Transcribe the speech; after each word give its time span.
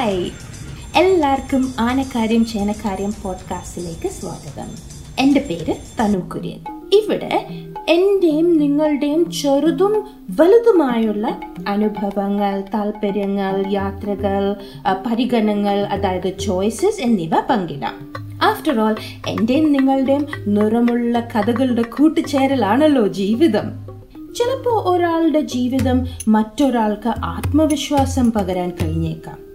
Hi 0.00 0.30
എല്ലാവർക്കും 0.96 1.74
ആനക്കാര്യം 1.80 2.44
ചേനക്കാര്യം 2.44 3.14
പോഡ്കാസ്റ്റിലേക്ക് 3.22 4.08
സ്വാഗതം. 4.08 4.68
എന്റെ 5.18 5.40
പേര് 5.40 5.74
തനു 6.00 6.18
കുര്യൻ. 6.18 6.88
ഇവിടെ 6.92 7.46
എന്റെയും 7.88 8.58
നിങ്ങളുടെയും 8.58 9.30
ചെറുതും 9.30 10.04
വലുതുമായുള്ള 10.40 11.40
അനുഭവങ്ങൾ 11.68 12.60
താല്പര്യങ്ങൾ 12.74 13.64
യാത്രകൾ 13.72 14.56
പരിഗണനകൾ 15.06 15.86
അതായത് 15.86 16.38
ചോയ്സസ് 16.38 17.00
എന്നിവ 17.00 17.40
പങ്കിടാം. 17.50 18.12
ആഫ്റ്റർ 18.42 18.80
ഓൾ 18.80 18.96
എന്റെയും 19.26 19.72
നിങ്ങളുടെയും 19.72 20.26
നിറമുള്ള 20.46 21.20
കഥകളുടെ 21.20 21.82
കൂട്ടുചേരലാണല്ലോ 21.82 23.06
ജീവിതം. 23.06 23.86
ചിലപ്പോൾ 24.36 24.96
ഒരാളുടെ 24.96 25.40
ജീവിതം 25.40 26.06
മറ്റൊരാൾക്ക് 26.28 27.08
ആത്മവിശ്വാസം 27.08 28.32
പകരാൻ 28.32 28.72
കഴിഞ്ഞേക്കാം. 28.82 29.49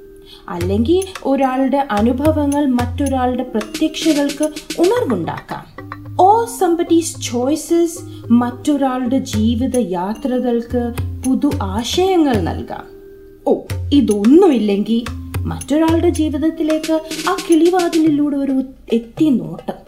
അല്ലെങ്കിൽ 0.50 1.14
ഒരാളുടെ 1.26 1.88
അനുഭവങ്ങൾ 1.92 2.66
മറ്റൊരാളുടെ 2.66 3.44
പ്രത്യക്ഷകൾക്ക് 3.44 4.44
ഉണർവുണ്ടാക്കാം. 4.80 5.76
ഓ 6.20 6.46
സമ്പറ്റീസ് 6.46 7.22
ചോയ്സസ് 7.22 8.00
മറ്റൊരാളുടെ 8.32 9.18
ജീവിത 9.18 9.78
യാത്രകൾക്ക് 9.78 10.94
പുതു 11.26 11.52
ആശയങ്ങൾ 11.62 12.36
നൽകാം. 12.36 12.86
ഓ 13.48 13.62
ഇതൊന്നുമില്ലെങ്കിൽ 13.94 15.04
മറ്റൊരാളുടെ 15.40 16.10
ജീവിതത്തിലേക്ക് 16.10 16.94
ആ 17.30 17.38
കിളിവാതിലിലൂടെ 17.50 18.36
ഒരു 18.36 18.64
എത്തി 18.94 19.30
നോട്ടം. 19.30 19.86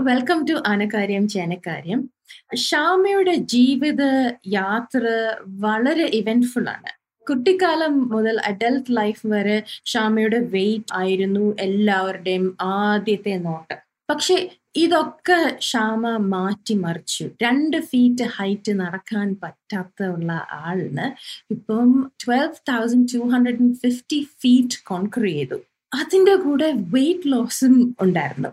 വെൽക്കം 0.00 0.44
ടു 0.44 0.62
അനകാര്യം 0.66 1.28
ചേനക്കാര്യം 1.28 2.10
ഷാമയുടെ 2.56 3.34
ജീവിത 3.34 4.02
യാത്ര 4.46 5.34
വളരെ 5.46 6.04
ഇവന്റ്ഫുൾ 6.04 6.68
ആണ്. 6.68 6.97
കുട്ടിക്കാലം 7.28 8.08
മുതൽ 8.08 8.40
അഡൽട്ട് 8.40 8.96
ലൈഫ് 8.96 9.26
വരെ 9.26 9.64
ഷാമയുടെ 9.84 10.38
വെയിറ്റ് 10.38 10.94
ആയിരുന്നു 10.94 11.56
എല്ലാവരുടെയും 11.58 12.56
ആദ്യത്തെ 12.60 13.36
നോട്ടം. 13.36 13.76
പക്ഷെ 14.10 14.50
ഇതൊക്കെ 14.76 15.58
ഷാമ 15.60 16.16
മാറ്റിമറിച്ചു. 16.16 17.24
രണ്ട് 17.42 17.76
ഫീറ്റ് 17.76 18.24
ഹൈറ്റ് 18.24 18.80
നടക്കാൻ 18.80 19.36
പറ്റാത്ത 19.42 20.06
ഉള്ള 20.06 20.46
ആളിന് 20.50 21.06
ഇപ്പം 21.50 22.12
twelve 22.24 22.60
thousand 22.68 23.08
two 23.14 23.18
hundred 23.18 23.60
and 23.60 23.74
fifty 23.74 24.28
feet 24.40 24.78
concrete 24.84 25.32
ചെയ്തു. 25.32 25.58
അതിന്റെ 25.94 26.34
കൂടെ 26.36 26.72
വെയിറ്റ് 26.72 27.32
ലോസും 27.32 27.94
ഉണ്ടായിരുന്നു. 28.00 28.48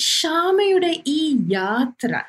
ഷാമയുടെ 0.00 1.02
ഈ 1.06 1.36
യാത്ര 1.52 2.22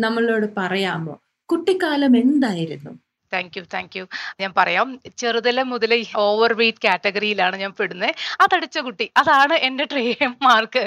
നമ്മളോട് 0.00 0.46
പറയാമോ? 0.56 1.20
കുട്ടിക്കാലം 1.48 2.16
എന്തായിരുന്നു? 2.16 2.90
താങ്ക് 3.36 3.56
യു 3.58 3.64
താങ്ക് 3.76 3.96
യു 3.98 4.04
ഞാൻ 4.42 4.50
പറയാം 4.60 4.88
ചെറുതല 5.22 5.62
മുതൽ 5.72 5.92
ഓവർ 6.26 6.52
വെയിറ്റ് 6.60 6.84
കാറ്റഗറിയിലാണ് 6.86 7.56
ഞാൻ 7.64 7.72
പെടുന്നത് 7.80 8.12
അതടിച്ച 8.44 8.78
കുട്ടി 8.88 9.08
അതാണ് 9.22 9.54
എന്റെ 9.68 9.84
ട്രെയിൻ 9.92 10.32
മാർക്ക് 10.48 10.84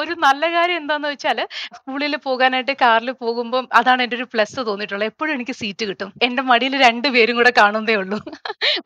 ഒരു 0.00 0.14
നല്ല 0.26 0.44
കാര്യം 0.56 0.78
എന്താന്ന് 0.82 1.08
വെച്ചാൽ 1.12 1.38
സ്കൂളിൽ 1.76 2.14
പോകാനായിട്ട് 2.26 2.74
കാറിൽ 2.82 3.10
പോകുമ്പോൾ 3.22 3.62
അതാണ് 3.80 4.00
എന്റെ 4.04 4.16
ഒരു 4.18 4.26
പ്ലസ് 4.32 4.60
തോന്നിയിട്ടുള്ളത്. 4.68 5.08
എപ്പോഴും 5.12 5.32
എനിക്ക് 5.36 5.54
സീറ്റ് 5.60 5.84
കിട്ടും. 5.90 6.10
എന്റെ 6.26 6.42
മടിയിൽ 6.50 6.74
രണ്ട് 6.86 7.08
പേരും 7.16 7.36
കൂടെ 7.38 7.52
കാണുന്നതേ 7.60 7.96
ഉള്ളൂ. 8.02 8.18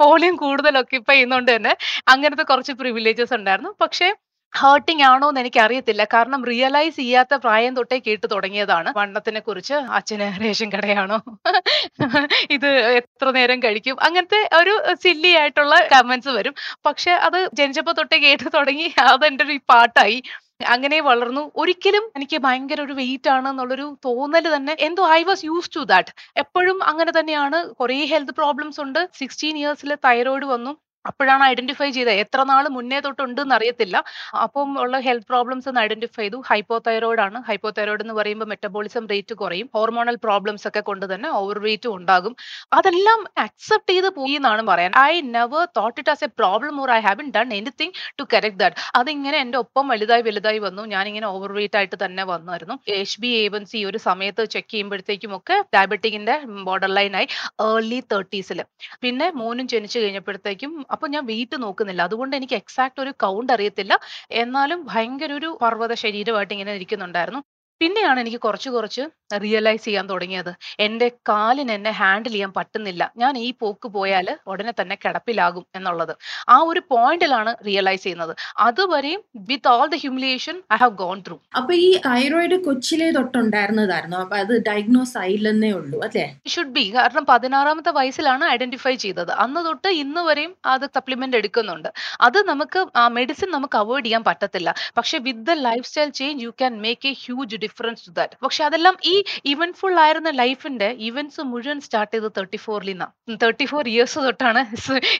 വോളിയം 0.02 0.36
കൂടുതൽ 0.44 0.74
ഒക്കിപ്പൈ 0.82 1.14
ചെയ്യുന്നതുകൊണ്ട് 1.14 1.52
തന്നെ 1.56 1.72
അങ്ങനത്തെ 2.14 2.44
കുറച്ച് 2.52 2.74
പ്രിവിലേജസ് 2.82 3.34
ഉണ്ടായിരുന്നു. 3.38 3.72
പക്ഷേ 3.84 4.08
ഹേർട്ടിംഗ് 4.52 5.02
ആണോ 5.02 5.28
എന്ന് 5.28 5.40
എനിക്ക് 5.40 5.60
അറിയത്തില്ല 5.60 6.04
കാരണം 6.04 6.44
റിയലൈസ് 6.44 6.96
ചെയ്യാത്ത 6.96 7.34
പ്രായം 7.34 7.76
തൊട്ടേ 7.76 7.98
കേട്ട് 7.98 8.26
തുടങ്ങിയതാണ്. 8.32 8.90
വണ്ണത്തിനെ 8.96 9.40
കുറിച്ച് 9.40 9.74
അച്ഛന് 9.74 10.40
റേഷൻ 10.44 10.72
കടയാണോ? 10.72 11.18
ഇത് 12.50 12.68
എത്ര 13.00 13.30
നേരം 13.30 13.62
കഴിക്കും? 13.62 13.96
അങ്ങനത്തെ 14.02 14.48
ഒരു 14.56 14.74
സില്ലി 14.94 15.28
ആയിട്ടുള്ള 15.40 15.74
കമന്റ്സ് 15.92 16.28
വരും. 16.28 16.54
പക്ഷെ 16.86 17.10
അത് 17.28 17.48
ജനിച്ചപ്പോ 17.54 17.92
തൊട്ടേ 17.92 18.18
കേട്ട് 18.18 18.48
തുടങ്ങി 18.54 18.94
അതെന്റെ 19.06 19.44
ഒരു 19.44 19.58
പാട്ടായി. 19.70 20.18
അങ്ങനെ 20.66 21.00
വളർന്നു. 21.00 21.52
ഒരിക്കലും 21.56 22.04
എനിക്ക് 22.16 22.36
ഭയങ്കര 22.36 22.80
ഒരു 22.80 22.92
വെയിറ്റ് 22.92 23.30
ആണ് 23.30 23.48
എന്നുള്ളൊരു 23.48 23.96
തോന്നൽ 24.04 24.56
തന്നെ. 24.56 24.76
എന്തോ 24.80 25.10
I 25.12 25.22
was 25.22 25.44
use 25.44 25.70
to 25.76 25.80
that 25.84 26.12
എപ്പോഴും 26.36 26.78
അങ്ങനെ 26.84 27.12
തന്നെയാണ്. 27.18 27.58
കുറേ 27.80 28.04
ഹെൽത്ത് 28.06 28.32
പ്രോബ്ലംസ് 28.32 28.80
ഉണ്ട്. 28.80 29.08
സിക്സ്റ്റീൻ 29.18 29.56
ഇയേഴ്സിൽ 29.58 29.94
തൈറോയിഡ് 30.06 30.44
വന്നു. 30.46 30.72
അപ്പോഴാണ് 31.04 31.42
ഐഡന്റിഫൈ 31.44 31.90
ചെയ്തത്. 31.90 32.16
എത്ര 32.22 32.42
നാൾ 32.50 32.68
മുന്നേ 32.76 33.00
തൊട്ടുണ്ട് 33.00 33.40
എന്ന് 33.40 33.54
അറിയത്തില്ല. 33.54 33.96
അപ്പം 34.44 34.70
ഉള്ള 34.82 34.98
ഹെൽത്ത് 35.06 35.26
പ്രോബ്ലംസ് 35.26 35.68
ഒന്ന് 35.70 35.80
ഐഡന്റിഫൈ 35.80 36.22
ചെയ്തു. 36.22 36.38
ഹൈപ്പോ 36.48 36.78
തൈറോയിഡ് 36.86 37.22
ആണ്. 37.26 37.38
ഹൈപ്പോ 37.48 37.70
തൈറോയിഡ് 37.78 38.02
എന്ന് 38.06 38.14
പറയുമ്പോൾ 38.14 38.48
മെറ്റബോളിസം 38.52 39.06
റേറ്റ് 39.12 39.34
കുറയും. 39.42 39.68
ഹോർമോണൽ 39.74 40.16
പ്രോബ്ലംസ് 40.26 40.68
ഒക്കെ 40.68 40.80
കൊണ്ട് 40.80 41.14
തന്നെ 41.14 41.28
ഓവർ 41.40 41.58
വെയിറ്റും 41.58 41.94
ഉണ്ടാകും. 41.96 42.34
അതെല്ലാം 42.72 43.20
അക്സെപ്റ്റ് 43.44 43.92
ചെയ്ത് 43.92 44.08
പോയി 44.18 44.32
എന്നാണ് 44.40 44.62
പറയാൻ. 44.70 44.92
I 45.10 45.20
never 45.36 45.64
thought 45.78 46.00
it 46.00 46.10
as 46.10 46.24
a 46.24 46.30
problem 46.40 46.80
or 46.82 46.90
I 46.90 47.00
have 47.00 47.30
done 47.36 47.54
anything 47.58 47.92
to 48.18 48.26
correct 48.34 48.60
that 48.64 48.76
അതിങ്ങനെ 49.00 49.38
എന്റെ 49.38 49.58
ഒപ്പം 49.58 49.88
വലുതായി 49.88 50.22
വലുതായി 50.22 50.58
വന്നു. 50.58 50.82
ഞാനിങ്ങനെ 50.94 51.26
ഓവർ 51.26 51.52
വെയിറ്റ് 51.52 51.76
ആയിട്ട് 51.80 51.96
തന്നെ 52.04 52.24
വന്നായിരുന്നു. 52.24 52.74
എച്ച് 52.98 53.20
ബി 53.20 53.28
ഏവൻസി 53.44 53.84
ഒരു 53.84 53.98
സമയത്ത് 54.08 54.44
ചെക്ക് 54.54 54.70
ചെയ്യുമ്പോഴത്തേക്കും 54.70 55.36
ഒക്കെ 55.36 55.64
ഡയബറ്റിക്കിന്റെ 55.74 56.34
ബോർഡർ 56.68 56.90
ലൈനായി 56.98 57.28
ഏർലി 57.68 58.00
തേർട്ടീസിൽ 58.12 58.60
പിന്നെ 59.02 59.30
മോനും 59.40 59.68
ജനിച്ചു 59.68 59.98
കഴിഞ്ഞപ്പോഴത്തേക്കും 59.98 60.72
അപ്പൊ 60.90 61.06
ഞാൻ 61.08 61.24
വെയിറ്റ് 61.26 61.56
നോക്കുന്നില്ല. 61.62 62.02
അതുകൊണ്ട് 62.02 62.34
എനിക്ക് 62.36 62.56
എക്സാക്ട് 62.56 63.00
ഒരു 63.00 63.12
കൗണ്ട് 63.24 63.52
അറിയത്തില്ല. 63.56 63.94
എന്നാലും 64.42 64.80
ഭയങ്കര 64.90 65.32
ഒരു 65.32 65.50
പർവത 65.62 65.92
ശരീരമായിട്ട് 66.04 66.54
ഇങ്ങനെ 66.56 66.74
ഇരിക്കുന്നുണ്ടായിരുന്നു. 66.74 67.42
പിന്നെയാണ് 67.80 68.18
എനിക്ക് 68.22 68.40
കുറച്ച് 68.46 68.70
കുറച്ച് 68.74 69.02
റിയലൈസ് 69.44 69.84
ചെയ്യാൻ 69.86 70.04
തുടങ്ങിയത്. 70.10 70.50
എന്റെ 70.86 71.08
കാലിന് 71.30 71.72
എന്നെ 71.76 71.90
ഹാൻഡിൽ 71.98 72.32
ചെയ്യാൻ 72.34 72.52
പറ്റുന്നില്ല. 72.56 73.02
ഞാൻ 73.22 73.32
ഈ 73.46 73.48
പോക്ക് 73.62 73.88
പോയാൽ 73.96 74.28
ഉടനെ 74.52 74.72
തന്നെ 74.80 74.96
കിടപ്പിലാകും 75.04 75.64
എന്നുള്ളത്. 75.78 76.12
ആ 76.54 76.56
ഒരു 76.70 76.80
പോയിന്റിലാണ് 76.92 77.52
റിയലൈസ് 77.66 78.02
ചെയ്യുന്നത്. 78.04 78.32
അതുവരെയും 78.66 79.20
with 79.50 79.70
all 79.74 79.86
the 79.94 79.98
humiliation 80.04 80.56
I 80.74 80.78
have 80.82 80.96
gone 81.02 81.18
through 81.26 81.36
അപ്പൊ 81.60 81.72
ഈ 81.86 81.90
തൈറോയിഡ് 82.06 82.58
കൊച്ചിലെ 82.66 83.08
തൊട്ടുണ്ടായിരുന്നതായിരുന്നു? 83.18 84.18
അപ്പൊ 84.24 84.36
അത് 84.44 84.54
ഡയഗ്നോസ് 84.68 85.14
ആയില്ലെന്നേ 85.22 85.70
ഉള്ളൂ 85.80 86.00
അല്ലേ? 86.08 86.26
ഷുഡ് 86.54 86.74
ബി 86.78 86.84
കാരണം 86.96 87.26
പതിനാറാമത്തെ 87.32 87.92
വയസ്സിലാണ് 88.00 88.46
ഐഡന്റിഫൈ 88.54 88.94
ചെയ്തത്. 89.04 89.32
അന്ന് 89.44 89.62
തൊട്ട് 89.68 89.92
ഇന്ന് 90.02 90.24
വരെയും 90.30 90.54
അത് 90.74 90.86
സപ്ലിമെന്റ് 90.96 91.38
എടുക്കുന്നുണ്ട്. 91.42 91.90
അത് 92.28 92.40
നമുക്ക് 92.52 92.80
മെഡിസിൻ 93.18 93.48
നമുക്ക് 93.56 93.78
അവോയ്ഡ് 93.82 94.06
ചെയ്യാൻ 94.08 94.24
പറ്റത്തില്ല. 94.30 94.68
പക്ഷെ 94.98 95.16
with 95.28 95.46
the 95.50 95.58
lifestyle 95.90 96.10
change 96.20 96.42
you 96.46 96.52
can 96.60 96.74
make 96.86 97.08
a 97.12 97.14
huge 97.24 97.56
difference 97.68 98.04
to 98.08 98.12
that 98.18 98.36
പക്ഷെ 98.46 98.62
അതെല്ലാം 98.68 98.96
ഈ 99.12 99.14
ഇവൻഫുൾ 99.52 99.96
ആയിരുന്ന 100.04 100.32
ലൈഫിന്റെ 100.42 100.90
ഇവന്റ്സ് 101.08 101.42
മുഴുവൻ 101.52 101.80
സ്റ്റാർട്ട് 101.86 102.12
ചെയ്ത് 102.14 102.28
തേർട്ടി 102.38 102.60
ഫോറിൽ 102.66 102.90
നിന്നാണ് 102.92 103.38
തേർട്ടി 103.44 103.66
ഫോർ 103.72 103.84
ഇയേഴ്സ് 103.94 104.18
തൊട്ടാണ് 104.26 104.62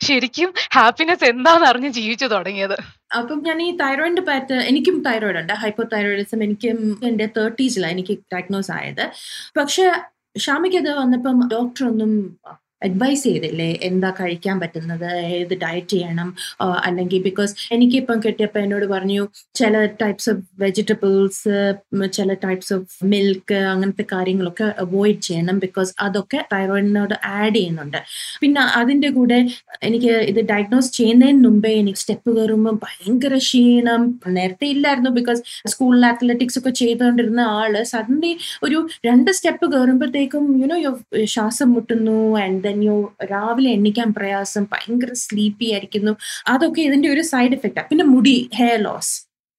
ശരിക്കും 0.08 0.50
ഹാപ്പിനെസ് 0.78 1.26
എന്താണെന്ന് 1.32 1.68
അറിഞ്ഞ് 1.70 1.90
ജീവിച്ചു 1.98 2.26
തുടങ്ങിയത്. 2.34 2.76
അപ്പം 3.18 3.38
ഞാൻ 3.48 3.58
ഈ 3.66 3.70
തൈറോയിഡിന്റെ 3.82 4.24
പാറ്റ് 4.28 4.56
എനിക്കും 4.70 4.96
തൈറോയിഡ് 5.06 5.40
ഉണ്ട്. 5.42 5.52
ഹൈപ്പോ 5.62 5.84
തൈറോയിഡിസം 5.92 6.40
എനിക്കും 6.46 6.78
എന്റെ 7.08 7.26
തേർട്ടീസിലാണ് 7.36 7.94
എനിക്ക് 7.96 8.14
ഡയഗ്നോസ് 8.34 8.72
ആയത്. 8.78 9.04
പക്ഷെ 9.58 9.84
ഷാമിക്ക് 10.46 10.80
വന്നപ്പം 11.02 11.38
ഡോക്ടർ 11.54 11.84
ഒന്നും 11.90 12.12
അഡ്വൈസ് 12.86 13.22
ചെയ്തില്ലേ? 13.28 13.68
എന്താ 13.88 14.10
കഴിക്കാൻ 14.20 14.56
പറ്റുന്നത്? 14.62 15.06
ഏത് 15.38 15.54
ഡയറ്റ് 15.64 15.94
ചെയ്യണം? 15.94 16.28
അല്ലെങ്കിൽ 16.88 17.20
ബിക്കോസ് 17.28 17.52
എനിക്കിപ്പം 17.74 18.18
കിട്ടിയപ്പോൾ 18.24 18.60
എന്നോട് 18.64 18.86
പറഞ്ഞു 18.94 19.22
ചില 19.60 19.74
ടൈപ്സ് 20.02 20.28
ഓഫ് 20.32 20.42
വെജിറ്റബിൾസ് 20.64 21.54
ചില 22.18 22.30
ടൈപ്സ് 22.44 22.72
ഓഫ് 22.76 22.86
മിൽക്ക് 23.12 23.58
അങ്ങനത്തെ 23.72 24.04
കാര്യങ്ങളൊക്കെ 24.14 24.66
അവോയ്ഡ് 24.84 25.22
ചെയ്യണം 25.28 25.58
ബിക്കോസ് 25.64 25.92
അതൊക്കെ 26.06 26.40
തൈറോയിഡിനോട് 26.54 27.14
ആഡ് 27.36 27.54
ചെയ്യുന്നുണ്ട്. 27.58 28.00
പിന്നെ 28.42 28.62
അതിന്റെ 28.80 29.10
കൂടെ 29.18 29.38
എനിക്ക് 29.88 30.12
ഇത് 30.32 30.40
ഡയഗ്നോസ് 30.52 30.90
ചെയ്യുന്നതിന് 30.98 31.42
മുമ്പേ 31.46 31.72
എനിക്ക് 31.82 32.00
സ്റ്റെപ്പ് 32.04 32.30
കയറുമ്പോൾ 32.36 32.76
ഭയങ്കര 32.86 33.34
ക്ഷീണം. 33.46 34.02
നേരത്തെ 34.38 34.66
ഇല്ലായിരുന്നു 34.74 35.10
ബിക്കോസ് 35.18 35.42
സ്കൂളിൽ 35.72 36.04
അത്ലറ്റിക്സ് 36.12 36.58
ഒക്കെ 36.60 36.72
ചെയ്തുകൊണ്ടിരുന്ന 36.82 37.42
ആൾ 37.58 37.74
സഡൻലി 37.92 38.32
ഒരു 38.66 38.78
രണ്ട് 39.08 39.30
സ്റ്റെപ്പ് 39.38 39.66
കയറുമ്പോഴത്തേക്കും 39.74 40.44
യുനോ 40.62 40.76
യോ 40.86 40.92
ശ്വാസം 41.34 41.68
മുട്ടുന്നു 41.76 42.18
ആൻഡ് 42.44 42.67
ദെൻ 42.68 42.80
രാവിലെ 43.32 43.70
എണ്ണിക്കാൻ 43.76 44.08
പ്രയാസം 44.18 44.64
ഭയങ്കര 44.74 45.12
സ്ലീപ്പി 45.24 45.68
ആയിരിക്കുന്നു. 45.74 46.12
അതൊക്കെ 46.46 46.80
ഇതിന്റെ 46.88 47.08
ഒരു 47.14 47.22
സൈഡ് 47.32 47.56
എഫക്റ്റാണ് 47.58 47.88
പിന്നെ 47.92 48.06
മുടി 48.14 48.36
ഹെയർ 48.60 48.78
ലോസ് 48.88 49.14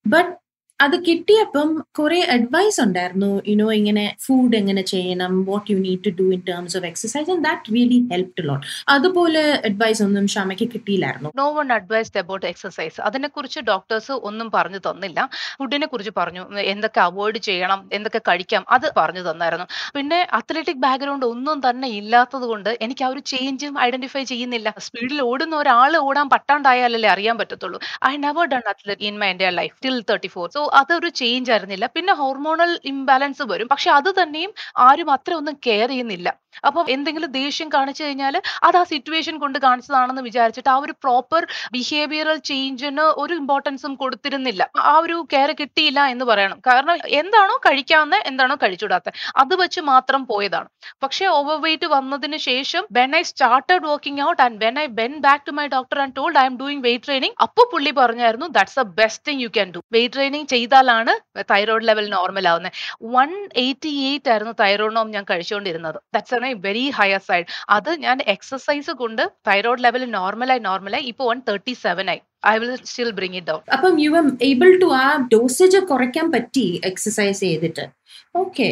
ബട്ട് 0.05 0.31
അത് 0.79 0.95
കിട്ടിയപ്പം 1.07 1.69
കുറെ 1.97 2.19
അഡ്വൈസ് 2.33 2.81
ഉണ്ടായിരുന്നു. 2.81 3.29
യുനോ 3.47 3.65
ഇങ്ങനെ 3.79 4.03
ഫുഡ് 4.25 4.55
എങ്ങനെ 4.55 4.81
ചെയ്യണം 4.91 5.33
what 5.49 5.65
you 5.71 5.77
need 5.77 6.03
to 6.05 6.11
do 6.19 6.25
in 6.35 6.41
terms 6.49 6.77
of 6.77 6.85
exercise 6.85 7.29
and 7.33 7.43
that 7.47 7.73
really 7.75 7.97
help 8.11 8.39
lot 8.49 8.65
അതുപോലെ 8.89 9.41
അഡ്വൈസ് 9.69 10.01
ഒന്നും 10.03 10.27
ഷാമയ്ക്ക് 10.27 10.67
കിട്ടിയില്ലായിരുന്നു. 10.73 11.29
No 11.35 11.47
one 11.57 11.73
advised 11.77 12.19
about 12.23 12.45
exercise 12.51 13.01
അതിനെക്കുറിച്ച് 13.01 13.59
ഡോക്ടേഴ്സ് 13.71 14.11
ഒന്നും 14.29 14.51
പറഞ്ഞു 14.55 14.79
തന്നില്ല. 14.87 15.29
ഫുഡിനെ 15.59 15.87
കുറിച്ച് 15.87 16.13
പറഞ്ഞു. 16.17 16.45
എന്തൊക്കെ 16.73 17.01
അവോയ്ഡ് 17.07 17.41
ചെയ്യണം 17.49 17.89
എന്തൊക്കെ 17.93 18.21
കഴിക്കാം 18.29 18.65
അത് 18.77 18.87
പറഞ്ഞു 18.97 19.25
തന്നായിരുന്നു. 19.29 19.67
പിന്നെ 19.97 20.27
അത്ലറ്റിക് 20.39 20.81
ബാക്ക്ഗ്രൗണ്ട് 20.85 21.25
ഒന്നും 21.25 21.59
തന്നെ 21.69 21.87
ഇല്ലാത്തത് 21.99 22.47
കൊണ്ട് 22.53 22.71
എനിക്ക് 22.81 23.05
ആ 23.07 23.11
ഒരു 23.15 23.23
ചേഞ്ചും 23.33 23.75
ഐഡന്റിഫൈ 23.87 24.23
ചെയ്യുന്നില്ല. 24.23 24.73
സ്പീഡിൽ 24.87 25.21
ഓടുന്ന 25.29 25.55
ഒരാൾ 25.55 25.91
ഓടാൻ 26.07 26.29
പട്ടാണ്ടായാലല്ലേ 26.29 27.09
അറിയാൻ 27.09 27.37
പറ്റത്തുള്ളൂ. 27.43 27.81
I 28.11 28.15
never 28.27 28.47
done 28.55 28.65
athlete 28.73 29.01
in 29.11 29.17
my 29.23 29.29
എന്റെ 29.35 29.49
life 29.61 29.77
till 29.85 29.99
thirty 30.11 30.31
four 30.37 30.47
so 30.57 30.63
അതൊരു 30.73 31.09
ചേഞ്ച് 31.11 31.51
ആയിരുന്നില്ല. 31.51 31.85
പിന്നെ 31.95 32.13
ഹോർമോണൽ 32.13 32.79
ഇംബാലൻസ് 32.85 33.43
വരും. 33.43 33.67
പക്ഷെ 33.67 33.91
അത് 33.91 34.09
തന്നെയും 34.19 34.51
ആരും 34.79 35.11
അത്ര 35.11 35.33
ഒന്നും 35.33 35.55
കെയർ 35.67 35.89
ചെയ്യുന്നില്ല. 35.89 36.27
അപ്പൊ 36.67 36.79
എന്തെങ്കിലും 36.95 37.31
ദേഷ്യം 37.39 37.69
കാണിച്ചു 37.75 38.01
കഴിഞ്ഞാൽ 38.03 38.35
അത് 38.67 38.77
ആ 38.79 38.83
സിറ്റുവേഷൻ 38.93 39.35
കൊണ്ട് 39.43 39.57
കാണിച്ചതാണെന്ന് 39.65 40.23
വിചാരിച്ചിട്ട് 40.29 40.71
ആ 40.75 40.77
ഒരു 40.85 40.93
പ്രോപ്പർ 41.03 41.41
ബിഹേവിയറൽ 41.75 42.37
ചേഞ്ചിന് 42.49 43.05
ഒരു 43.21 43.33
ഇമ്പോർട്ടൻസും 43.41 43.93
കൊടുത്തിരുന്നില്ല. 44.01 44.61
ആ 44.91 44.93
ഒരു 45.05 45.17
കെയർ 45.33 45.51
കിട്ടിയില്ല 45.61 45.99
എന്ന് 46.13 46.25
പറയണം. 46.31 46.57
കാരണം 46.67 46.95
എന്താണോ 47.21 47.55
കഴിക്കാവുന്ന 47.67 48.15
എന്താണോ 48.31 48.55
കഴിച്ചുകൂടാത്ത. 48.63 49.09
അത് 49.43 49.53
വെച്ച് 49.61 49.81
മാത്രം 49.91 50.21
പോയതാണ്. 50.31 50.69
പക്ഷെ 51.03 51.25
ഓവർ 51.37 51.57
വെയിറ്റ് 51.65 51.87
വന്നതിന് 51.95 52.39
ശേഷം 52.49 52.83
when 52.99 53.11
I 53.19 53.23
started 53.31 53.83
working 53.89 54.23
out 54.27 54.41
and 54.45 54.59
when 54.65 54.75
I 54.83 54.87
Ben 54.99 55.13
back 55.27 55.45
to 55.49 55.53
my 55.59 55.67
doctor 55.75 55.99
and 56.05 56.15
told 56.19 56.39
I 56.43 56.45
am 56.51 56.57
doing 56.61 56.83
weight 56.87 57.05
training 57.07 57.35
അപ്പൊ 57.45 57.63
പുള്ളി 57.73 57.93
പറഞ്ഞായിരുന്നു 58.01 58.49
that's 58.57 58.79
a 58.83 58.87
best 58.99 59.25
thing 59.29 59.41
you 59.45 59.49
can 59.57 59.69
do 59.75 59.81
weight 59.97 60.15
training 60.15 60.49
ചെയ്താലാണ് 60.55 61.15
thyroid 61.53 61.87
level 61.89 62.07
normal 62.17 62.47
ആവുന്നത് 62.53 62.75
one 63.15 63.31
eighty 63.65 63.93
eight 64.09 64.31
ആയിരുന്നു 64.33 64.55
തൈറോയിഡോം 64.63 65.09
ഞാൻ 65.17 65.25
കഴിച്ചുകൊണ്ടിരുന്നത്. 65.31 65.99
That's 66.15 66.38
a 66.47 66.53
very 66.67 66.85
higher 66.89 67.21
side 67.29 67.45
അത് 67.69 67.91
ഞാൻ 67.99 68.17
എക്സസൈസ് 68.27 68.91
കൊണ്ട് 68.91 69.23
തൈറോയ്ഡ് 69.47 69.83
ലെവൽ 69.83 70.03
നോർമലായി 70.11 70.59
നോർമലായി 70.59 71.03
ഇപ്പോൾ 71.03 71.27
വൺ 71.31 71.39
തേർട്ടി 71.49 71.73
സെവൻ 71.85 72.09
ആയി. 72.09 72.21
I 72.47 72.55
will 72.57 72.75
still 72.83 73.11
bring 73.11 73.35
it 73.35 73.47
down 73.47 73.61
അപ്പം 73.73 73.99
യു 73.99 74.11
എം 74.17 74.27
ഏബിൾ 74.41 74.69
ടു 74.81 74.89
ആ 75.03 75.05
ഡോസേജ് 75.33 75.79
കുറയ്ക്കാൻ 75.91 76.31
പറ്റി 76.31 76.67
എക്സസൈസ് 76.83 77.39
ചെയ്തിട്ട്. 77.39 77.85
ഓക്കെ 78.35 78.67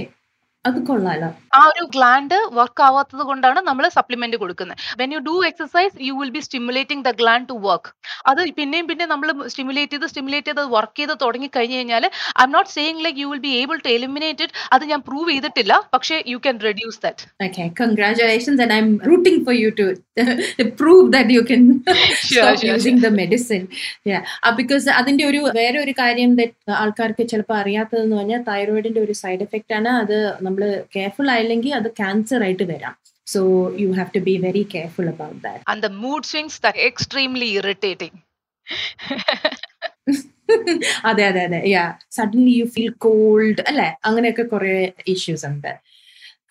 അത് 0.66 0.78
കൊള്ളാലോ. 0.88 1.28
ആ 1.58 1.62
ഒരു 1.70 1.84
ഗ്ലാൻഡ് 1.94 2.38
വർക്ക് 2.58 2.82
ആവാത്തത് 2.86 3.22
കൊണ്ടാണ് 3.28 3.60
നമ്മൾ 3.68 3.86
സപ്ലിമെന്റ് 3.96 4.38
കൊടുക്കുന്നത് 4.42 4.80
when 5.00 5.10
you 5.14 5.20
do 5.28 5.36
exercise 5.50 5.94
you 6.08 6.14
will 6.20 6.32
be 6.36 6.42
stimulating 6.48 7.04
the 7.08 7.12
gland 7.22 7.48
to 7.52 7.56
work 7.66 7.90
അത് 8.32 8.42
പിന്നെയും 8.58 8.86
പിന്നെ 8.90 9.06
നമ്മൾ 9.14 9.28
സ്റ്റിമുലേറ്റ് 9.54 9.94
ചെയ്ത് 9.96 10.08
സ്റ്റിമുലേറ്റ് 10.12 10.50
ചെയ്ത് 10.50 10.64
വർക്ക് 10.76 10.98
ചെയ്ത് 11.00 11.14
തുടങ്ങി 11.24 11.50
കഴിഞ്ഞ് 11.56 11.78
കഴിഞ്ഞാൽ 11.78 12.06
I 12.36 12.46
am 12.46 12.52
not 12.58 12.72
saying 12.76 13.04
like 13.06 13.20
you 13.24 13.30
will 13.32 13.42
be 13.46 13.54
able 13.62 13.78
to 13.86 13.92
eliminated 13.98 14.52
അത് 14.76 14.86
ഞാൻ 14.92 15.02
പ്രൂവ് 15.08 15.30
ചെയ്തിട്ടില്ല. 15.32 15.74
പക്ഷേ 15.96 16.18
you 16.34 16.40
can 16.46 16.60
reduce 16.68 17.00
that 17.06 17.24
Okay, 17.48 17.68
congratulations, 17.76 18.60
and 18.60 18.72
I'm 18.72 18.90
rooting 19.06 19.38
for 19.42 19.54
you 19.54 19.70
to 19.74 19.86
prove 20.76 21.06
that 21.12 21.30
you 21.30 21.44
can 21.44 21.64
Sure, 21.88 21.98
stop 22.44 22.58
sure, 22.58 22.70
using 22.72 22.98
the 23.00 23.12
medicine. 23.14 23.66
Yeah, 24.06 24.22
uh, 24.44 24.54
because 24.60 24.86
അതിന്റെ 25.00 25.24
ഒരു 25.30 25.42
വേറെ 25.58 25.78
ഒരു 25.84 25.94
കാര്യം 26.00 26.32
ആൾക്കാർക്ക് 26.78 27.24
ചിലപ്പോൾ 27.32 27.58
അറിയാത്തതെന്ന് 27.62 28.16
പറഞ്ഞാൽ 28.18 28.42
തൈറോയിഡിന്റെ 28.50 29.02
ഒരു 29.06 29.16
സൈഡ് 29.22 29.44
എഫക്റ്റ് 29.48 29.76
ആണ്. 29.80 29.92
അത് 30.02 30.18
നമ്മൾ 30.48 30.57
കെയർഫുൾ 30.66 31.32
ആയില്ലെങ്കിൽ 31.32 31.76
അത് 31.76 31.88
ക്യാൻസർ 31.88 32.44
ആയിട്ട് 32.44 32.64
വരാം. 32.64 32.98
So 33.26 33.72
you 33.80 33.92
have 33.92 34.10
to 34.16 34.20
be 34.20 34.38
very 34.38 34.68
careful 34.74 35.10
about 35.10 35.44
that 35.44 35.72
and 35.72 35.84
the 35.84 35.90
mood 35.90 36.16
swings 36.16 36.60
that 36.66 36.76
extremely 36.90 37.62
irritating. 37.62 38.22
അതെ 41.04 41.24
അതെ 41.24 41.42
അതെ. 41.42 41.62
Yeah 41.66 41.94
suddenly 42.12 42.52
you 42.52 42.66
feel 42.66 42.90
cold 42.90 43.64
അല്ലെ? 43.68 43.98
അങ്ങനെയൊക്കെ 44.06 44.42
കുറെ 44.42 44.94
ഇഷ്യൂസ് 45.08 45.46
ഉണ്ട്. 45.46 45.80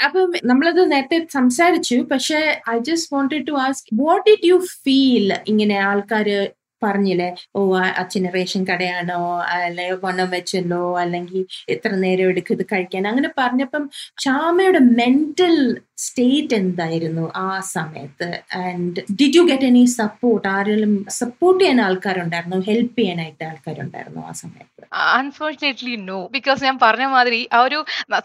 അപ്പം 0.04 0.32
നമ്മളത് 0.44 0.92
നേരത്തെ 0.92 1.26
സംസാരിച്ചു. 1.32 1.94
പക്ഷെ 1.94 2.60
I 2.70 2.78
just 2.78 3.14
wanted 3.14 3.46
to 3.46 3.52
ask 3.52 3.94
what 3.94 4.30
did 4.30 4.44
you 4.44 4.56
feel 4.56 5.38
ഇങ്ങനെ 5.46 5.74
ആൾക്കാര് 5.74 6.48
പറഞ്ഞില്ലേ? 6.86 7.28
ഓ 7.56 7.60
അച്ഛന് 8.02 8.30
റേഷൻ 8.36 8.62
കടയാണോ? 8.70 9.20
അല്ലെ 9.56 9.88
വണ്ണം 10.04 10.30
വെച്ചല്ലോ? 10.36 10.82
അല്ലെങ്കിൽ 11.02 11.42
എത്ര 11.76 11.90
നേരം 12.04 12.30
എടുക്കും 12.32 12.56
ഇത് 12.58 12.64
കഴിക്കാൻ? 12.72 13.04
അങ്ങനെ 13.12 13.30
പറഞ്ഞപ്പം 13.40 13.84
ക്ഷാമയുടെ 14.22 14.82
മെന്റൽ 15.00 15.56
സ്റ്റേറ്റ് 16.04 16.54
എന്തായിരുന്നു 16.60 17.22
ആ 17.44 17.50
സമയത്ത്? 17.74 18.26
And 18.64 19.02
did 19.18 19.36
you 19.38 19.42
get 19.50 19.68
any 19.70 19.82
support 20.00 20.46
ആരെങ്കിലും 20.54 20.92
സപ്പോർട്ട് 21.20 21.60
ചെയ്യാൻ 21.62 21.78
ആൾക്കാരുണ്ടായിരുന്നു? 21.86 22.58
ഹെൽപ്പ് 22.68 22.98
ചെയ്യാനായിട്ട് 23.00 23.44
ആൾക്കാരുണ്ടായിരുന്നു 23.50 24.22
ആ 24.30 24.32
സമയത്ത്? 24.42 24.72
അൺഫോർച്ചുനേറ്റ്ലി 25.18 25.94
നോ 26.08 26.18
ബിക്കോസ് 26.36 26.60
ഞാൻ 26.66 26.76
പറഞ്ഞ 26.82 27.06
മാതിരി 27.14 27.40
ആ 27.56 27.60
ഒരു 27.66 27.78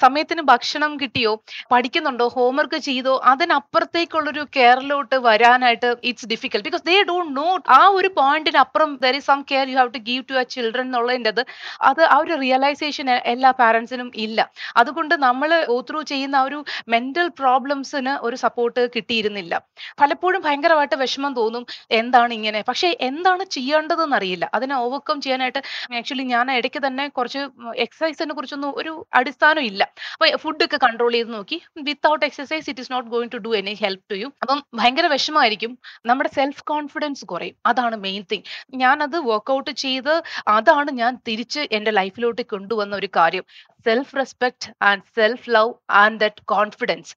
സമയത്തിന് 0.03 0.43
ഭക്ഷണം 0.51 0.91
കിട്ടിയോ 1.01 1.31
പഠിക്കുന്നുണ്ടോ 1.73 2.25
ഹോംവർക്ക് 2.35 2.79
ചെയ്തോ 2.87 3.13
അതിനപ്പുറത്തേക്കുള്ളൊരു 3.31 4.43
കെയറിലോട്ട് 4.57 5.17
വരാനായിട്ട് 5.27 5.89
it's 6.09 6.29
difficult 6.33 6.67
because 6.67 6.85
they 6.89 6.97
don't 7.09 7.33
know 7.39 7.47
ആ 7.77 7.81
ഒരു 7.99 8.11
പോയിന്റിന് 8.19 8.50
അപ്പുറം 8.57 8.99
there 9.03 9.15
is 9.15 9.25
some 9.25 9.45
care 9.51 9.69
you 9.69 9.77
have 9.77 9.93
to 9.93 9.97
give 9.97 10.23
to 10.29 10.33
your 10.33 10.43
children 10.43 10.85
എന്നുള്ളതിന്റെ 10.85 11.45
അത് 11.81 12.03
ആ 12.03 12.17
ഒരു 12.17 12.33
റിയലൈസേഷൻ 12.39 13.09
എല്ലാ 13.09 13.51
പാരൻസിനും 13.51 14.11
ഇല്ല. 14.15 14.51
അതുകൊണ്ട് 14.77 15.15
നമ്മൾ 15.15 15.65
ഓത്രൂ 15.69 16.01
ചെയ്യുന്ന 16.01 16.35
ആ 16.35 16.43
ഒരു 16.43 16.65
മെന്റൽ 16.87 17.27
പ്രോബ്ലംസിന് 17.27 18.25
ഒരു 18.25 18.35
സപ്പോർട്ട് 18.35 18.89
കിട്ടിയിരുന്നില്ല. 18.95 19.61
പലപ്പോഴും 20.01 20.41
ഭയങ്കരമായിട്ട് 20.41 20.95
വിഷമം 20.95 21.33
തോന്നും 21.33 21.65
എന്താണ് 21.91 22.33
ഇങ്ങനെ? 22.33 22.63
പക്ഷേ 22.67 22.97
എന്താണ് 23.01 23.43
ചെയ്യേണ്ടതെന്ന് 23.43 24.15
അറിയില്ല. 24.15 24.49
അതിനെ 24.53 24.75
ഓവർകം 24.75 25.21
ചെയ്യാനായിട്ട് 25.21 25.61
ആക്ച്വലി 25.97 26.23
ഞാൻ 26.23 26.51
ഇടയ്ക്ക് 26.51 26.87
തന്നെ 26.87 27.07
കുറച്ച് 27.07 27.39
എക്സസൈസിനെ 27.75 28.33
കുറിച്ചൊന്നും 28.33 28.73
ഒരു 28.77 29.07
അടിസ്ഥാനം 29.13 29.61
ഇല്ല. 29.61 29.83
അപ്പൊ 30.13 30.37
ഫുഡൊക്കെ 30.37 30.79
കൺട്രോൾ 30.83 31.11
ചെയ്ത് 31.11 31.33
നോക്കി. 31.33 31.61
Without 31.77 32.25
exercise 32.25 32.69
it 32.69 32.81
is 32.81 32.91
not 32.91 33.09
going 33.09 33.31
to 33.33 33.37
do 33.37 33.55
any 33.55 33.73
help 33.73 34.01
to 34.11 34.15
you 34.15 34.27
അപ്പം 34.41 34.63
ഭയങ്കര 34.73 35.07
വിഷമമായിരിക്കും. 35.07 35.77
നമ്മുടെ 36.05 36.29
സെൽഫ് 36.29 36.63
കോൺഫിഡൻസ് 36.63 37.25
കുറയും. 37.25 37.55
അതാണ് 37.65 37.95
മെയിൻ 37.95 38.23
തിങ് 38.31 38.47
ഞാനത് 38.83 39.17
വർക്കൗട്ട് 39.29 39.71
ചെയ്ത് 39.83 40.13
അതാണ് 40.55 40.91
ഞാൻ 41.01 41.13
തിരിച്ച് 41.29 41.61
എന്റെ 41.77 41.91
ലൈഫിലോട്ട് 41.99 42.43
കൊണ്ടുവന്ന 42.53 42.95
ഒരു 43.01 43.09
കാര്യം. 43.19 43.45
Self 43.85 44.15
respect 44.19 44.67
and 44.89 45.05
self 45.17 45.49
love 45.55 45.71
and 46.01 46.19
that 46.23 46.43
confidence 46.53 47.13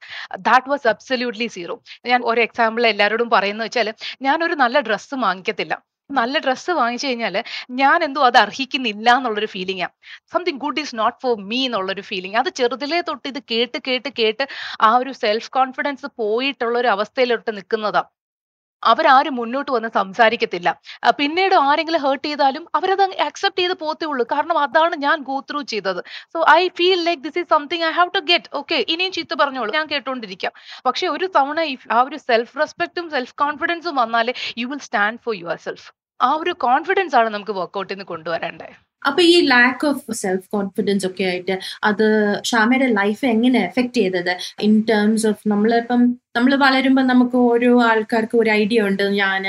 that 0.48 0.70
was 0.72 0.86
absolutely 0.92 1.48
zero 1.56 1.74
ഞാൻ 2.10 2.20
ഒരു 2.32 2.40
എക്സാമ്പിൾ 2.40 2.84
എല്ലാവരോടും 2.92 3.30
പറയുന്നത് 3.34 3.66
വെച്ചാൽ 3.68 3.90
ഞാനൊരു 4.28 4.56
നല്ല 4.64 4.80
ഡ്രസ്സ് 4.88 5.16
വാങ്ങിക്കത്തില്ല. 5.26 5.74
നല്ല 6.10 6.38
ഡ്രസ്സ് 6.44 6.72
വാങ്ങിച്ചു 6.78 7.06
കഴിഞ്ഞാൽ 7.06 7.36
ഞാൻ 7.80 7.98
എന്തോ 8.06 8.22
അത് 8.28 8.38
അർഹിക്കുന്നില്ല 8.42 9.08
എന്നുള്ളൊരു 9.18 9.48
ഫീലിംഗാ 9.54 9.88
something 10.32 10.60
good 10.64 10.80
is 10.82 10.96
not 11.00 11.18
for 11.22 11.34
me 11.50 11.60
എന്നുള്ളൊരു 11.68 12.04
ഫീലിംഗ് 12.10 12.38
അത് 12.40 12.50
ചെറുതിലേ 12.58 13.00
തൊട്ട് 13.08 13.26
ഇത് 13.32 13.40
കേട്ട് 13.52 13.78
കേട്ട് 13.88 14.10
കേട്ട് 14.20 14.46
ആ 14.88 14.90
ഒരു 15.02 15.12
സെൽഫ് 15.22 15.50
കോൺഫിഡൻസ് 15.50 16.08
പോയിട്ടുള്ള 16.22 16.76
ഒരു 16.82 16.90
അവസ്ഥയിലോട്ട് 16.96 17.50
നിൽക്കുന്നതാ. 17.58 18.02
അവരാരും 18.82 19.34
മുന്നോട്ട് 19.40 19.70
വന്ന് 19.76 19.90
സംസാരിക്കത്തില്ല. 19.98 20.68
പിന്നീട് 21.20 21.54
ആരെങ്കിലും 21.68 22.02
ഹേർട്ട് 22.06 22.24
ചെയ്താലും 22.28 22.64
അവരത് 22.78 23.04
അക്സെപ്റ്റ് 23.28 23.62
ചെയ്ത് 23.62 23.74
പോത്തേ 23.84 24.06
ഉള്ളൂ. 24.12 24.24
കാരണം 24.34 24.58
അതാണ് 24.64 24.96
ഞാൻ 25.06 25.18
ഗോ 25.28 25.36
ത്രൂ 25.50 25.60
ചെയ്തത്. 25.72 26.00
So 26.34 26.40
I 26.58 26.62
feel 26.80 27.00
like 27.08 27.22
this 27.26 27.38
is 27.42 27.50
something 27.56 27.86
I 27.90 27.92
have 27.98 28.12
to 28.16 28.22
get 28.32 28.50
okay 28.60 28.78
ഇനിയും 28.94 29.12
ചീത്ത 29.18 29.34
പറഞ്ഞോളൂ. 29.42 29.72
ഞാൻ 29.78 29.86
കേട്ടോണ്ടിരിക്കാം. 29.94 30.54
പക്ഷെ 30.88 31.06
ഒരു 31.16 31.28
തവണ 31.38 31.58
ആ 31.96 32.00
ഒരു 32.08 32.18
സെൽഫ് 32.28 32.54
റെസ്പെക്റ്റും 32.62 33.08
സെൽഫ് 33.16 33.34
കോൺഫിഡൻസും 33.44 33.96
വന്നാലേ 34.02 34.34
you 34.62 34.68
will 34.72 34.82
stand 34.88 35.20
for 35.26 35.36
yourself 35.68 35.86
ആ 36.20 36.28
ഒരു 36.42 36.52
കോൺഫിഡൻസ് 36.66 37.16
ആണ് 37.20 37.28
നമുക്ക് 37.36 37.54
വർക്കൗട്ടിൽ 37.60 37.94
നിന്ന് 37.94 38.06
കൊണ്ടുവരേണ്ടത് 38.12 38.74
അപ്പൊ 39.06 39.22
ഈ 39.22 39.40
ലാക്ക് 39.46 39.86
ഓഫ് 39.86 40.12
സെൽഫ് 40.12 40.46
കോൺഫിഡൻസ് 40.52 41.06
ഒക്കെ 41.06 41.24
ആയിട്ട് 41.24 41.58
അത് 41.84 42.06
ഷാമയുടെ 42.44 42.86
ലൈഫ് 42.86 43.24
എങ്ങനെ 43.26 43.58
എഫക്ട് 43.64 43.94
ചെയ്തത്? 43.94 44.36
ഇൻ 44.60 44.84
ടേംസ് 44.90 45.26
ഓഫ് 45.26 45.48
നമ്മളിപ്പം 45.48 46.02
നമ്മൾ 46.36 46.54
വളരുമ്പോൾ 46.56 47.04
നമുക്ക് 47.06 47.36
ഓരോ 47.36 47.82
ആൾക്കാർക്ക് 47.82 48.36
ഒരു 48.38 48.50
ഐഡിയ 48.50 48.80
ഉണ്ട്. 48.82 49.02
ഞാൻ 49.02 49.42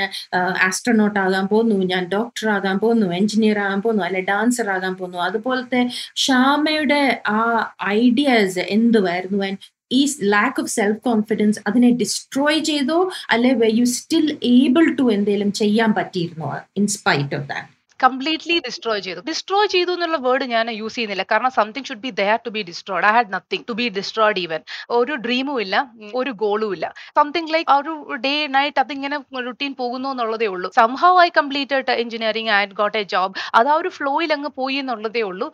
ആസ്ട്രോനോട്ട് 0.66 1.18
ആകാൻ 1.18 1.46
പോകുന്നു 1.48 1.76
ഞാൻ 1.92 2.04
ഡോക്ടർ 2.08 2.48
ആകാൻ 2.48 2.78
പോകുന്നു 2.78 3.06
എഞ്ചിനീയർ 3.12 3.58
ആകാൻ 3.58 3.82
പോകുന്നു 3.82 4.04
അല്ലെ 4.04 4.20
ഡാൻസർ 4.20 4.70
ആകാൻ 4.70 4.94
പോകുന്നു. 4.94 5.18
അതുപോലത്തെ 5.18 5.80
ഷാമയുടെ 6.16 7.22
ആ 7.28 7.40
ഐഡിയാസ് 7.84 8.58
എന്തുവായിരുന്നു? 8.58 9.40
And 9.48 9.58
ഈ 9.92 10.00
ലാക്ക് 10.22 10.60
ഓഫ് 10.60 10.70
സെൽഫ് 10.70 11.00
കോൺഫിഡൻസ് 11.00 11.58
അതിനെ 11.66 11.90
ഡിസ്ട്രോയ് 11.90 12.60
ചെയ്തോ? 12.70 13.10
അല്ലെ 13.30 13.52
were 13.54 13.68
you 13.74 13.84
still 13.84 14.38
able 14.44 14.84
to 15.00 15.12
എന്തെങ്കിലും 15.12 15.52
ചെയ്യാൻ 15.52 15.94
പറ്റിയിരുന്നോ? 15.94 16.50
In spite 16.76 17.34
of 17.34 17.48
that 17.48 17.75
completely 18.00 18.56
destroy 18.66 19.02
ചെയ്തു. 19.06 19.20
ഡിസ്ട്രോയ് 19.28 19.68
ചെയ്തു 19.74 19.92
എന്നുള്ള 19.96 20.16
വേർഡ് 20.26 20.46
ഞാൻ 20.54 20.66
യൂസ് 20.80 20.94
ചെയ്യുന്നില്ല. 20.96 21.24
കാരണം 21.30 21.52
something 21.58 21.86
should 21.88 22.02
be 22.06 22.10
there 22.20 22.38
to 22.46 22.50
be 22.56 22.62
destroyed 22.70 23.06
I 23.10 23.12
had 23.16 23.30
nothing 23.34 23.64
to 23.68 23.74
be 23.80 23.86
destroyed 23.98 24.40
even 24.44 24.60
ഒരു 24.98 25.14
ഡ്രീമും 25.26 25.58
ഇല്ല 25.64 25.76
ഒരു 26.20 26.32
ഗോളും 26.42 26.72
ഇല്ല. 26.76 26.86
സംതിങ് 27.18 27.50
ലൈക്ക് 27.54 27.68
ഒരു 27.80 27.92
ഡേ 28.26 28.34
നൈറ്റ് 28.56 28.80
അതിങ്ങനെ 28.84 29.18
റുട്ടീൻ 29.48 29.72
പോകുന്നു 29.80 30.08
എന്നുള്ളതേ 30.14 30.48
ഉള്ളൂ. 30.54 30.70
Somehow 30.80 31.20
I 31.26 31.28
completed 31.38 31.96
engineering 32.04 32.52
and 32.58 32.76
got 32.80 32.98
a 33.02 33.04
job 33.14 33.34
അത് 33.60 33.70
ആ 33.74 33.76
ഒരു 33.82 33.90
ഫ്ലോയിൽ 33.98 34.32
അങ്ങ് 34.38 34.50
പോയി 34.60 34.76
എന്നുള്ളതേ 34.82 35.22
ഉള്ളൂ. 35.30 35.48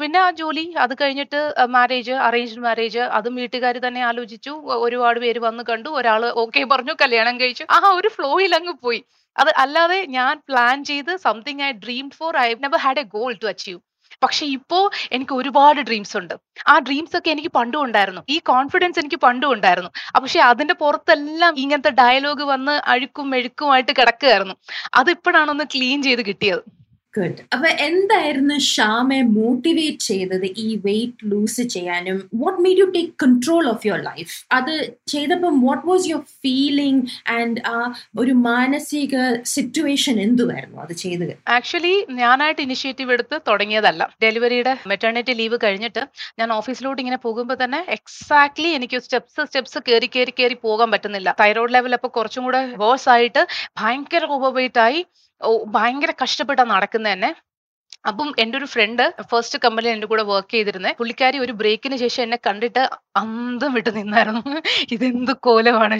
പിന്നെ 0.00 0.20
ആ 0.26 0.28
ജോലി 0.42 0.64
അത് 0.84 0.94
കഴിഞ്ഞിട്ട് 1.02 1.40
മാരേജ് 1.76 2.14
അറേഞ്ച്ഡ് 2.28 2.64
മാരേജ് 2.68 3.02
അതും 3.18 3.34
വീട്ടുകാർ 3.42 3.76
തന്നെ 3.86 4.02
ആലോചിച്ചു. 4.10 4.52
ഒരുപാട് 4.86 5.20
പേര് 5.24 5.40
വന്ന് 5.48 5.64
കണ്ടു. 5.70 5.88
ഒരാൾ 6.00 6.22
ഓക്കെ 6.44 6.62
പറഞ്ഞു. 6.72 6.94
കല്യാണം 7.02 7.34
കഴിച്ചു. 7.40 7.64
ആ 7.76 7.80
ഒരു 8.00 8.08
ഫ്ലോയിൽ 8.16 8.54
അങ്ങ് 8.60 8.74
പോയി. 8.86 9.00
അത് 9.36 9.50
അല്ലാതെ 9.56 10.04
ഞാൻ 10.06 10.40
പ്ലാൻ 10.48 10.84
ചെയ്ത് 10.84 11.16
something 11.16 11.62
I 11.62 11.72
dream 11.72 12.10
for 12.10 12.36
I 12.36 12.54
never 12.54 12.78
had 12.78 12.98
a 12.98 13.02
goal 13.16 13.32
to 13.42 13.46
achieve 13.46 13.80
പക്ഷെ 14.22 14.46
ഇപ്പോ 14.46 14.78
എനിക്ക് 15.12 15.34
ഒരുപാട് 15.34 15.80
ഡ്രീംസ് 15.80 16.16
ഉണ്ട്. 16.16 16.34
ആ 16.68 16.78
ഡ്രീംസ് 16.78 17.16
ഒക്കെ 17.16 17.30
എനിക്ക് 17.30 17.48
പണ്ടും 17.48 17.82
ഉണ്ടായിരുന്നു. 17.82 18.22
ഈ 18.28 18.38
കോൺഫിഡൻസ് 18.38 18.98
എനിക്ക് 18.98 19.16
പണ്ടും 19.16 19.52
ഉണ്ടായിരുന്നു. 19.52 19.90
പക്ഷെ 20.22 20.40
അതിന്റെ 20.40 20.74
പുറത്തെല്ലാം 20.74 21.54
ഇങ്ങനത്തെ 21.58 21.90
ഡയലോഗ് 21.90 22.42
വന്ന് 22.42 22.72
അഴുക്കും 22.72 23.30
മെഴുക്കുമായിട്ട് 23.30 23.92
കിടക്കുകയായിരുന്നു. 23.92 24.54
അത് 24.94 25.10
ഇപ്പോഴാണ് 25.10 25.50
ഒന്ന് 25.50 25.64
ക്ലീൻ 25.64 26.02
ചെയ്ത് 26.02 26.22
കിട്ടിയത്. 26.26 26.62
ഗുഡ് 27.16 27.42
അപ്പൊ 27.54 27.68
എന്തായിരുന്നു 27.86 28.56
ഷാമെ 28.72 29.18
മോട്ടിവേറ്റ് 29.38 30.04
ചെയ്തത് 30.10 30.46
ഈ 30.64 30.68
വെയിറ്റ് 30.86 31.26
ലൂസ് 31.30 31.62
ചെയ്യാനും? 31.74 32.18
What 32.42 32.60
made 32.64 32.78
you 32.82 32.86
take 32.96 33.12
control 33.22 33.64
of 33.72 33.86
your 33.88 34.00
life 34.08 34.34
അത് 34.58 34.74
ചെയ്തപ്പം 35.12 35.54
what 35.66 35.84
was 35.90 36.06
your 36.10 36.24
feeling 36.44 37.02
and 37.36 37.60
ആ 37.74 37.78
ഒരു 38.22 38.34
മാനസിക 38.48 39.14
സിറ്റുവേഷൻ 39.54 40.16
എന്തുവായിരുന്നു 40.26 40.78
അത് 40.84 40.94
ചെയ്തത്? 41.04 41.34
ആക്ച്വലി 41.56 41.94
ഞാനായിട്ട് 42.22 42.62
ഇനിഷ്യേറ്റീവ് 42.66 43.12
എടുത്ത് 43.16 43.38
തുടങ്ങിയതല്ല. 43.48 44.02
ഡെലിവറിയുടെ 44.24 44.74
മെറ്റേണിറ്റി 44.92 45.34
ലീവ് 45.40 45.58
കഴിഞ്ഞിട്ട് 45.64 46.04
ഞാൻ 46.38 46.48
ഓഫീസിലോട്ട് 46.58 47.00
ഇങ്ങനെ 47.04 47.20
പോകുമ്പോൾ 47.26 47.58
തന്നെ 47.64 47.82
എക്സാക്ട്ലി 47.98 48.70
എനിക്ക് 48.78 49.00
സ്റ്റെപ്സ് 49.06 49.46
സ്റ്റെപ്സ് 49.48 49.80
കയറി 49.88 50.10
കയറി 50.14 50.34
കയറി 50.40 50.58
പോകാൻ 50.66 50.90
പറ്റുന്നില്ല. 50.94 51.28
തൈറോയ്ഡ് 51.42 51.74
ലെവൽ 51.76 51.94
അപ്പോൾ 51.98 52.12
കുറച്ചും 52.18 52.44
കൂടെ 52.48 52.62
വേഴ്സ് 52.82 53.08
ആയിട്ട് 53.16 53.42
ഭയങ്കര 53.80 54.24
ഓവർ 54.36 54.52
വെയിറ്റ് 54.60 54.82
ആയി. 54.86 55.02
ഭയങ്കര 55.66 56.12
കഷ്ടപ്പെട്ടാ 56.22 56.64
നടക്കുന്നത് 56.64 57.12
തന്നെ 57.12 57.30
അപ്പം 58.04 58.28
എന്റെ 58.42 58.56
ഒരു 58.58 58.66
ഫ്രണ്ട് 58.66 59.02
ഫസ്റ്റ് 59.30 59.58
കമ്പനിയിൽ 59.64 59.94
എന്റെ 59.94 60.06
കൂടെ 60.06 60.22
വർക്ക് 60.30 60.52
ചെയ്തിരുന്നേ. 60.54 60.90
പുള്ളിക്കാരി 61.00 61.36
ഒരു 61.38 61.52
ബ്രേക്കിന് 61.60 61.96
ശേഷം 62.00 62.22
എന്നെ 62.24 62.38
കണ്ടിട്ട് 62.46 62.82
അന്തം 63.16 63.70
വിട്ട് 63.76 63.90
നിന്നായിരുന്നു. 63.96 64.42
ഇതെന്ത് 64.94 65.32
കോലമാണ് 65.46 65.96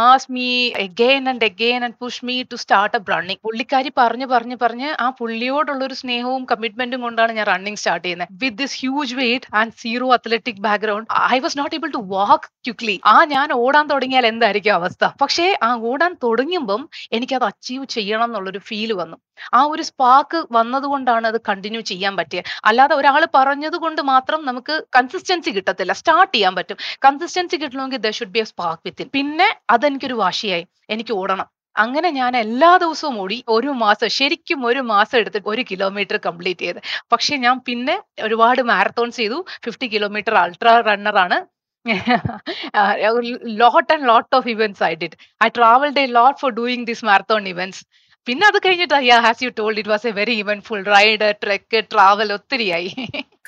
ask 0.00 0.28
me 0.34 0.46
again 0.84 1.24
and 1.30 1.46
again 1.50 1.80
and 1.84 1.96
push 2.02 2.22
me 2.24 2.36
to 2.50 2.56
start 2.62 2.96
up 2.98 3.12
running 3.12 3.42
പുള്ളിക്കാരി 3.46 3.90
പറഞ്ഞ് 3.96 4.26
പറഞ്ഞ് 4.32 4.56
പറഞ്ഞ് 4.62 4.88
ആ 5.00 5.08
പുള്ളിയോടുള്ള 5.20 5.82
ഒരു 5.88 5.96
സ്നേഹവും 6.00 6.42
കമ്മിറ്റ്മെന്റും 6.52 7.02
കൊണ്ടാണ് 7.06 7.32
ഞാൻ 7.38 7.46
റണ്ണിങ് 7.52 7.80
സ്റ്റാർട്ട് 7.82 8.04
ചെയ്യുന്നത് 8.06 8.32
with 8.42 8.58
this 8.62 8.76
huge 8.80 9.16
weight 9.20 9.48
and 9.60 9.74
zero 9.82 10.08
athletic 10.16 10.62
background 10.66 11.08
I 11.28 11.38
was 11.38 11.58
not 11.60 11.76
able 11.78 11.90
to 11.96 12.02
walk 12.14 12.48
quickly 12.66 12.96
ആ 13.08 13.16
ഞാൻ 13.34 13.48
ഓടാൻ 13.60 13.86
തുടങ്ങിയാൽ 13.92 14.26
എന്തായിരിക്കും 14.32 14.74
അവസ്ഥ? 14.78 15.04
പക്ഷേ 15.22 15.46
ആ 15.62 15.70
ഓടാൻ 15.88 16.12
തുടങ്ങുമ്പം 16.24 16.82
എനിക്കത് 17.12 17.46
അച്ചീവ് 17.50 17.86
ചെയ്യണം 17.96 18.28
എന്നുള്ളൊരു 18.28 18.60
ഫീൽ 18.68 18.92
വന്നു. 19.00 19.18
ആ 19.58 19.60
ഒരു 19.72 19.84
സ്പാർക്ക് 19.90 20.38
വന്നതുകൊണ്ടാണ് 20.58 21.26
അത് 21.32 21.38
കണ്ടിന്യൂ 21.48 21.80
ചെയ്യാൻ 21.90 22.14
പറ്റിയത് 22.20 22.48
അല്ലാതെ 22.64 22.94
ഒരാൾ 23.00 23.22
പറഞ്ഞത് 23.34 23.76
കൊണ്ട് 23.84 24.02
മാത്രം 24.12 24.40
നമുക്ക് 24.46 24.74
കൺസിസ്റ്റൻസി 24.96 25.50
കിട്ടത്തില്ല. 25.50 25.92
സ്റ്റാർട്ട് 26.00 26.34
ചെയ്യാൻ 26.34 26.54
പറ്റും. 26.58 26.78
കൺസിസ്റ്റൻസി 27.06 27.56
കിട്ടണമെങ്കിൽ 27.56 28.02
there 28.06 28.10
should 28.18 28.34
be 28.38 28.42
a 28.44 28.48
spark 28.52 28.82
within 28.88 29.08
പിന്നെ 29.18 29.48
അതെനിക്കൊരു 29.76 30.18
വാശിയായി. 30.24 30.66
എനിക്ക് 30.90 31.14
ഓടണം. 31.20 31.48
അങ്ങനെ 31.76 32.08
ഞാൻ 32.20 32.32
എല്ലാ 32.44 32.70
ദിവസവും 32.82 33.16
ഓടി. 33.22 33.36
ഒരു 33.56 33.70
മാസം 33.82 34.08
ശരിക്കും 34.18 34.60
ഒരു 34.66 34.80
മാസം 34.92 35.16
എടുത്ത് 35.18 35.40
ഒരു 35.52 35.62
കിലോമീറ്റർ 35.70 36.16
കംപ്ലീറ്റ് 36.26 36.64
ചെയ്ത്. 36.66 36.80
പക്ഷെ 37.12 37.36
ഞാൻ 37.44 37.56
പിന്നെ 37.68 37.94
ഒരുപാട് 38.26 38.62
മാരത്തോൺസ് 38.72 39.16
ചെയ്തു. 39.16 39.38
ഫിഫ്റ്റി 39.64 39.88
കിലോമീറ്റർ 39.94 40.34
അൾട്രാ 40.44 40.74
റണ്ണറാണ് 40.88 41.38
lot 43.60 43.92
and 43.94 44.06
lot 44.08 44.32
of 44.36 44.48
events 44.54 44.82
I 44.82 44.94
did. 45.02 45.12
I 45.44 45.48
travelled 45.58 46.00
a 46.02 46.06
lot 46.18 46.38
for 46.40 46.50
doing 46.50 46.86
this 46.86 47.04
marathon 47.04 47.44
events 47.48 47.82
പിന്നെ 48.28 48.44
അത് 48.50 48.58
കഴിഞ്ഞിട്ട് 48.64 48.98
yeah 49.06 49.18
as 49.26 49.42
you 49.44 49.50
told 49.58 49.80
it 49.82 49.92
was 49.92 50.06
a 50.10 50.12
very 50.18 50.34
eventful 50.42 50.80
ride 50.94 51.28
trek 51.42 51.80
travel 51.92 52.30
ഒത്തിരിയായി. 52.38 52.92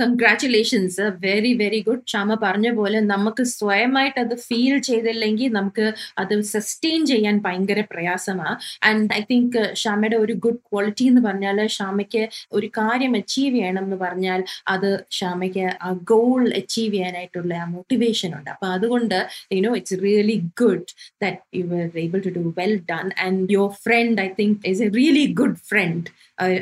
Congratulations 0.01 1.05
very 1.25 1.53
very 1.55 1.81
good 1.81 2.05
Kshama 2.07 2.37
പറഞ്ഞ 2.43 2.69
പോലെ 2.71 3.01
നമുക്ക് 3.11 3.45
സ്വയമായിട്ട് 3.53 4.19
അത് 4.21 4.35
feel 4.47 4.75
ചെയ്തില്ലെങ്കിൽ 4.81 5.53
നമുക്ക് 5.53 5.87
അത് 6.19 6.35
സസ്റ്റെയിൻ 6.51 7.01
ചെയ്യാൻ 7.07 7.37
ഭയങ്കര 7.39 7.81
പ്രയാസമാണ് 7.91 8.55
ആൻഡ് 8.83 9.09
ഐ 9.15 9.21
തിങ്ക് 9.31 9.61
ഷാമയുടെ 9.75 10.17
ഒരു 10.17 10.37
ഗുഡ് 10.45 10.63
ക്വാളിറ്റി 10.69 11.05
എന്ന് 11.05 11.21
പറഞ്ഞാൽ 11.21 11.61
ഷാമയ്ക്ക് 11.69 12.23
ഒരു 12.53 12.71
കാര്യം 12.79 13.15
അച്ചീവ് 13.17 13.55
ചെയ്യണം 13.57 13.85
എന്ന് 13.85 13.97
പറഞ്ഞാൽ 13.97 14.41
അത് 14.69 14.91
ഷാമയ്ക്ക് 15.11 15.67
ആ 15.83 15.91
ഗോൾ 16.05 16.43
അച്ചീവ് 16.53 16.93
ചെയ്യാനായിട്ടുള്ള 16.95 17.55
ആ 17.55 17.67
മോട്ടിവേഷൻ 17.71 18.31
ഉണ്ട്. 18.39 18.51
അപ്പൊ 18.51 18.67
അതുകൊണ്ട് 18.69 19.19
you know 19.55 19.73
it's 19.77 19.99
really 20.03 20.39
good 20.63 20.89
that 21.23 21.39
you 21.59 21.65
were 21.67 21.87
able 21.99 22.21
to 22.21 22.33
do 22.39 22.45
well 22.59 22.75
done 22.93 23.07
and 23.27 23.41
your 23.53 23.71
friend 23.85 24.21
I 24.21 24.29
think 24.41 24.67
is 24.67 24.83
a 24.83 24.91
really 24.95 25.27
good 25.41 25.59
friend 25.71 26.09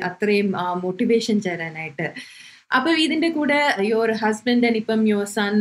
അത്രയും 0.03 0.49
മോട്ടിവേഷൻ 0.83 1.37
തരാനായിട്ട് 1.47 2.07
അപ്പൊ 2.77 2.91
ഇതിന്റെ 3.03 3.29
കൂടെ 3.37 3.59
യുവർ 3.91 4.11
ഹസ്ബൻഡ് 4.23 4.71
ഇപ്പം 4.81 5.01
യുവർ 5.11 5.29
സൺ 5.35 5.55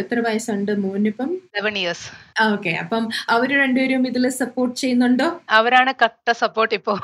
എത്ര 0.00 0.18
വയസ്സുണ്ട് 0.26 0.70
മോനിപ്പം? 0.84 1.30
സെവൻ 1.56 1.74
ഇയേഴ്സ് 1.80 2.06
ഓക്കെ 2.52 2.72
അപ്പം 2.82 3.02
അവർ 3.34 3.48
രണ്ടുപേരും 3.62 4.02
ഇതിൽ 4.10 4.24
സപ്പോർട്ട് 4.38 4.74
ചെയ്യുന്നുണ്ടോ? 4.82 5.26
അവരാണ് 5.58 5.92
കട്ട 6.02 6.32
സപ്പോർട്ട് 6.42 6.74
ഇപ്പോ. 6.78 6.94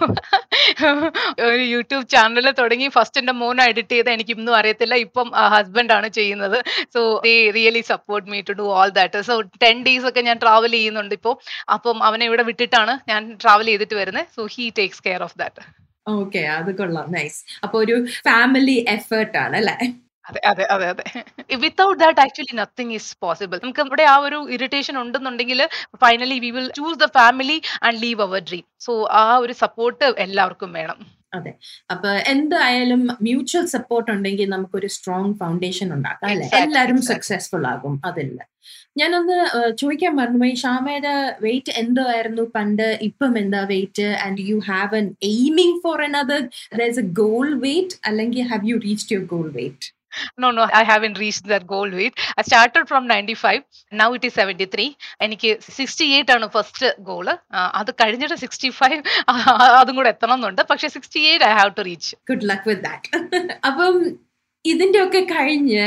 ഒരു 1.49 1.63
യൂട്യൂബ് 1.75 2.07
ചാനൽ 2.15 2.49
തുടങ്ങി. 2.61 2.89
ഫസ്റ്റ് 2.97 3.21
എന്റെ 3.23 3.35
മോൻ 3.43 3.61
എഡിറ്റ് 3.69 3.95
ചെയ്ത് 3.97 4.11
എനിക്ക് 4.15 4.35
ഇന്നും 4.39 4.57
അറിയത്തില്ല. 4.61 4.95
ഇപ്പം 5.07 5.29
ഹസ്ബൻഡ് 5.57 5.95
ആണ് 5.99 6.11
ചെയ്യുന്നത്. 6.19 6.59
So 6.95 7.03
they 7.27 7.35
really 7.59 7.85
support 7.93 8.27
me 8.35 8.41
to 8.51 8.57
do 8.63 8.69
all 8.79 8.93
that 9.01 9.23
so 9.31 9.37
ten 9.65 9.79
days 9.89 10.09
ഒക്കെ 10.13 10.25
ഞാൻ 10.31 10.39
ട്രാവൽ 10.47 10.75
ചെയ്യുന്നുണ്ട് 10.79 11.15
ഇപ്പോൾ 11.21 11.37
അപ്പം 11.77 11.99
അവനെ 12.11 12.27
ഇവിടെ 12.31 12.47
വിട്ടിട്ടാണ് 12.51 12.95
ഞാൻ 13.13 13.23
ട്രാവൽ 13.45 13.69
ചെയ്തിട്ട് 13.73 13.97
വരുന്നത്. 14.03 14.27
So 14.39 14.45
he 14.57 14.67
takes 14.81 15.05
care 15.09 15.23
of 15.29 15.39
that 15.45 15.63
okay 16.07 16.43
അത് 16.55 16.71
കൊള്ളാം. 16.79 17.07
നൈസ് 17.13 17.41
അപ്പൊ 17.65 17.77
ഒരു 17.79 17.97
ഫാമിലി 18.27 18.77
എഫേർട്ട് 18.95 19.37
ആണ് 19.39 19.57
അല്ലെ? 19.61 19.77
അതെ 20.29 20.41
അതെ 20.51 20.65
അതെ 20.75 20.87
അതെ. 20.93 21.05
Without 21.63 21.99
that 22.03 22.21
actually 22.25 22.55
nothing 22.59 22.93
is 22.93 23.17
possible 23.21 23.57
നമുക്ക് 23.63 23.83
ഇവിടെ 23.85 24.05
ആ 24.05 24.17
ഒരു 24.27 24.39
ഇറിറ്റേഷൻ 24.57 24.97
ഉണ്ടെന്നുണ്ടെങ്കിൽ 25.03 25.61
finally 26.05 26.39
we 26.45 26.51
will 26.57 26.69
choose 26.79 26.99
the 26.99 27.09
family 27.17 27.57
and 27.83 28.01
leave 28.05 28.23
our 28.27 28.43
dream 28.51 28.67
so 28.87 28.93
ആ 29.21 29.25
ഒരു 29.39 29.55
സപ്പോർട്ട് 29.65 30.09
എല്ലാവർക്കും 30.27 30.73
വേണം. 30.79 30.99
അതെ. 31.33 31.53
അപ്പൊ 31.91 32.09
എന്തായാലും 32.27 33.03
മ്യൂച്വൽ 33.23 33.67
സപ്പോർട്ട് 33.67 34.11
ഉണ്ടെങ്കിൽ 34.11 34.49
നമുക്കൊരു 34.49 34.87
സ്ട്രോങ് 34.87 35.35
ഫൗണ്ടേഷൻ 35.35 35.95
ഉണ്ടാക്കാം 35.95 36.31
അല്ലെ? 36.31 36.47
എല്ലാരും 36.47 36.63
എല്ലാവരും 36.63 37.01
സക്സസ്ഫുൾ 37.03 37.67
ആകും 37.67 37.95
അതില്ല. 38.05 38.39
ഞാനൊന്ന് 38.97 39.37
ചോദിക്കാൻ 39.73 40.13
മറന്നുപോയി. 40.17 40.55
ഷാമയുടെ 40.55 41.15
വെയിറ്റ് 41.41 41.73
എന്തായിരുന്നു 41.73 42.43
പണ്ട്? 42.57 42.99
ഇപ്പം 43.03 43.39
എന്താ 43.39 43.63
weight 43.65 44.09
and 44.27 44.41
you 44.41 44.59
have 44.67 44.97
been 44.97 45.09
aiming 45.23 45.81
for 45.83 46.03
another 46.03 46.43
there 46.73 46.83
a 46.83 47.07
goal 47.23 47.49
weight 47.59 47.97
അല്ലെങ്കിൽ 48.05 48.43
have 48.43 48.71
you 48.71 48.79
reach 48.79 49.15
your 49.15 49.27
goal 49.27 49.49
weight 49.51 49.89
No, 50.37 50.51
no, 50.51 50.69
I 50.73 50.85
haven't 50.85 51.19
reached 51.19 51.47
that 51.47 51.67
goal 51.67 51.91
weight. 51.91 52.15
I 52.37 52.43
started 52.43 52.89
from 52.89 53.07
95. 53.07 53.63
Now 53.93 54.09
it 54.15 54.25
is 54.25 54.35
73. 54.37 54.89
എനിക്ക് 55.21 55.51
sixty 55.79 56.07
eight 56.17 56.33
ആണ് 56.33 56.47
first 56.49 56.89
goal 57.01 57.27
അത് 57.81 57.91
കഴിഞ്ഞിട്ട് 58.03 58.39
sixty 58.45 58.71
five 58.81 59.01
അതും 59.81 59.97
കൂടെ 59.97 60.09
എത്തണം 60.09 60.49
പക്ഷെ 60.73 60.89
sixty 60.89 61.23
eight 61.31 61.47
I 61.51 61.53
have 61.61 61.73
to 61.79 61.85
reach 61.91 62.11
good 62.31 62.47
luck 62.53 62.69
with 62.69 62.85
that 62.89 63.09
അപ്പം 63.71 63.97
ഇതിന്റെ 64.65 64.99
ഒക്കെ 65.05 65.23
കഴിഞ്ഞ് 65.35 65.85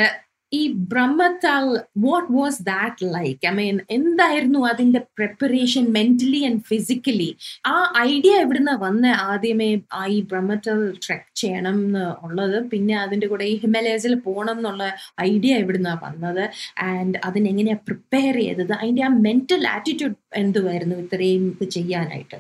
ഈ 0.55 0.59
Brahmatal 0.91 1.65
what 2.05 2.29
was 2.37 2.61
that 2.63 3.05
like 3.15 3.47
I 3.47 3.53
mean 3.53 3.77
എന്തായിരുന്നു 3.89 4.59
അതിന്റെ 4.71 5.01
പ്രിപ്പറേഷൻ 5.17 5.85
മെന്റലി 5.97 6.41
ആൻഡ് 6.49 6.63
ഫിസിക്കലി 6.69 7.29
ആ 7.65 7.75
ഐഡിയ 8.05 8.33
എവിടുന്ന 8.45 8.71
വന്ന 8.81 9.05
ആദ്യമേ 9.29 9.69
ആ 9.93 10.01
ഈ 10.15 10.19
ബ്രഹ്മത്താൽ 10.31 10.79
ട്രെക്ക് 11.05 11.31
ചെയ്യണം 11.41 11.77
എന്ന് 11.85 12.05
ഉള്ളത്? 12.25 12.57
പിന്നെ 12.71 12.95
അതിന്റെ 12.97 13.27
കൂടെ 13.27 13.45
ഈ 13.45 13.55
ഹിമാലയസിൽ 13.57 14.15
പോകണം 14.27 14.57
എന്നുള്ള 14.57 14.83
ഐഡിയ 15.29 15.53
എവിടുന്ന 15.55 15.91
വന്നത്? 16.03 16.43
ആൻഡ് 16.89 17.17
അതിനെങ്ങനെയാ 17.23 17.77
പ്രിപ്പയർ 17.87 18.35
ചെയ്തത്? 18.41 18.73
അതിന്റെ 18.81 19.03
ആ 19.03 19.11
മെന്റൽ 19.27 19.63
ആറ്റിറ്റ്യൂഡ് 19.75 20.17
എന്തുവായിരുന്നു 20.41 20.95
ഇത്രയും 21.03 21.43
ഇത് 21.53 21.65
ചെയ്യാനായിട്ട്? 21.75 22.37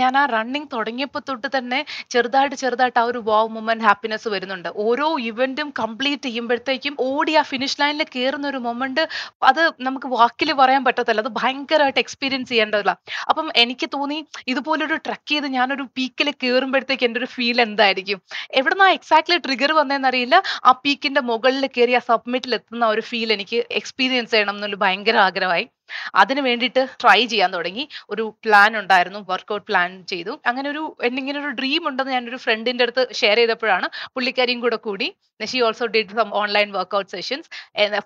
ഞാൻ 0.00 0.12
ആ 0.20 0.22
റണ്ണിങ് 0.32 0.68
തുടങ്ങിയപ്പോൾ 0.72 1.22
തൊട്ട് 1.28 1.48
തന്നെ 1.56 1.78
ചെറുതായിട്ട് 2.12 2.56
ചെറുതായിട്ട് 2.62 2.98
ആ 3.02 3.04
ഒരു 3.10 3.20
വാവ് 3.28 3.48
മൊമെന്റ് 3.56 3.84
ഹാപ്പിനെസ് 3.88 4.28
വരുന്നുണ്ട്. 4.34 4.68
ഓരോ 4.86 5.06
ഇവന്റും 5.30 5.68
കംപ്ലീറ്റ് 5.80 6.26
ചെയ്യുമ്പോഴത്തേക്കും 6.28 6.94
ഓടി 7.08 7.32
ആ 7.40 7.42
ഫിനിഷ് 7.50 7.78
ലൈനിൽ 7.82 8.06
കയറുന്ന 8.14 8.46
ഒരു 8.52 8.60
മൊമെന്റ് 8.66 9.04
അത് 9.50 9.62
നമുക്ക് 9.88 10.08
വാക്കിൽ 10.16 10.52
പറയാൻ 10.60 10.84
പറ്റത്തില്ല. 10.88 11.22
അത് 11.24 11.32
ഭയങ്കരമായിട്ട് 11.40 12.00
എക്സ്പീരിയൻസ് 12.04 12.50
ചെയ്യേണ്ടതല്ല. 12.52 12.94
അപ്പം 13.30 13.48
എനിക്ക് 13.64 13.88
തോന്നി 13.96 14.18
ഇതുപോലൊരു 14.54 14.98
ട്രക്ക് 15.06 15.30
ചെയ്ത് 15.32 15.48
ഞാനൊരു 15.58 15.86
പീക്കിൽ 15.98 16.30
കയറുമ്പോഴത്തേക്ക് 16.42 17.06
എന്റെ 17.08 17.20
ഒരു 17.22 17.30
ഫീൽ 17.36 17.60
എന്തായിരിക്കും? 17.66 18.20
എവിടുന്നാ 18.60 18.88
എക്സാക്ട്ലി 18.98 19.38
ട്രിഗർ 19.46 19.72
വന്നതെന്നറിയില്ല 19.80 20.36
ആ 20.68 20.72
പീക്കിന്റെ 20.84 21.22
മുകളിൽ 21.30 21.66
കയറി 21.76 21.94
ആ 22.00 22.02
സബ്മിറ്റിൽ 22.10 22.54
എത്തുന്ന 22.58 22.84
ഒരു 22.94 23.04
ഫീൽ 23.10 23.30
എനിക്ക് 23.38 23.60
എക്സ്പീരിയൻസ് 23.80 24.32
ചെയ്യണം 24.34 24.56
എന്നൊരു 24.58 24.80
ഭയങ്കര 24.84 25.16
ആഗ്രഹമായി. 25.28 25.66
അതിന് 26.14 26.40
വേണ്ടിയിട്ട് 26.48 26.84
ട്രൈ 27.02 27.18
ചെയ്യാൻ 27.32 27.50
തുടങ്ങി. 27.56 27.84
ഒരു 28.10 28.24
പ്ലാൻ 28.44 28.70
ഉണ്ടായിരുന്നു 28.82 29.20
വർക്ക്ഔട്ട് 29.32 29.66
പ്ലാൻ 29.70 29.90
ചെയ്തു. 30.12 30.32
അങ്ങനെ 30.46 30.68
ഒരു 30.74 30.82
എന്നിങ്ങനെ 31.08 31.38
ഒരു 31.40 31.52
ഡ്രീം 31.60 31.82
ഉണ്ടെന്ന് 31.88 32.12
ഞാനൊരു 32.12 32.40
ഫ്രണ്ടിന്റെ 32.46 32.84
അടുത്ത് 32.86 33.04
ഷെയർ 33.20 33.36
ചെയ്തപ്പോഴാണ് 33.42 33.88
പുള്ളിക്കാരിയും 34.14 34.60
കൂടെ 34.66 34.76
കൂടി. 34.88 35.08
She 35.50 35.58
also 35.66 35.84
did 35.94 36.14
some 36.16 36.28
online 36.40 36.68
workout 36.74 37.10
sessions 37.12 37.48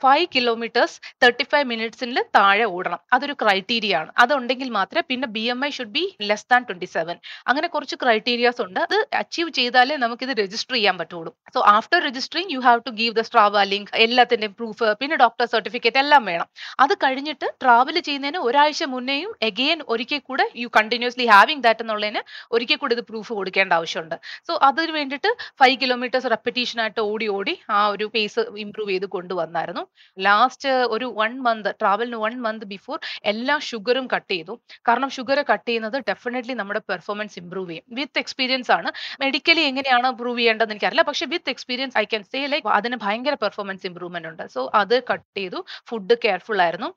five 0.04 0.26
kilometres 0.34 0.94
thirty 1.22 1.44
five 1.52 1.66
മിനിറ്റ്സിൽ 1.72 2.18
താഴെ 2.36 2.66
ഓടണം. 2.76 3.00
അതൊരു 3.12 3.34
ക്രൈറ്റീരിയ 3.42 3.96
ആണ്. 4.00 4.10
അതുണ്ടെങ്കിൽ 4.22 4.68
മാത്രമേ 4.76 5.02
പിന്നെ 5.10 5.26
B 5.36 5.42
M 5.54 5.60
I 5.66 5.70
should 5.76 5.94
be 5.96 6.04
less 6.28 6.46
than 6.52 6.62
twenty 6.68 6.88
seven 6.94 7.16
അങ്ങനെ 7.50 7.68
കുറച്ച് 7.74 7.96
ക്രൈറ്റീരിയാസ് 8.02 8.60
ഉണ്ട്. 8.66 8.80
അത് 8.86 8.96
അച്ചീവ് 9.20 9.50
ചെയ്താലേ 9.58 9.96
നമുക്കിത് 10.04 10.32
രജിസ്റ്റർ 10.42 10.74
ചെയ്യാൻ 10.76 10.96
പറ്റുള്ളൂ. 11.00 11.32
So 11.54 11.60
after 11.76 11.98
registering 12.08 12.50
you 12.54 12.60
have 12.68 12.80
to 12.86 12.92
give 13.00 13.14
the 13.18 13.24
Strava 13.28 13.64
link 13.72 13.92
എല്ലാത്തിന്റെയും 14.06 14.54
പ്രൂഫ് 14.60 14.88
പിന്നെ 15.02 15.16
ഡോക്ടർ 15.24 15.46
സർട്ടിഫിക്കറ്റ് 15.54 16.00
എല്ലാം 16.04 16.24
വേണം. 16.30 16.48
അത് 16.84 16.94
കഴിഞ്ഞിട്ട് 17.04 17.46
ട്രാവൽ 17.76 17.96
ചെയ്യുന്നതിന് 18.00 18.38
ഒരാഴ്ച 18.48 18.84
മുന്നേയും 18.92 19.30
എഗെയിൻ 19.42 19.78
ഒരിക്കൽ 19.88 20.20
കൂടെ 20.28 20.44
യു 20.56 20.68
കണ്ടിന്യൂസ്ലി 20.76 21.24
ഹാവിങ് 21.26 21.62
ദാറ്റ് 21.62 21.82
എന്നുള്ളതിന് 21.84 22.20
ഒരിക്കൽ 22.54 22.76
കൂടി 22.82 22.94
ഇത് 22.96 23.02
പ്രൂഫ് 23.08 23.32
കൊടുക്കേണ്ട 23.38 23.72
ആവശ്യമുണ്ട്. 23.78 24.14
സോ 24.48 24.52
അതിന് 24.68 24.92
വേണ്ടിയിട്ട് 24.92 25.30
ഫൈവ് 25.60 25.76
കിലോമീറ്റേഴ്സ് 25.82 26.28
റെപ്പറ്റീഷൻ 26.34 26.78
ആയിട്ട് 26.80 27.00
ഓടി 27.00 27.26
ഓടി 27.28 27.54
ആ 27.70 27.80
ഒരു 27.94 28.06
പേസ് 28.14 28.40
ഇംപ്രൂവ് 28.64 28.90
ചെയ്ത് 28.90 29.06
കൊണ്ടുവന്നായിരുന്നു. 29.06 29.82
ലാസ്റ്റ് 30.26 30.68
ഒരു 30.68 31.14
വൺ 31.18 31.34
മന്ത് 31.46 31.70
ട്രാവലിന് 31.80 32.16
വൺ 32.24 32.36
മന്ത് 32.46 32.64
ബിഫോർ 32.72 32.98
എല്ലാ 33.32 33.56
ഷുഗറും 33.68 34.06
കട്ട് 34.14 34.30
ചെയ്തു. 34.34 34.54
കാരണം 34.88 35.10
ഷുഗർ 35.16 35.40
കട്ട് 35.52 35.68
ചെയ്യുന്നത് 35.68 35.98
ഡെഫിനറ്റ്ലി 36.10 36.56
നമ്മുടെ 36.62 36.82
പെർഫോമൻസ് 36.92 37.38
ഇംപ്രൂവ് 37.42 37.70
ചെയ്യും. 37.70 37.86
വിത്ത് 38.00 38.18
എക്സ്പീരിയൻസ് 38.24 38.72
ആണ്. 38.78 38.90
മെഡിക്കലി 39.24 39.64
എങ്ങനെയാണ് 39.72 40.10
പ്രൂവ് 40.22 40.38
ചെയ്യേണ്ടതെന്ന് 40.38 40.76
എനിക്കറിയില്ല. 40.76 41.06
പക്ഷേ 41.10 41.26
with 41.34 41.50
experience 41.56 41.98
I 41.98 42.04
can 42.14 42.24
say 42.32 42.46
like 42.54 42.68
അതിന് 42.78 42.98
ഭയങ്കര 43.06 43.34
പെർഫോമൻസ് 43.44 43.86
ഇംപ്രൂവ്മെന്റ് 43.92 44.28
ഉണ്ട്. 44.32 44.44
സോ 44.56 44.70
അത് 44.82 44.96
കട്ട് 45.12 45.28
ചെയ്തു. 45.40 45.60
ഫുഡ് 45.90 46.16
കെയർഫുൾ 46.26 46.60
ആയിരുന്നു. 46.66 46.90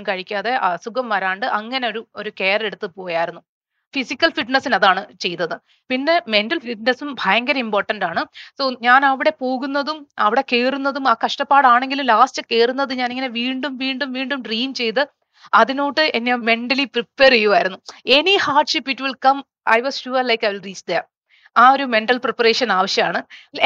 പുറത്തുനിന്നൊന്നും 0.00 0.08
കഴിക്കാതെ 0.08 0.52
അസുഖം 0.68 1.06
വരാണ്ട് 1.14 1.46
അങ്ങനെ 1.58 1.86
ഒരു 1.92 2.00
ഒരു 2.20 2.30
കെയർ 2.40 2.60
എടുത്ത് 2.68 2.86
പോയായിരുന്നു. 2.98 3.42
ഫിസിക്കൽ 3.94 4.30
ഫിറ്റ്നസിന് 4.36 4.76
അതാണ് 4.78 5.02
ചെയ്തത്. 5.24 5.54
പിന്നെ 5.90 6.14
മെന്റൽ 6.34 6.58
ഫിറ്റ്നസ്സും 6.66 7.08
ഭയങ്കര 7.22 7.56
ഇമ്പോർട്ടന്റ് 7.64 8.04
ആണ്. 8.10 8.22
സോ 8.58 8.64
ഞാൻ 8.86 9.00
അവിടെ 9.10 9.32
പോകുന്നതും 9.44 9.98
അവിടെ 10.26 10.42
കയറുന്നതും 10.52 11.04
ആ 11.12 11.14
കഷ്ടപ്പാടാണെങ്കിലും 11.24 12.06
ലാസ്റ്റ് 12.12 12.42
കയറുന്നത് 12.50 12.92
ഞാനിങ്ങനെ 13.00 13.30
വീണ്ടും 13.40 13.72
വീണ്ടും 13.82 14.10
വീണ്ടും 14.18 14.40
ഡ്രീം 14.48 14.70
ചെയ്ത് 14.80 15.02
അതിനോട്ട് 15.60 16.04
എന്നെ 16.18 16.34
മെന്റലി 16.48 16.86
പ്രിപ്പയർ 16.94 17.32
ചെയ്യുമായിരുന്നു 17.36 17.78
any 18.16 18.34
hardship 18.46 18.90
it 18.92 19.04
will 19.06 19.16
come 19.26 19.38
I 19.76 19.78
was 19.86 20.00
sure 20.04 20.24
like 20.30 20.44
I 20.48 20.52
will 20.52 20.62
reach 20.68 20.86
there 20.90 21.02
ആ 21.56 21.64
ഒരു 21.74 21.84
മെന്റൽ 21.94 22.18
പ്രിപ്പറേഷൻ 22.24 22.68
ആവശ്യമാണ്. 22.78 23.20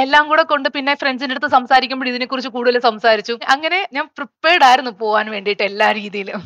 എല്ലാം 0.04 0.24
കൂടെ 0.30 0.44
കൊണ്ട് 0.52 0.68
പിന്നെ 0.76 0.92
ഫ്രണ്ട്സിന്റെ 1.02 1.34
അടുത്ത് 1.36 1.50
സംസാരിക്കുമ്പോൾ 1.56 2.08
ഇതിനെക്കുറിച്ച് 2.12 2.50
കൂടുതൽ 2.56 2.78
സംസാരിച്ചു. 2.88 3.34
അങ്ങനെ 3.54 3.80
ഞാൻ 3.96 4.06
പ്രിപ്പയർഡ് 4.18 4.66
ആയിരുന്നു 4.68 4.92
പോകാൻ 5.02 5.28
വേണ്ടിയിട്ട് 5.34 5.64
എല്ലാ 5.70 5.88
രീതിയിലും. 6.00 6.40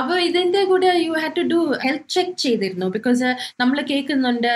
അപ്പൊ 0.00 0.14
ഇതിന്റെ 0.28 0.62
കൂടെ 0.72 0.90
you 1.06 1.12
had 1.20 1.36
to 1.40 1.44
do 1.54 1.60
health 1.84 2.10
check 2.16 2.36
ചെയ്തിരുന്നു. 2.46 2.88
ബിക്കോസ് 2.96 3.30
നമ്മൾ 3.62 3.80
കേൾക്കുന്നുണ്ട് 3.92 4.52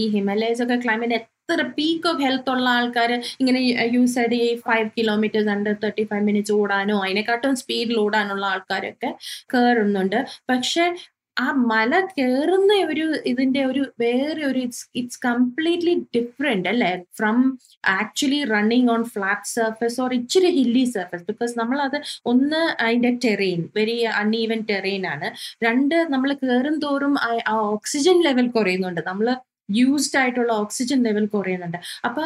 ഈ 0.00 0.02
ഹിമാലയസ് 0.16 0.62
ഒക്കെ 0.66 0.78
ക്ലൈമറ്റ് 0.86 1.18
എത്ര 1.20 1.62
പീക്ക് 1.78 2.06
ഓഫ് 2.10 2.20
ഹെൽത്ത് 2.24 2.50
ഉള്ള 2.50 2.66
ആൾക്കാർ 2.78 3.10
ഇങ്ങനെ 3.40 3.60
യൂസ് 3.94 4.16
ആയിട്ട് 4.20 4.36
ഈ 4.44 4.50
five 4.66 4.86
kilometres 4.98 5.50
under 5.54 5.74
thirty 5.82 6.04
five 6.10 6.24
minutes 6.28 6.54
ഓടാനോ 6.58 6.96
അതിനെക്കാട്ടും 7.06 7.56
സ്പീഡിൽ 7.62 7.96
ഓടാനുള്ള 8.04 8.44
ആൾക്കാരൊക്കെ 8.52 9.10
കയറുന്നുണ്ട് 9.54 10.18
പക്ഷെ 10.50 10.84
ആ 11.36 11.44
മല 11.70 11.92
കയറുന്ന 12.16 12.72
ഒരു 12.90 13.04
ഇതിന്റെ 13.24 13.60
ഒരു 13.66 13.82
വേറെ 14.00 14.42
ഒരു 14.46 14.58
ഇറ്റ്സ് 14.58 14.82
ഇറ്റ്സ് 15.00 15.20
കംപ്ലീറ്റ്ലി 15.26 15.94
ഡിഫറെന്റ് 16.16 16.68
അല്ലേ? 16.68 16.90
From 17.18 17.36
actually 17.94 18.40
running 18.52 18.90
on 18.94 19.02
flat 19.14 19.50
surface 19.52 19.98
or 20.04 20.12
ഇച്ചിരി 20.18 20.50
ഹില്ലി 20.58 20.84
സർഫസ് 20.96 21.24
ബിക്കോസ് 21.30 21.54
നമ്മൾ 21.58 21.78
അത് 21.86 21.96
ഒന്ന് 22.32 22.62
അതിന്റെ 22.84 23.12
ടെറൈൻ 23.24 23.62
വെരി 23.78 23.96
അൺഈവൻ 24.22 24.60
ടെറൈൻ 24.70 25.06
ആണ്. 25.14 25.30
രണ്ട് 25.66 25.96
നമ്മൾ 26.14 26.32
കയറും 26.42 26.76
തോറും 26.86 27.14
ആ 27.50 27.54
ഓക്സിജൻ 27.72 28.18
ലെവൽ 28.28 28.48
കുറയുന്നുണ്ട്. 28.58 29.02
നമ്മൾ 29.10 29.28
യൂസ്ഡ് 29.74 30.20
ആയിട്ടുള്ള 30.20 30.52
ഓക്സിജൻ 30.52 31.02
ലെവൽ 31.02 31.26
കുറയുന്നുണ്ട്. 31.26 31.76
അപ്പൊ 32.04 32.22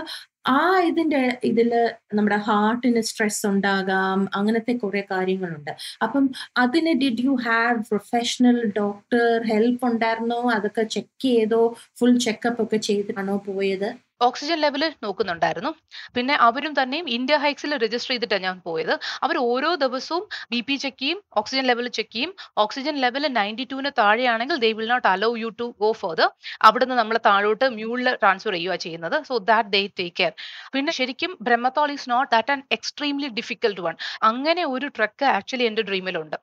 ആ 0.47 0.81
ഇതിന്റെ 0.81 1.39
ഇതിൽ 1.45 1.91
നമ്മുടെ 2.15 2.37
ഹാർട്ടിന് 2.37 3.01
സ്ട്രെസ് 3.01 3.47
ഉണ്ടാകാം 3.47 4.29
അങ്ങനത്തെ 4.35 4.73
കുറെ 4.73 5.05
കാര്യങ്ങളുണ്ട്. 5.11 5.71
അപ്പം 6.03 6.31
അതിന് 6.57 7.01
did 7.01 7.25
you 7.25 7.35
have 7.35 7.79
professional 7.79 8.73
doctor 8.77 9.43
help 9.47 9.87
ഉണ്ടായിരുന്നോ? 9.87 10.51
അതൊക്കെ 10.51 10.83
ചെക്ക് 10.83 11.23
ചെയ്തോ? 11.23 11.77
ഫുൾ 11.99 12.19
ചെക്കപ്പ് 12.19 12.63
ഒക്കെ 12.63 12.77
ചെയ്തിട്ടാണോ 12.77 13.37
പോയത്? 13.37 14.06
ഓക്സിജൻ 14.21 14.59
ലെവൽ 14.65 14.83
നോക്കുന്നുണ്ടായിരുന്നു. 15.05 15.71
പിന്നെ 16.17 16.35
അവരും 16.47 16.73
തന്നെയും 16.79 17.07
ഇന്ത്യ 17.17 17.37
ഹൈക്സിൽ 17.45 17.73
രജിസ്റ്റർ 17.85 18.13
ചെയ്തിട്ടാണ് 18.13 18.45
ഞാൻ 18.49 18.57
പോയത്. 18.69 18.93
അവർ 19.25 19.37
ഓരോ 19.51 19.71
ദിവസവും 19.83 20.23
ബി 20.53 20.61
പി 20.69 20.77
ചെക്ക് 20.85 21.01
ചെയ്യും 21.03 21.19
ഓക്സിജൻ 21.41 21.65
ലെവൽ 21.71 21.87
ചെക്ക് 21.99 22.13
ചെയ്യും. 22.15 22.31
ഓക്സിജൻ 22.65 22.97
ലെവൽ 23.05 23.25
നയന്റി 23.39 23.65
ടുവിന് 23.73 23.91
താഴെയാണെങ്കിൽ 24.01 24.57
they 24.65 24.71
will 24.79 24.89
not 24.93 25.09
allow 25.15 25.31
you 25.43 25.51
to 25.61 25.67
go 25.83 25.91
further 26.03 26.29
അവിടുന്ന് 26.69 26.97
നമ്മൾ 27.01 27.17
താഴോട്ട് 27.29 27.69
മ്യൂളിൽ 27.79 28.09
ട്രാൻസ്ഫർ 28.23 28.55
ചെയ്യുക 28.59 28.77
ചെയ്യുന്നത്. 28.87 29.17
So 29.29 29.37
that 29.51 29.71
they 29.77 29.83
take 30.01 30.17
care 30.21 30.33
പിന്നെ 30.75 30.93
ശരിക്കും 31.01 31.33
Brahmatal 31.49 31.91
is 31.97 32.09
not 32.15 32.31
that 32.37 32.53
an 32.57 32.63
extremely 32.79 33.31
difficult 33.41 33.83
one 33.87 33.95
അങ്ങനെ 34.31 34.65
ഒരു 34.75 34.89
ട്രക്ക് 34.99 35.27
ആക്ച്വലി 35.37 35.67
എന്റെ 35.71 35.83
ഡ്രീമിലുണ്ട് 35.91 36.37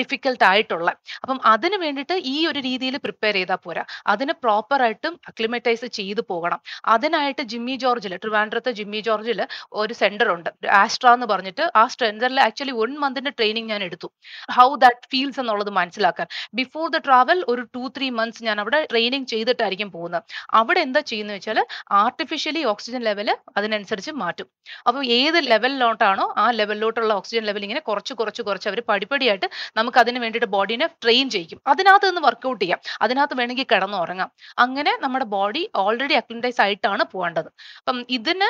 ഡിഫിക്കൽട്ട് 0.00 0.44
ആയിട്ടുള്ള. 0.50 0.88
അപ്പം 1.22 1.38
അതിന് 1.54 1.76
വേണ്ടിയിട്ട് 1.84 2.16
ഈ 2.34 2.36
ഒരു 2.50 2.60
രീതിയിൽ 2.68 2.96
പ്രിപ്പയർ 3.06 3.34
ചെയ്താൽ 3.40 3.60
പോരാ. 3.66 3.82
അതിന് 4.14 4.34
പ്രോപ്പറായിട്ടും 4.44 5.14
അക്ലിമറ്റൈസ് 5.30 5.86
ചെയ്തു 5.98 6.22
പോകണം. 6.32 6.60
അതിന് 6.94 7.16
ആയിട്ട് 7.22 7.42
ജിമ്മി 7.52 7.74
ജോർജിൽ 7.84 8.14
ട്രിവാൻഡ്രത്തെ 8.16 8.72
ജിമ്മി 8.80 9.00
ജോർജിൽ 9.08 9.40
ഒരു 9.72 9.94
സെന്റർ 10.00 10.28
ഉണ്ട് 10.34 10.50
ആസ്ട്ര 10.82 11.08
എന്ന് 11.16 11.26
പറഞ്ഞിട്ട് 11.26 11.64
ആ 11.76 11.84
സെന്ററിൽ 11.94 12.40
ആക്ച്വലി 12.40 12.74
വൺ 12.80 12.92
മന്തിന്റെ 13.02 13.30
ട്രെയിനിങ് 13.30 13.68
ഞാൻ 13.68 13.82
എടുത്തു. 13.88 14.08
ഹൗ 14.56 14.68
ദാറ്റ് 14.84 15.08
ഫീൽസ് 15.12 15.40
എന്നുള്ളത് 15.40 15.70
മനസ്സിലാക്കാൻ. 15.70 16.26
ബിഫോർ 16.54 16.84
ദ 16.94 16.98
ട്രാവൽ 17.06 17.38
ഒരു 17.48 17.62
ടു 17.76 17.82
ത്രീ 17.96 18.10
മന്ത്സ് 18.18 18.44
ഞാൻ 18.44 18.60
അവിടെ 18.60 18.80
ട്രെയിനിങ് 18.90 19.26
ചെയ്തിട്ടായിരിക്കും 19.26 19.90
പോകുന്നത്. 19.96 20.22
അവിടെ 20.60 20.80
എന്താ 20.80 21.00
ചെയ്യുന്നത് 21.10 21.36
വെച്ചാൽ 21.36 21.58
ആർട്ടിഫിഷ്യലി 22.02 22.62
ഓക്സിജൻ 22.72 23.02
ലെവൽ 23.08 23.28
അതിനനുസരിച്ച് 23.56 24.12
മാറ്റും. 24.22 24.48
അപ്പോൾ 24.88 25.02
ഏത് 25.18 25.38
ലെവലിലോട്ടാണോ 25.52 26.26
ആ 26.36 26.46
ലെവലിലോട്ടുള്ള 26.60 27.12
ഓക്സിജൻ 27.20 27.44
ലെവൽ 27.50 27.62
ഇങ്ങനെ 27.68 27.80
കുറച്ച് 27.80 28.14
കുറച്ച് 28.20 28.42
കുറച്ച് 28.42 28.68
അവർ 28.70 28.80
പടിപടിയായിട്ട് 28.88 29.46
നമുക്ക് 29.76 29.98
അതിന് 29.98 30.18
വേണ്ടിയിട്ട് 30.18 30.50
ബോഡീനെ 30.56 30.86
ട്രെയിൻ 31.04 31.26
ചെയ്യിക്കും. 31.30 31.60
അതിനകത്ത് 31.66 32.06
നിന്ന് 32.08 32.20
വർക്കൗട്ട് 32.28 32.62
ചെയ്യാം. 32.64 32.80
അതിനകത്ത് 33.02 33.34
വേണമെങ്കിൽ 33.40 33.66
കിടന്നുറങ്ങാം. 33.72 34.30
അങ്ങനെ 34.58 34.92
നമ്മുടെ 35.02 35.24
ബോഡി 35.36 35.62
ഓൾറെഡി 35.84 36.14
അക്ലിൻഡൈസ് 36.14 36.60
ആയിട്ടാണ് 36.60 37.02
പോകേണ്ടത്. 37.14 37.50
അപ്പം 37.80 37.98
ഇതിന് 38.18 38.48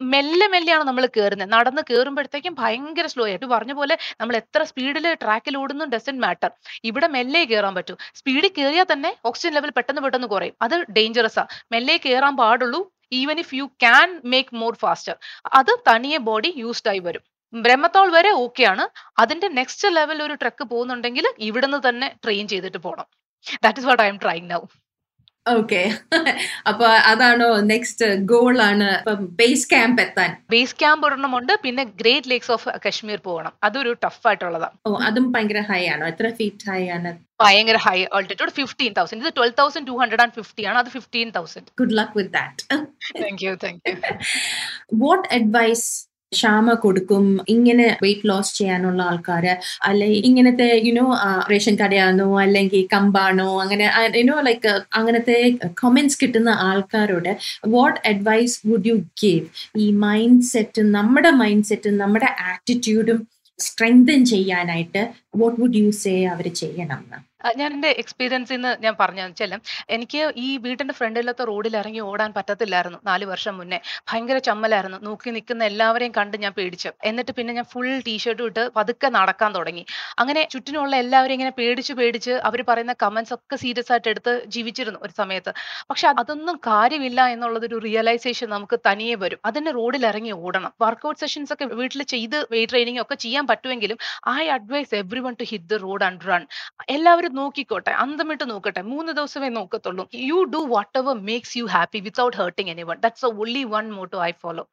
മെല്ലെ 0.00 0.46
മെല്ലെയാണ് 0.48 0.84
നമ്മൾ 0.84 1.04
കയറുന്നത് 1.16 1.50
നടന്ന് 1.52 1.82
കയറുമ്പോഴത്തേക്കും 1.90 2.54
ഭയങ്കര 2.60 3.06
സ്ലോ 3.06 3.24
ആയിട്ട് 3.26 3.46
പറഞ്ഞ 3.46 3.72
പോലെ 3.72 3.94
നമ്മൾ 4.20 4.34
എത്ര 4.36 4.62
സ്പീഡിൽ 4.62 5.06
ട്രാക്കിൽ 5.22 5.54
ഓടുന്നു 5.62 5.84
ഡസൻ 5.94 6.16
മാറ്റർ 6.20 6.50
ഇവിടെ 6.84 7.08
മെല്ലെ 7.16 7.42
കയറാൻ 7.50 7.74
പറ്റൂ. 7.74 7.94
സ്പീഡിൽ 8.14 8.46
കയറിയാൽ 8.58 8.86
തന്നെ 8.92 9.10
ഓക്സിജൻ 9.24 9.54
ലെവൽ 9.54 9.72
പെട്ടെന്ന് 9.78 10.02
പെട്ടെന്ന് 10.02 10.28
കുറയും. 10.28 10.54
അത് 10.62 10.76
ഡേഞ്ചറസ് 10.96 11.40
ആ. 11.42 11.44
മെല്ലെ 11.72 11.96
കയറാൻ 12.06 12.36
പാടുള്ളൂ. 12.36 12.80
Even 13.12 13.38
if 13.44 13.54
you 13.54 13.64
can 13.84 14.08
make 14.32 14.56
more 14.56 14.74
faster 14.82 15.16
അത് 15.52 15.72
തനിയെ 15.90 16.18
ബോഡി 16.28 16.52
യൂസ്ഡ് 16.56 16.90
ആയി 16.92 17.02
വരും. 17.08 17.24
ബ്രഹ്മത്തോൾ 17.52 18.08
വരെ 18.16 18.30
ഓക്കെയാണ് 18.42 18.84
അതിന്റെ 19.18 19.48
നെക്സ്റ്റ് 19.58 19.88
ലെവൽ 19.96 20.18
ഒരു 20.22 20.34
ട്രക്ക് 20.42 20.64
പോകുന്നുണ്ടെങ്കിൽ 20.72 21.26
ഇവിടുന്ന് 21.48 21.78
തന്നെ 21.88 22.08
ട്രെയിൻ 22.24 22.44
ചെയ്തിട്ട് 22.48 22.80
പോകണം 22.86 23.06
that 23.64 23.80
is 23.80 23.86
what 23.86 24.02
I 24.02 24.08
am 24.08 24.18
trying 24.24 24.46
now 24.50 24.60
okay 25.46 25.80
അപ്പൊ 26.70 26.86
അതാണോ 27.10 27.46
നെക്സ്റ്റ് 27.70 28.06
ഗോൾ 28.32 28.56
ആണ്. 28.66 28.88
ബേസ് 29.38 29.66
ക്യാമ്പ് 29.70 30.00
എത്താൻ. 30.02 30.30
ബേസ് 30.54 30.76
ക്യാമ്പ് 30.80 31.04
ഒരെണ്ണമുണ്ട്. 31.06 31.52
പിന്നെ 31.64 31.84
ഗ്രേറ്റ് 32.00 32.30
ലേക്സ് 32.30 32.52
ഓഫ് 32.56 32.68
കശ്മീർ 32.86 33.18
പോകണം. 33.28 33.52
അതൊരു 33.64 33.92
ടഫ് 34.04 34.26
ആയിട്ടുള്ളതാണ് 34.28 34.76
ഓ 34.86 34.92
അതും 35.08 35.26
ഭയങ്കര 35.32 35.62
ഹൈ 35.70 35.82
ആണോ? 35.94 36.04
എത്ര 36.06 36.28
ഫീറ്റ് 36.38 36.68
ഹൈ 36.70 36.82
ആണ്? 36.96 37.12
ഭയങ്കര 37.44 37.78
ഹൈ 37.86 37.98
ഓൾട്ടിറ്റ്യൂഡ് 38.18 38.54
ഫിഫ്റ്റീൻ 38.58 38.92
തൗസൻഡ് 38.98 39.22
ഇത് 39.26 39.32
twelve 39.36 39.56
thousand 39.62 39.88
two 39.88 39.96
hundred 40.02 40.24
and 40.26 40.36
fifty 40.40 40.64
ആണ്. 40.70 40.78
അത് 40.78 40.90
fifteen 40.98 41.30
thousand 41.38 41.68
good 41.80 41.96
luck 42.00 42.16
with 42.18 42.34
that 42.38 42.80
thank 43.22 43.44
you 43.46 43.54
thank 43.66 43.80
you 43.88 43.96
what 45.06 45.26
advice 45.40 45.86
Kshama 46.32 46.74
കൊടുക്കും 46.82 47.24
ഇങ്ങനെ 47.48 47.86
വെയിറ്റ് 48.02 48.28
ലോസ് 48.28 48.52
ചെയ്യാനുള്ള 48.58 49.00
ആൾക്കാര് 49.02 49.52
അല്ലെ 49.82 50.08
ഇങ്ങനത്തെ 50.28 50.68
യുനോ 50.86 51.06
റേഷൻ 51.50 51.74
കടയാണോ 51.76 52.28
അല്ലെങ്കിൽ 52.38 52.82
കമ്പാണോ 52.92 53.48
അങ്ങനെ 53.62 53.86
യുനോ 54.18 54.36
ലൈക്ക് 54.40 54.68
അങ്ങനത്തെ 54.92 55.38
കമന്റ്സ് 55.82 56.18
കിട്ടുന്ന 56.22 56.52
ആൾക്കാരോട് 56.68 57.30
what 57.68 57.98
advice 58.08 58.56
would 58.68 58.88
you 58.88 58.94
give 59.22 59.44
ഈ 59.78 59.88
മൈൻഡ് 60.04 60.46
സെറ്റും 60.52 60.92
നമ്മുടെ 60.92 61.32
മൈൻഡ് 61.42 61.64
സെറ്റും 61.64 61.96
നമ്മുടെ 61.96 62.30
ആറ്റിറ്റ്യൂഡും 62.50 63.20
സ്ട്രെങ്തൻ 63.58 64.20
ചെയ്യാനായിട്ട് 64.26 65.02
വാട്ട് 65.36 65.58
വുഡ് 65.60 65.76
യു 65.76 65.90
സേ 66.02 66.14
അവർ 66.26 66.48
ചെയ്യണം 66.60 67.02
എന്ന്? 67.06 67.18
ഞാൻ 67.56 67.72
എന്റെ 67.72 67.88
എക്സ്പീരിയൻസിൽ 67.88 68.54
നിന്ന് 68.54 68.82
ഞാൻ 68.82 68.96
പറഞ്ഞു 69.00 69.22
വെച്ചാൽ 69.22 69.60
എനിക്ക് 69.90 70.32
ഈ 70.36 70.56
വീടിന്റെ 70.56 70.94
ഫ്രണ്ടിലത്തെ 70.94 71.44
റോഡിൽ 71.44 71.76
ഇറങ്ങി 71.76 72.00
ഓടാൻ 72.00 72.32
പറ്റത്തില്ലായിരുന്നു 72.36 72.98
നാല് 73.04 73.24
വർഷം 73.24 73.56
മുന്നേ. 73.58 73.80
ഭയങ്കര 74.10 74.38
ചമ്മലായിരുന്നു. 74.38 74.98
നോക്കി 74.98 75.30
നിൽക്കുന്ന 75.30 75.64
എല്ലാവരെയും 75.64 76.12
കണ്ട് 76.16 76.36
ഞാൻ 76.36 76.52
പേടിച്ചു. 76.52 76.90
എന്നിട്ട് 77.04 77.30
പിന്നെ 77.30 77.54
ഞാൻ 77.54 77.64
ഫുൾ 77.64 78.00
ടീഷർട്ടും 78.00 78.46
ഇട്ട് 78.46 78.70
പതുക്കെ 78.76 79.08
നടക്കാൻ 79.08 79.54
തുടങ്ങി. 79.54 79.86
അങ്ങനെ 80.18 80.48
ചുറ്റിനുള്ള 80.50 80.96
എല്ലാവരും 80.96 81.32
ഇങ്ങനെ 81.32 81.50
പേടിച്ച് 81.50 81.92
പേടിച്ച് 81.92 82.30
അവർ 82.30 82.64
പറയുന്ന 82.68 82.94
കമന്റ്സ് 83.02 83.34
ഒക്കെ 83.34 83.56
സീരിയസ് 83.56 83.92
ആയിട്ട് 83.92 84.08
എടുത്ത് 84.08 84.42
ജീവിച്ചിരുന്നു 84.46 85.00
ഒരു 85.02 85.12
സമയത്ത്. 85.16 85.54
പക്ഷെ 85.90 86.08
അതൊന്നും 86.08 86.56
കാര്യമില്ല 86.66 87.26
എന്നുള്ളതൊരു 87.26 87.78
റിയലൈസേഷൻ 87.78 88.48
നമുക്ക് 88.48 88.78
തനിയെ 88.90 89.14
വരും. 89.14 89.38
അതിന് 89.44 89.74
റോഡിൽ 89.74 90.06
ഇറങ്ങി 90.06 90.30
ഓടണം. 90.30 90.72
വർക്ക്ഔട്ട് 90.80 91.20
സെഷൻസ് 91.20 91.52
ഒക്കെ 91.52 91.64
വീട്ടിൽ 91.64 92.02
ചെയ്ത് 92.02 92.46
വെയിറ്റ് 92.50 92.72
ട്രെയിനിങ് 92.72 93.00
ഒക്കെ 93.00 93.14
ചെയ്യാൻ 93.14 93.46
പറ്റുമെങ്കിലും 93.46 93.98
I 94.28 94.46
advise 94.48 94.94
everyone 95.20 95.36
to 95.40 95.44
hit 95.44 95.64
the 95.64 95.74
road 95.74 96.04
and 96.04 96.20
run 96.28 96.46
എല്ലാവരും 96.88 97.29
നോക്കിക്കോട്ടെ 97.38 97.92
അന്തമിട്ട് 98.02 98.44
നോക്കട്ടെ 98.50 98.82
മൂന്ന് 98.92 99.12
ദിവസമേ 99.18 99.48
നോക്കത്തുള്ളൂ. 99.58 100.04
You 100.30 100.38
do 100.54 100.60
whatever 101.00 101.16
makes 101.28 101.54
you 101.58 101.64
happy 101.74 102.00
without 102.06 102.36
hurting 102.40 102.70
anyone 102.90 102.98
that's 103.04 103.26
only 103.30 103.62
one 103.74 103.86
motto 103.98 104.18
I 104.28 104.30
follow 104.42 104.64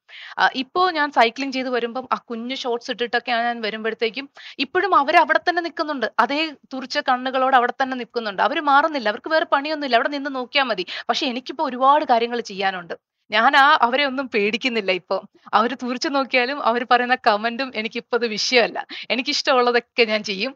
ഇപ്പോൾ 0.64 0.86
ഞാൻ 0.98 1.12
സൈക്ലിംഗ് 1.20 1.56
ചെയ്ത് 1.58 1.70
വരുമ്പം 1.78 2.08
ആ 2.16 2.18
കുഞ്ഞു 2.32 2.56
ഷോർട്സ് 2.64 2.92
ഇട്ടിട്ടൊക്കെ 2.94 3.32
ഞാൻ 3.48 3.58
വരുമ്പോഴത്തേക്കും 3.68 4.28
ഇപ്പോഴും 4.66 4.94
അവർ 5.02 5.18
അവിടെ 5.24 5.42
തന്നെ 5.50 5.62
നിൽക്കുന്നുണ്ട്. 5.68 6.08
അതേ 6.26 6.42
തുറിച്ച 6.74 6.98
കണ്ണുകളോട് 7.10 7.56
അവിടെ 7.60 7.74
തന്നെ 7.82 7.98
നിൽക്കുന്നുണ്ട്. 8.02 8.42
അവർ 8.48 8.60
മാറുന്നില്ല. 8.72 9.10
അവർക്ക് 9.14 9.32
വേറെ 9.36 9.48
പണിയൊന്നുമില്ല. 9.56 9.98
അവിടെ 10.02 10.12
നിന്ന് 10.18 10.32
നോക്കിയാൽ 10.40 10.68
മതി. 10.72 10.86
പക്ഷെ 11.10 11.26
എനിക്കിപ്പോൾ 11.32 11.66
ഒരുപാട് 11.70 12.06
കാര്യങ്ങൾ 12.14 12.40
ചെയ്യാനുണ്ട്. 12.52 12.96
ഞാൻ 13.32 13.56
ആ 13.58 13.78
അവരെ 13.82 14.04
ഒന്നും 14.06 14.30
പേടിക്കുന്നില്ല 14.30 14.92
ഇപ്പൊ. 14.92 15.18
അവർ 15.54 15.72
തുറിച്ചു 15.84 16.10
നോക്കിയാലും 16.10 16.64
അവർ 16.70 16.86
പറയുന്ന 16.92 17.16
കമന്റും 17.28 17.72
എനിക്കിപ്പോ 17.76 18.18
അത് 18.18 18.28
വിഷയമല്ല. 18.28 18.80
എനിക്കിഷ്ടമുള്ളതൊക്കെ 19.12 20.04
ഞാൻ 20.12 20.24
ചെയ്യും. 20.24 20.54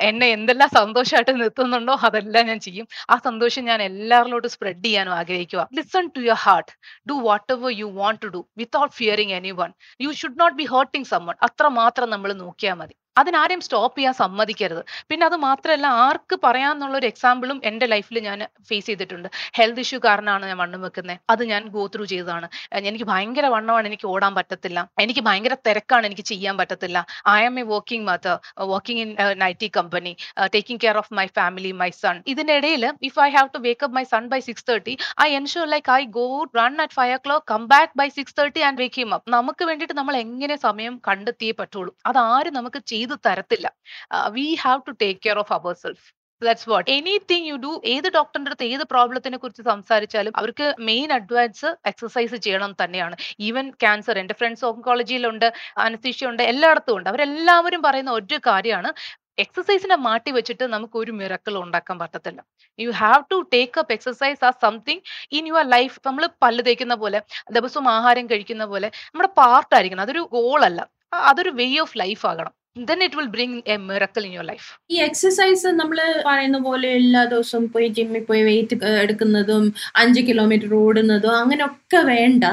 എന്നെ 0.00 0.26
എന്തെല്ലാം 0.36 0.70
സന്തോഷമായിട്ട് 0.74 1.40
നിർത്തുന്നുണ്ടോ 1.40 1.94
അതെല്ലാം 2.08 2.46
ഞാൻ 2.46 2.60
ചെയ്യും. 2.60 2.86
ആ 3.10 3.16
സന്തോഷം 3.24 3.64
ഞാൻ 3.64 3.82
എല്ലാവരിലോട്ട് 3.82 4.48
സ്പ്രെഡ് 4.48 4.84
ചെയ്യാനും 4.84 5.14
ആഗ്രഹിക്കുക 5.20 5.68
listen 5.74 6.06
to 6.16 6.20
your 6.20 6.40
heart. 6.46 6.72
Do 7.08 7.14
whatever 7.52 7.72
you 7.78 7.84
want 8.00 8.22
to 8.22 8.26
do 8.36 8.46
without 8.56 8.94
fearing 8.94 9.34
anyone. 9.40 9.72
You 10.00 10.12
should 10.12 10.40
not 10.40 10.56
be 10.56 10.64
hurting 10.64 11.10
someone. 11.14 11.34
അത്രമാത്രം 11.42 12.10
നമ്മൾ 12.10 12.32
നോക്കിയാൽ 12.44 12.74
മതി. 12.74 12.94
അതിനാരെയും 13.20 13.62
സ്റ്റോപ്പ് 13.66 13.96
ചെയ്യാൻ 13.98 14.14
സമ്മതിക്കരുത്. 14.22 14.82
പിന്നെ 15.10 15.24
അത് 15.28 15.36
മാത്രമല്ല 15.46 15.86
ആർക്ക് 16.06 16.36
പറയാന്നുള്ള 16.46 16.94
ഒരു 17.00 17.08
എക്സാമ്പിളും 17.12 17.58
എന്റെ 17.70 17.86
ലൈഫിൽ 17.94 18.18
ഞാൻ 18.28 18.38
ഫേസ് 18.68 18.86
ചെയ്തിട്ടുണ്ട്. 18.90 19.28
ഹെൽത്ത് 19.58 19.82
ഇഷ്യൂ 19.84 19.98
കാരണമാണ് 20.08 20.44
ഞാൻ 20.50 20.58
വണ്ണം 20.62 20.82
വെക്കുന്നത് 20.86 21.20
അത് 21.32 21.42
ഞാൻ 21.52 21.62
ഗോ 21.74 21.84
ത്രൂ 21.94 22.04
ചെയ്തതാണ്. 22.12 22.48
എനിക്ക് 22.90 23.06
ഭയങ്കര 23.12 23.46
വണ്ണമാണ് 23.56 23.86
എനിക്ക് 23.90 24.06
ഓടാൻ 24.14 24.32
പറ്റത്തില്ല. 24.38 24.78
എനിക്ക് 25.04 25.22
ഭയങ്കര 25.28 25.54
തിരക്കാണ് 25.68 26.04
എനിക്ക് 26.10 26.24
ചെയ്യാൻ 26.32 26.54
പറ്റത്തില്ല. 26.60 26.98
I 27.36 27.40
am 27.48 27.56
a 27.62 27.64
working 27.72 28.06
mother 28.10 28.36
working 28.72 29.02
in 29.04 29.10
an 29.24 29.44
T 29.62 29.68
company 29.78 30.12
taking 30.54 30.80
care 30.84 30.96
of 31.02 31.12
my 31.18 31.26
family, 31.38 31.72
my 31.82 31.90
son. 32.02 32.16
ഇതിന്റെ 32.32 32.54
ഇടയിൽ 32.60 32.84
if 33.10 33.18
I 33.26 33.28
have 33.36 33.48
to 33.54 33.60
wake 33.66 33.84
up 33.86 33.96
my 33.98 34.04
son 34.12 34.24
by 34.32 34.40
6:30 34.48 34.94
I 35.26 35.28
ensure 35.38 35.66
like 35.74 35.90
I 35.98 36.02
go 36.18 36.26
run 36.60 36.74
at 36.84 36.96
five 36.98 37.14
o'clock 37.26 37.46
come 37.52 37.62
back 37.74 37.92
by 38.00 38.08
6:30 38.18 38.62
and 38.68 38.78
wake 38.82 39.00
him 39.02 39.12
up. 39.16 39.26
നമുക്ക് 39.36 39.64
വേണ്ടിയിട്ട് 39.70 39.96
നമ്മൾ 40.00 40.14
എങ്ങനെ 40.24 40.56
സമയം 40.66 40.94
കണ്ടെത്തിയേ 41.08 41.54
പറ്റുള്ളൂ. 41.60 41.92
അതാരും 42.10 42.54
നമുക്ക് 42.58 42.82
ചെയ്തു 42.92 43.07
തരത്തില്ല. 43.14 43.72
ആഹ് 44.12 44.30
we 44.30 44.54
have 44.54 44.80
to 44.88 44.90
take 44.90 45.20
care 45.26 45.38
of 45.38 45.52
ourself. 45.52 46.18
That's 46.44 46.68
what. 46.68 46.90
Anything 46.90 47.46
you 47.46 47.56
do 47.56 47.82
ഏത് 47.84 48.12
ഡോക്ടറിന്റെ 48.12 48.48
അടുത്ത് 48.48 48.64
ഏത് 48.64 48.80
പ്രോബ്ലത്തിനെ 48.80 49.38
കുറിച്ച് 49.38 49.62
സംസാരിച്ചാലും 49.62 50.32
അവർക്ക് 50.36 50.74
മെയിൻ 50.80 51.12
അഡ്വൈസ് 51.12 51.76
എക്സസൈസ് 51.86 52.34
ചെയ്യണം 52.34 52.76
തന്നെയാണ്. 52.84 53.16
ഈവൻ 53.40 53.70
ക്യാൻസർ 53.70 54.18
എന്റെ 54.18 54.34
ഫ്രണ്ട്സ് 54.34 54.64
ഓങ്കോളജിയിലുണ്ട്, 54.64 55.52
അനസ്തീഷ്യ 55.78 56.26
ഉണ്ട്, 56.26 56.42
എല്ലായിടത്തും 56.42 56.96
ഉണ്ട്. 56.96 57.08
അവരെല്ലാവരും 57.08 57.82
പറയുന്ന 57.82 58.10
ഒരു 58.10 58.40
കാര്യമാണ് 58.46 58.92
എക്സസൈസിനെ 59.38 59.96
മാറ്റി 59.96 60.30
വെച്ചിട്ട് 60.30 60.64
നമുക്ക് 60.64 60.98
ഒരു 60.98 61.12
മിറക്കിൾ 61.12 61.56
ഉണ്ടാക്കാൻ 61.56 61.98
പറ്റത്തില്ല. 61.98 62.44
You 62.80 62.90
have 62.90 63.24
to 63.30 63.50
take 63.52 63.78
up 63.78 63.92
exercise 63.92 64.44
ah 64.44 64.50
something 64.50 65.00
in 65.32 65.46
your 65.46 65.70
life. 65.70 66.00
നമ്മൾ 66.06 66.28
പല്ല് 66.42 66.64
തേക്കുന്ന 66.66 66.94
പോലെ, 66.94 67.22
ദിവസവും 67.52 67.88
ആഹാരം 67.88 68.26
കഴിക്കുന്ന 68.30 68.64
പോലെ 68.64 68.88
നമ്മുടെ 68.88 69.28
പാർട്ടായിരിക്കണം 69.28 70.00
അതൊരു 70.00 70.28
ഗോളല്ല. 70.32 70.88
അതൊരു 71.14 71.50
വേ 71.50 71.78
ഓഫ് 71.78 71.98
ലൈഫ് 71.98 72.26
ആകണം. 72.26 72.57
Then 72.76 72.98
it 73.06 73.14
will 73.18 73.28
bring 73.34 73.52
a 73.74 73.76
miracle 73.86 74.24
in 74.26 74.32
your 74.36 74.44
life 74.50 74.66
ഈ 74.94 74.96
എക്സർസൈസ് 75.06 75.68
നമ്മൾ 75.78 75.98
പറയുന്ന 76.26 76.58
പോലെ 76.66 76.88
എല്ലാ 76.98 77.22
ദിവസവും 77.32 77.64
പോയി 77.74 77.88
ജിമ്മിൽ 77.96 78.22
പോയി 78.28 78.42
വെയിറ്റ് 78.48 78.76
എടുക്കുന്നതും 79.04 79.64
5 80.02 80.22
കിലോമീറ്റർ 80.28 80.70
ഓടുന്നതും 80.82 81.34
അങ്ങനെയൊക്കെ 81.40 82.00
വേണ്ട. 82.12 82.44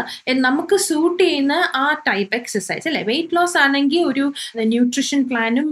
നമുക്ക് 0.47 0.77
സൂട്ട് 0.87 1.21
ചെയ്യുന്ന 1.23 1.55
ആ 1.83 1.85
ടൈപ്പ് 2.07 2.33
എക്സർസൈസ് 2.39 2.87
അല്ലേ? 2.91 3.03
വെയിറ്റ് 3.11 3.35
ലോസ് 3.37 3.57
ആണെങ്കിൽ 3.63 4.01
ഒരു 4.11 4.25
ന്യൂട്രിഷൻ 4.73 5.21
പ്ലാനും 5.31 5.69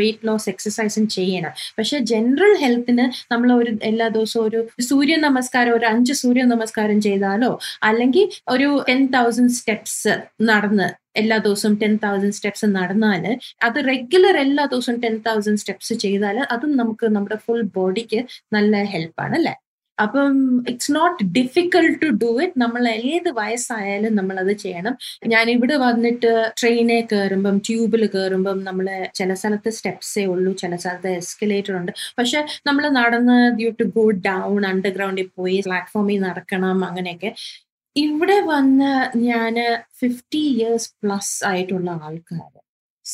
വെയിറ്റ് 0.00 0.26
ലോസ് 0.30 0.48
എക്സർസൈസും 0.54 1.06
ചെയ്യണം. 1.16 1.54
പക്ഷെ 1.78 1.98
ജനറൽ 2.12 2.54
ഹെൽത്തിന് 2.64 3.06
നമ്മൾ 3.32 3.48
ഒരു 3.60 3.72
എല്ലാ 3.90 4.08
ദിവസവും 4.18 4.44
ഒരു 4.50 4.62
സൂര്യ 4.90 5.16
നമസ്കാരം 5.28 5.74
ഒരു 5.80 5.88
അഞ്ച് 5.94 6.16
സൂര്യ 6.22 6.44
നമസ്കാരം 6.54 7.00
ചെയ്താലോ 7.08 7.52
അല്ലെങ്കിൽ 7.90 8.26
ഒരു 8.56 8.70
10,000 8.92 9.52
സ്റ്റെപ്സ് 9.58 10.14
നടന്ന് 10.50 10.88
എല്ലാ 11.16 11.38
ദിവസവും 11.38 11.74
ടെൻ 11.82 11.94
തൗസൻഡ് 12.04 12.36
സ്റ്റെപ്സ് 12.38 12.66
നടന്നാൽ 12.78 13.24
അത് 13.62 13.78
റെഗുലർ 13.92 14.36
എല്ലാ 14.36 14.64
ദിവസവും 14.64 15.00
ടെൻ 15.00 15.16
തൗസൻഡ് 15.28 15.58
സ്റ്റെപ്സ് 15.58 15.94
ചെയ്താൽ 16.04 16.38
അതും 16.56 16.76
നമുക്ക് 16.76 17.06
നമ്മുടെ 17.16 17.36
ഫുൾ 17.46 17.62
ബോഡിക്ക് 17.78 18.20
നല്ല 18.52 18.82
ഹെൽപ്പാണ് 18.94 19.36
അല്ലേ? 19.40 19.54
അപ്പം 19.98 20.34
it's 20.70 20.92
not 20.96 21.24
difficult 21.36 21.96
to 22.02 22.08
do 22.22 22.40
it. 22.42 22.60
നമ്മൾ 22.60 22.88
ഏത് 22.88 23.28
വയസ്സായാലും 23.38 24.14
നമ്മൾ 24.14 24.36
അത് 24.42 24.52
ചെയ്യണം. 24.64 24.94
ഞാൻ 25.26 25.50
ഇവിടെ 25.50 25.76
വന്നിട്ട് 25.76 26.30
ട്രെയിനിൽ 26.60 27.00
കയറുമ്പം 27.12 27.58
ട്യൂബിൽ 27.68 28.06
കയറുമ്പം 28.06 28.64
നമ്മൾ 28.64 28.88
ചില 29.14 29.34
സ്ഥലത്ത് 29.34 29.70
സ്റ്റെപ്സേ 29.70 30.24
ഉള്ളൂ. 30.24 30.52
ചില 30.52 30.76
സ്ഥലത്ത് 30.76 31.08
എസ്കലേറ്റർ 31.08 31.74
ഉണ്ട്. 31.80 31.92
പക്ഷെ 32.18 32.46
നമ്മൾ 32.66 32.88
നടന്ന് 33.00 33.38
യു 33.64 33.70
ടു 33.80 33.84
ഗോ 33.96 34.10
ഡൗൺ 34.28 34.66
അണ്ടർഗ്രൗണ്ടിൽ 34.72 35.28
പോയി 35.40 35.60
പ്ലാറ്റ്ഫോമിൽ 35.68 36.20
നടക്കണം 36.28 36.84
അങ്ങനെയൊക്കെ. 36.90 37.32
ഇവിടെ 37.98 38.38
വന്ന് 38.50 38.92
ഞാൻ 39.18 39.54
50 40.00 40.40
ഇയേഴ്സ് 40.52 40.90
പ്ലസ് 41.02 41.36
ആയിട്ടുള്ള 41.44 41.90
ആൾക്കാര്. 42.02 42.58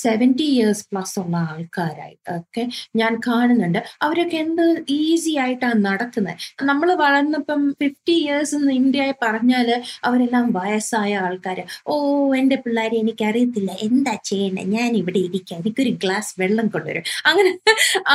70 0.03 0.47
ഇയേഴ്സ് 0.53 0.85
പ്ലസ് 0.91 1.15
ഉള്ള 1.23 1.37
ആൾക്കാരായി 1.51 2.17
ഒക്കെ 2.37 2.63
ഞാൻ 2.97 3.13
കാണുന്നുണ്ട്. 3.27 3.81
അവരൊക്കെ 4.03 4.37
എന്ത് 4.37 4.65
ഈസി 4.99 5.33
ആയിട്ടാണ് 5.45 5.81
നടക്കുന്നത് 5.85 6.37
നമ്മൾ 6.63 6.89
വളർന്നപ്പം 7.03 7.61
50 7.81 8.15
ഇയേഴ്സ് 8.23 8.55
എന്ന് 8.59 8.73
ഇന്ത്യയെ 8.73 9.15
പറഞ്ഞാൽ 9.25 9.69
അവരെല്ലാം 10.09 10.47
വയസ്സായ 10.53 11.13
ആൾക്കാർ 11.27 11.59
ഓ 11.87 11.95
എന്റെ 12.41 12.57
പിള്ളേരെ 12.65 12.97
എനിക്കറിയത്തില്ല. 12.97 13.71
എന്താ 13.89 14.15
ചെയ്യേണ്ടത് 14.31 14.71
ഞാൻ 14.77 14.91
ഇവിടെ 14.97 15.21
ഇരിക്കാം. 15.29 15.61
എനിക്കൊരു 15.63 15.93
ഗ്ലാസ് 16.05 16.33
വെള്ളം 16.41 16.67
കൊണ്ടുവരും 16.67 17.05
അങ്ങനെ 17.27 17.51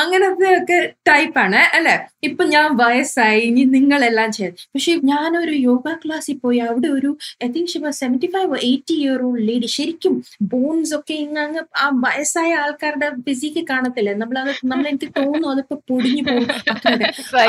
അങ്ങനത്തെയൊക്കെ 0.01 0.79
ടൈപ്പാണ് 1.09 1.61
അല്ലെ 1.77 1.95
ഇപ്പൊ 2.29 2.43
ഞാൻ 2.55 2.67
വയസ്സായി. 2.75 3.39
ഇനി 3.49 3.63
നിങ്ങളെല്ലാം 3.77 4.29
ചെയ്ത് 4.31 4.55
പക്ഷെ 4.73 4.93
ഞാനൊരു 5.11 5.53
യോഗ 5.67 5.87
ക്ലാസ്സിൽ 6.03 6.37
പോയി 6.43 6.59
അവിടെ 6.67 6.89
ഒരു 6.97 7.11
I 7.45 7.49
think 7.55 7.71
she 7.73 7.79
was 7.79 7.99
75 8.03 8.55
eighty 8.69 8.89
80 8.89 8.95
year 9.01 9.19
old 9.27 9.43
lady 9.49 9.69
ശരിക്കും 9.77 10.13
ബോൺസ് 10.53 10.93
ഒക്കെ 10.99 11.15
ഇങ്ങങ്ങ് 11.25 11.61
ആ 11.68 11.68
വയസ്സായ 11.93 12.53
ആൾക്കാരുടെ 12.53 13.09
ഫിസിക്ക് 13.21 13.67
കാണത്തില്ലേ? 13.67 14.13
അത് 14.13 14.19
നമ്മൾ 14.63 14.87
എനിക്ക് 14.87 15.09
തോന്നുന്നു 15.17 15.47
അതിപ്പോ 15.47 15.75
പൊടിഞ്ഞു 15.89 16.23
പോകും. 16.31 16.47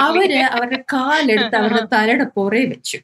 അവർ 0.00 0.33
അവരുടെ 0.35 0.85
കാലെടുത്ത് 0.92 1.56
അവരുടെ 1.56 1.85
തലയുടെ 1.92 2.24
പുറേ 2.24 2.64
വെച്ചു. 2.64 2.98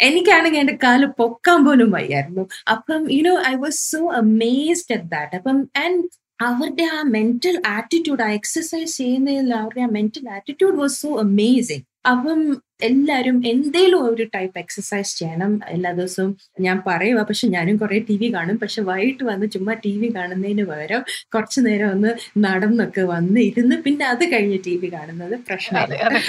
എനിക്കാണെങ്കിൽ 0.00 0.60
എന്റെ 0.60 0.78
കാൽ 0.82 1.06
പൊക്കാൻ 1.06 1.64
പോലും 1.64 1.90
വയ്യായിരുന്നു. 1.90 2.48
അപ്പം 2.70 3.12
you 3.12 3.22
know 3.22 3.34
I 3.48 3.54
was 3.54 3.92
so 3.92 4.12
amazed 4.12 4.94
at 4.94 5.10
that. 5.10 5.36
അപ്പം 5.36 5.58
ആൻഡ് 5.84 6.04
അവരുടെ 6.40 6.82
ആ 6.82 7.02
മെന്റൽ 7.02 7.62
ആറ്റിറ്റ്യൂഡ് 7.66 8.22
ആ 8.22 8.30
എക്സസൈസ് 8.30 8.96
ചെയ്യുന്നതിൽ 8.96 9.54
അവരുടെ 9.54 9.82
ആ 9.82 9.86
mental 9.86 10.30
attitude 10.30 10.76
was 10.76 11.02
so 11.02 11.18
amazing. 11.18 11.84
അപ്പം 12.08 12.40
എല്ലാരും 12.80 13.42
എന്തേലും 13.46 14.04
ഒരു 14.04 14.24
ടൈപ്പ് 14.34 14.58
എക്സസൈസ് 14.58 15.18
ചെയ്യണം. 15.18 15.60
എല്ലാ 15.68 15.92
ദിവസവും 15.92 16.36
ഞാൻ 16.60 16.82
പറയുക 16.86 17.22
പക്ഷെ 17.22 17.46
ഞാനും 17.48 17.76
കുറെ 17.76 17.98
ടി 17.98 18.16
വി 18.16 18.32
കാണും. 18.34 18.56
പക്ഷെ 18.58 18.82
വൈകിട്ട് 18.82 19.24
വന്ന് 19.24 19.46
ചുമ്മാ 19.46 19.74
ടി 19.74 19.92
വി 19.98 20.08
കാണുന്നതിന് 20.16 20.62
പകരം 20.62 21.04
കുറച്ചു 21.34 21.60
നേരം 21.60 21.90
ഒന്ന് 21.90 22.10
നടന്നൊക്കെ 22.36 23.02
വന്ന് 23.02 23.40
ഇരുന്ന് 23.40 23.76
പിന്നെ 23.82 24.06
അത് 24.06 24.24
കഴിഞ്ഞ് 24.32 24.58
ടി 24.66 24.76
വി 24.76 24.88
കാണുന്നത് 24.92 25.34
പ്രശ്നമില്ല. 25.48 26.20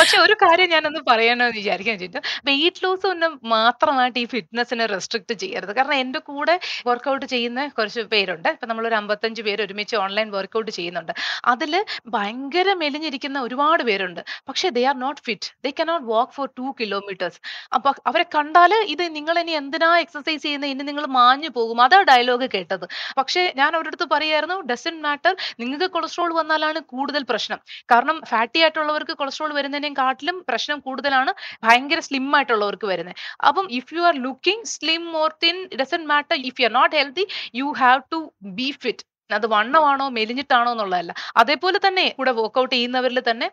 പക്ഷെ 0.00 0.18
ഒരു 0.18 0.32
കാര്യം 0.32 0.68
ഞാനൊന്ന് 0.70 1.00
പറയണമെന്ന് 1.10 1.58
വിചാരിക്കാൻ 1.60 1.98
ചെയ്തു. 1.98 2.18
വെയിറ്റ് 2.44 2.84
ലോസ് 2.84 3.06
ഒന്നും 3.06 3.40
മാത്രമായിട്ട് 3.42 4.18
ഈ 4.18 4.24
ഫിറ്റ്നസിനെ 4.24 4.86
റെസ്ട്രിക്ട് 4.86 5.32
ചെയ്യരുത്. 5.32 5.72
കാരണം 5.76 5.94
എന്റെ 5.94 6.18
കൂടെ 6.18 6.60
വർക്കൗട്ട് 6.86 7.26
ചെയ്യുന്ന 7.26 7.68
കുറച്ച് 7.68 8.00
പേരുണ്ട്. 8.00 8.48
ഇപ്പൊ 8.48 8.66
നമ്മളൊരു 8.66 8.94
55 8.94 9.42
പേര് 9.42 9.62
ഒരുമിച്ച് 9.62 9.96
ഓൺലൈൻ 9.96 10.30
വർക്കൗട്ട് 10.30 10.70
ചെയ്യുന്നുണ്ട്. 10.70 11.12
അതിൽ 11.44 11.84
ഭയങ്കര 12.06 12.68
മെലിഞ്ഞിരിക്കുന്ന 12.74 13.40
ഒരുപാട് 13.40 13.82
പേരുണ്ട്. 13.82 14.20
പക്ഷെ 14.48 14.68
they 14.68 14.84
are 14.84 14.98
not. 14.98 15.22
They 15.64 15.70
cannot 15.80 16.06
walk 16.12 16.32
for 16.36 16.48
two 16.58 16.66
kilometres. 16.80 17.38
അപ്പൊ 17.76 17.90
അവരെ 18.10 18.26
കണ്ടാൽ 18.36 18.72
ഇത് 18.94 19.04
നിങ്ങൾ 19.16 19.36
ഇനി 19.42 19.54
എന്തിനാ 19.60 19.90
എക്സസൈസ് 20.04 20.42
ചെയ്യുന്നത് 20.46 20.70
ഇനി 20.74 20.84
നിങ്ങൾ 20.90 21.06
മാഞ്ഞു 21.18 21.50
പോകും. 21.58 21.80
അതാ 21.86 22.00
ഡയലോഗ് 22.10 22.48
കേട്ടത്. 22.54 22.86
പക്ഷെ 23.20 23.42
ഞാൻ 23.60 23.70
അവരുടെ 23.76 23.92
അടുത്ത് 23.92 24.08
പറയായിരുന്നു 24.14 24.58
ഡസൻ 24.70 24.96
മാറ്റർ 25.06 25.32
നിങ്ങൾക്ക് 25.62 25.88
കൊളസ്ട്രോൾ 25.96 26.30
വന്നാലാണ് 26.40 26.80
കൂടുതൽ 26.94 27.22
പ്രശ്നം. 27.32 27.60
കാരണം 27.92 28.18
ഫാറ്റി 28.32 28.60
ആയിട്ടുള്ളവർക്ക് 28.66 29.16
കൊളസ്ട്രോൾ 29.22 29.52
വരുന്നതിനെക്കാട്ടിലും 29.58 30.38
പ്രശ്നം 30.50 30.78
കൂടുതലാണ് 30.86 31.32
ഭയങ്കര 31.66 32.00
സ്ലിം 32.08 32.28
ആയിട്ടുള്ളവർക്ക് 32.38 32.86
വരുന്നത് 32.92 33.20
അപ്പം 33.48 33.66
if 33.80 33.94
you 33.96 34.02
are 34.10 34.14
looking 34.26 34.68
slim 34.76 35.04
or 35.22 35.30
thin 35.44 35.58
doesn't 35.80 36.04
matter 36.12 36.38
if 36.50 36.60
you 36.60 36.66
are 36.68 36.74
not 36.80 36.96
healthy 37.00 37.26
you 37.60 37.68
have 37.82 38.00
to 38.14 38.20
be 38.58 38.68
fit. 38.84 39.04
അത് 39.30 39.46
വണ്ണമാണോ 39.54 40.06
മെലിഞ്ഞിട്ടാണോ 40.16 40.70
എന്നുള്ളതല്ല. 40.74 41.12
അതേപോലെ 41.40 41.78
തന്നെ 41.86 42.04
കൂടെ 42.18 42.32
വർക്കൗട്ട് 42.38 42.72
ചെയ്യുന്നവരിൽ 42.74 43.18
തന്നെ 43.28 43.46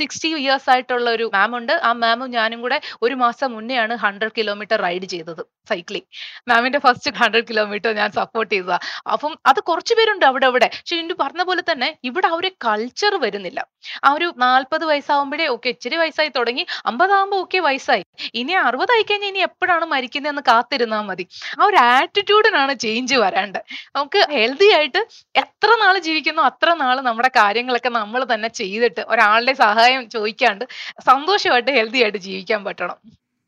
60 0.00 0.28
ഇയേഴ്സ് 0.40 0.68
ആയിട്ടുള്ള 0.72 1.08
ഒരു 1.16 1.26
മാം 1.34 1.52
ഉണ്ട്. 1.58 1.72
ആ 1.88 1.90
മാമും 2.02 2.28
ഞാനും 2.38 2.60
കൂടെ 2.64 2.78
ഒരു 3.04 3.14
മാസം 3.22 3.48
മുന്നെയാണ് 3.56 3.94
100 4.04 4.30
കിലോമീറ്റർ 4.38 4.78
റൈഡ് 4.86 5.06
ചെയ്തത് 5.14 5.42
സൈക്ലിംഗ്. 5.70 6.06
മാമിന്റെ 6.50 6.80
ഫസ്റ്റ് 6.86 7.10
100 7.20 7.42
കിലോമീറ്റർ 7.48 7.90
ഞാൻ 8.00 8.10
സപ്പോർട്ട് 8.18 8.52
ചെയ്തതാ. 8.54 8.78
അപ്പം 9.14 9.32
അത് 9.50 9.60
കുറച്ച് 9.70 9.94
പേരുണ്ട് 9.98 10.24
അവിടെ 10.30 10.46
അവിടെ 10.50 10.68
പക്ഷെ 10.76 10.96
ജിൻഡു 10.98 11.14
പറഞ്ഞ 11.22 11.42
പോലെ 11.48 11.62
തന്നെ 11.70 11.88
ഇവിടെ 12.08 12.28
ആ 12.32 12.34
ഒരു 12.38 12.50
കൾച്ചർ 12.66 13.14
വരുന്നില്ല. 13.24 13.60
ആ 14.06 14.10
ഒരു 14.18 14.28
40 14.44 14.86
വയസ്സാവുമ്പോഴേ 14.90 15.46
ഓക്കെ 15.54 15.68
ഇച്ചിരി 15.74 15.96
വയസ്സായി 16.02 16.30
തുടങ്ങി. 16.38 16.64
50 16.90 17.14
ആവുമ്പോ 17.18 17.38
ഓക്കെ 17.44 17.58
വയസ്സായി. 17.68 18.04
ഇനി 18.40 18.54
അറുപതായി 18.66 19.04
കഴിഞ്ഞാൽ 19.10 19.30
ഇനി 19.32 19.42
എപ്പോഴാണ് 19.48 19.86
മരിക്കുന്നതെന്ന് 19.94 20.44
കാത്തിരുന്നാൽ 20.50 21.04
മതി. 21.10 21.24
ആ 21.60 21.62
ഒരു 21.70 21.78
ആറ്റിറ്റ്യൂഡിനാണ് 21.96 22.72
ചേഞ്ച് 22.84 23.16
വരാണ്ട് 23.24 23.60
നമുക്ക് 23.96 24.22
ഹെൽത്തി 24.36 24.68
ആയിട്ട് 24.78 25.02
എത്ര 25.36 25.68
നാൾ 25.68 25.98
ജീവിക്കുന്നു 25.98 26.42
അത്ര 26.42 26.74
നാൾ 26.74 27.00
നമ്മുടെ 27.00 27.28
കാര്യങ്ങളൊക്കെ 27.28 27.88
നമ്മൾ 27.88 28.26
തന്നെ 28.34 28.48
ചെയ്തിട്ട് 28.48 29.00
ഒരാളുടെ 29.00 29.52
സഹായം 29.52 30.10
ചോദിക്കാണ്ട് 30.10 30.64
സന്തോഷമായിട്ട് 31.06 31.70
ഹെൽത്തി 31.70 32.02
ആയിട്ട് 32.02 32.18
ജീവിക്കാൻ 32.18 32.64
പറ്റണം. 32.64 32.96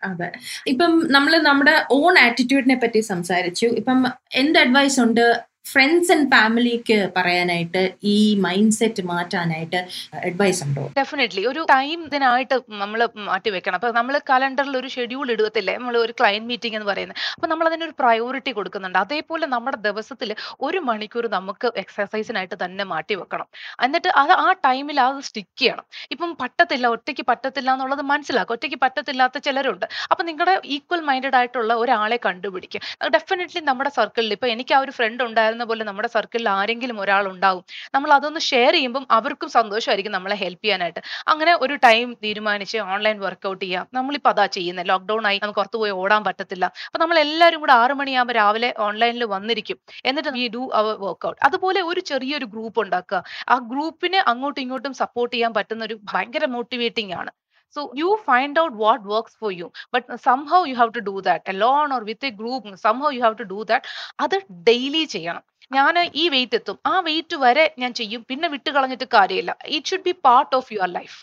അതെ. 0.02 0.32
ഇപ്പം 0.66 1.08
നമ്മൾ 1.12 1.38
നമ്മുടെ 1.38 1.84
ഓൺ 1.90 2.18
ആറ്റിറ്റ്യൂഡിനെ 2.18 2.80
പറ്റി 2.82 3.00
സംസാരിച്ചു. 3.00 3.66
ഇപ്പം 3.66 4.06
എന്ത് 4.34 4.58
അഡ്വൈസ് 4.58 5.00
ഉണ്ട് 5.00 5.47
ഫ്രണ്ട്സ് 5.70 6.10
ആൻഡ് 6.14 6.28
ഫാമിലിക്ക് 6.34 6.98
പറയാനായിട്ട് 7.16 7.82
ഈ 8.14 8.16
മൈൻഡ് 8.44 8.76
സെറ്റ് 8.78 9.02
മാറ്റാനായിട്ട് 9.10 9.80
അഡ്വൈസ് 10.28 10.60
ഉണ്ടോ? 10.66 10.84
ഡെഫിനറ്റ്ലി 10.98 11.42
ഒരു 11.50 11.62
ടൈം 11.72 11.98
ഇതിനായിട്ട് 12.08 12.56
നമ്മൾ 12.82 13.00
മാറ്റി 13.28 13.50
വെക്കണം. 13.56 13.76
അപ്പൊ 13.80 13.90
നമ്മൾ 13.98 14.14
കലണ്ടറിൽ 14.30 14.74
ഒരു 14.80 14.88
ഷെഡ്യൂൾ 14.96 15.26
ഇടുകത്തില്ലേ 15.34 15.74
നമ്മൾ 15.80 15.96
ഒരു 16.04 16.14
ക്ലയന്റ് 16.20 16.48
മീറ്റിംഗ് 16.50 16.76
എന്ന് 16.78 16.88
പറയുന്നത് 16.90 17.18
അപ്പൊ 17.34 17.48
നമ്മൾ 17.52 17.66
അതിനൊരു 17.70 17.94
പ്രയോറിറ്റി 18.00 18.54
കൊടുക്കുന്നുണ്ട്. 18.58 18.98
അതേപോലെ 19.04 19.48
നമ്മുടെ 19.54 19.78
ദിവസത്തിൽ 19.88 20.30
ഒരു 20.68 20.80
മണിക്കൂർ 20.88 21.26
നമുക്ക് 21.36 21.70
എക്സസൈസിനായിട്ട് 21.82 22.56
തന്നെ 22.64 22.86
മാറ്റി 22.92 23.16
വെക്കണം. 23.22 23.48
എന്നിട്ട് 23.88 24.10
അത് 24.22 24.32
ആ 24.44 24.48
ടൈമിൽ 24.68 24.98
അത് 25.06 25.20
സ്റ്റിക്ക് 25.28 25.54
ചെയ്യണം. 25.62 25.86
ഇപ്പം 26.16 26.32
പറ്റത്തില്ല 26.42 26.86
ഒറ്റയ്ക്ക് 26.96 27.26
പറ്റത്തില്ല 27.32 27.70
എന്നുള്ളത് 27.76 28.04
മനസ്സിലാക്കും. 28.12 28.54
ഒറ്റയ്ക്ക് 28.58 28.80
പറ്റത്തില്ലാത്ത 28.86 29.38
ചിലരുണ്ട്. 29.48 29.86
അപ്പൊ 30.10 30.22
നിങ്ങളുടെ 30.30 30.56
ഈക്വൽ 30.76 31.02
മൈൻഡഡ് 31.10 31.38
ആയിട്ടുള്ള 31.40 31.72
ഒരാളെ 31.84 32.20
കണ്ടുപിടിക്കുക. 32.26 32.80
ഡെഫിനറ്റ്ലി 33.18 33.62
നമ്മുടെ 33.70 33.90
സർക്കിളിൽ 33.98 34.32
ഇപ്പൊ 34.38 34.48
എനിക്ക് 34.56 34.74
ആ 34.78 34.80
ഒരു 34.86 34.92
ഫ്രണ്ട് 34.98 35.22
ഉണ്ടായിരുന്ന 35.28 35.57
പോലെ 35.64 35.84
നമ്മുടെ 35.84 36.08
സർക്കിളിൽ 36.08 36.48
ആരെങ്കിലും 36.48 37.00
ഒരാൾ 37.00 37.28
ഉണ്ടാവും. 37.28 37.64
നമ്മൾ 37.94 38.12
അതൊന്ന് 38.12 38.40
ഷെയർ 38.40 38.72
ചെയ്യുമ്പം 38.72 39.06
അവർക്കും 39.10 39.48
സന്തോഷമായിരിക്കും 39.48 40.12
നമ്മളെ 40.12 40.34
ഹെൽപ്പ് 40.34 40.64
ചെയ്യാനായിട്ട്. 40.64 41.00
അങ്ങനെ 41.28 41.54
ഒരു 41.54 41.74
ടൈം 41.74 42.12
തീരുമാനിച്ച് 42.24 42.78
ഓൺലൈൻ 42.78 43.20
വർക്കൗട്ട് 43.20 43.64
ചെയ്യാം. 43.64 43.86
നമ്മളിപ്പോൾ 43.94 44.28
അതാ 44.28 44.46
ചെയ്യുന്നത് 44.46 44.88
ലോക്ക്ഡൗൺ 44.88 45.26
ആയി 45.26 45.40
നമുക്ക് 45.42 45.60
പുറത്ത് 45.60 45.76
പോയി 45.76 45.90
ഓടാൻ 45.90 46.24
പറ്റത്തില്ല. 46.24 46.64
അപ്പൊ 46.86 46.98
നമ്മൾ 46.98 47.18
എല്ലാവരും 47.18 47.60
കൂടെ 47.60 47.72
ആറ് 47.72 47.92
മണിയാകുമ്പോൾ 47.92 48.32
രാവിലെ 48.32 48.74
ഓൺലൈനിൽ 48.78 49.24
വന്നിരിക്കും. 49.24 49.78
എന്നിട്ട് 50.04 50.28
വി 50.28 50.48
ഡു 50.48 50.70
അവർ 50.74 50.96
വർക്കൗട്ട് 51.00 51.40
അതുപോലെ 51.44 51.80
ഒരു 51.80 52.00
ചെറിയൊരു 52.00 52.44
ഗ്രൂപ്പ് 52.44 52.80
ഉണ്ടാക്കുക. 52.80 53.22
ആ 53.48 53.58
ഗ്രൂപ്പിനെ 53.58 54.18
അങ്ങോട്ടും 54.18 54.60
ഇങ്ങോട്ടും 54.60 54.94
സപ്പോർട്ട് 54.94 55.34
ചെയ്യാൻ 55.36 55.54
പറ്റുന്ന 55.54 55.84
ഒരു 55.84 55.98
ഭയങ്കര 56.12 56.44
മോട്ടിവേറ്റിംഗ് 56.46 57.12
ആണ്. 57.12 57.30
So 57.76 57.80
you 58.00 58.10
find 58.28 58.54
out 58.60 58.72
what 58.82 59.00
works 59.14 59.34
for 59.42 59.50
you, 59.58 59.68
but 59.94 60.04
somehow 60.26 60.60
you 60.70 60.76
have 60.80 60.92
to 60.98 61.02
do 61.10 61.16
that. 61.28 61.42
Alone 61.54 61.90
or 61.96 62.00
with 62.08 62.24
a 62.28 62.32
group. 62.40 62.62
Somehow 62.86 63.10
you 63.16 63.22
have 63.26 63.36
to 63.42 63.46
do 63.54 63.60
that. 63.70 63.82
അത് 64.24 64.36
ഡെയിലി 64.68 65.04
ചെയ്യണം. 65.14 65.44
ഞാൻ 65.76 65.94
ഈ 66.22 66.24
വെയിറ്റ് 66.34 66.58
എത്തും. 66.58 66.78
ആ 66.92 66.94
വെയിറ്റ് 67.08 67.36
വരെ 67.44 67.64
ഞാൻ 67.78 67.92
ചെയ്യും. 68.00 68.20
പിന്നെ 68.30 68.48
വിട്ട് 68.54 68.70
കളഞ്ഞിട്ട് 68.76 69.06
കാര്യമില്ല. 69.16 69.52
It 69.76 69.90
should 69.90 70.06
be 70.08 70.14
part 70.28 70.54
of 70.58 70.72
your 70.72 70.90
life 70.98 71.18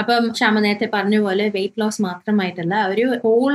അപ്പം 0.00 0.30
ക്ഷാമ 0.36 0.60
നേരത്തെ 0.66 0.88
പറഞ്ഞ 0.94 1.16
പോലെ 1.26 1.44
വെയിറ്റ് 1.58 1.80
ലോസ് 1.82 2.02
മാത്രമായിട്ടല്ല 2.08 2.74
ഒരു 2.92 3.06
ഹോൾ 3.24 3.54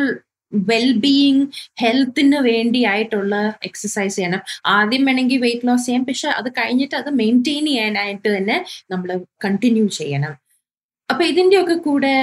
വെൽബീയിങ് 0.54 1.46
ഹെൽത്തിന് 1.82 2.38
വേണ്ടിയായിട്ടുള്ള 2.50 3.36
എക്സസൈസ് 3.64 4.16
ചെയ്യണം. 4.16 4.42
ആദ്യം 4.66 5.06
വേണമെങ്കിൽ 5.06 5.40
വെയിറ്റ് 5.46 5.68
ലോസ് 5.68 5.86
ചെയ്യാം. 5.86 6.04
പക്ഷെ 6.04 6.30
അത് 6.40 6.50
കഴിഞ്ഞിട്ട് 6.60 6.96
അത് 7.02 7.10
മെയിന്റെയിൻ 7.22 7.66
ചെയ്യാനായിട്ട് 7.66 8.28
തന്നെ 8.38 8.58
നമ്മൾ 8.92 9.10
കണ്ടിന്യൂ 9.46 9.88
ചെയ്യണം. 10.00 10.34
അപ്പൊ 11.10 11.24
ഇതിന്റെയൊക്കെ 11.26 11.76
കൂടെ 11.88 12.16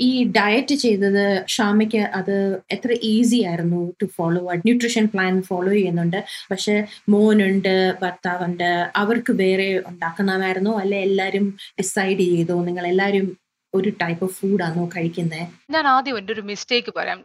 ഈ 0.00 0.10
ഡയറ്റ് 0.36 0.74
ചെയ്തത് 0.82 1.24
ഷാമയ്ക്ക് 1.54 2.02
അത് 2.18 2.34
എത്ര 2.70 2.90
ഈസി 3.12 3.38
ആയിരുന്നു 3.44 3.80
to 4.00 4.06
follow 4.16 4.40
nutrition 4.66 5.04
plan 5.06 5.34
follow 5.42 5.70
ചെയ്യുന്നുണ്ട്. 5.72 6.18
പക്ഷെ 6.50 6.74
മോനുണ്ട് 7.14 7.74
ഭർത്താവുണ്ട് 8.02 8.68
അവർക്ക് 9.02 9.32
വേറെ 9.42 9.68
ഉണ്ടാക്കണമായിരുന്നോ 9.90 10.74
അല്ലെ 10.82 11.00
എല്ലാരും 11.08 11.46
ഡിസൈഡ് 11.80 12.22
ചെയ്തു? 12.32 12.56
നിങ്ങൾ 12.68 12.86
എല്ലാരും 12.92 13.26
ഒരു 13.74 13.90
ടൈപ്പ് 14.00 14.22
ഓഫ് 14.24 14.34
ഫുഡാണോ 14.38 14.82
കഴിക്കുന്നത് 14.92 15.40
ഞാൻ 15.70 15.84
ആദ്യം 15.88 16.16
എന്റെ 16.18 16.32
ഒരു 16.34 16.42
മിസ്റ്റേക്ക് 16.50 16.92
പറയാം. 16.98 17.18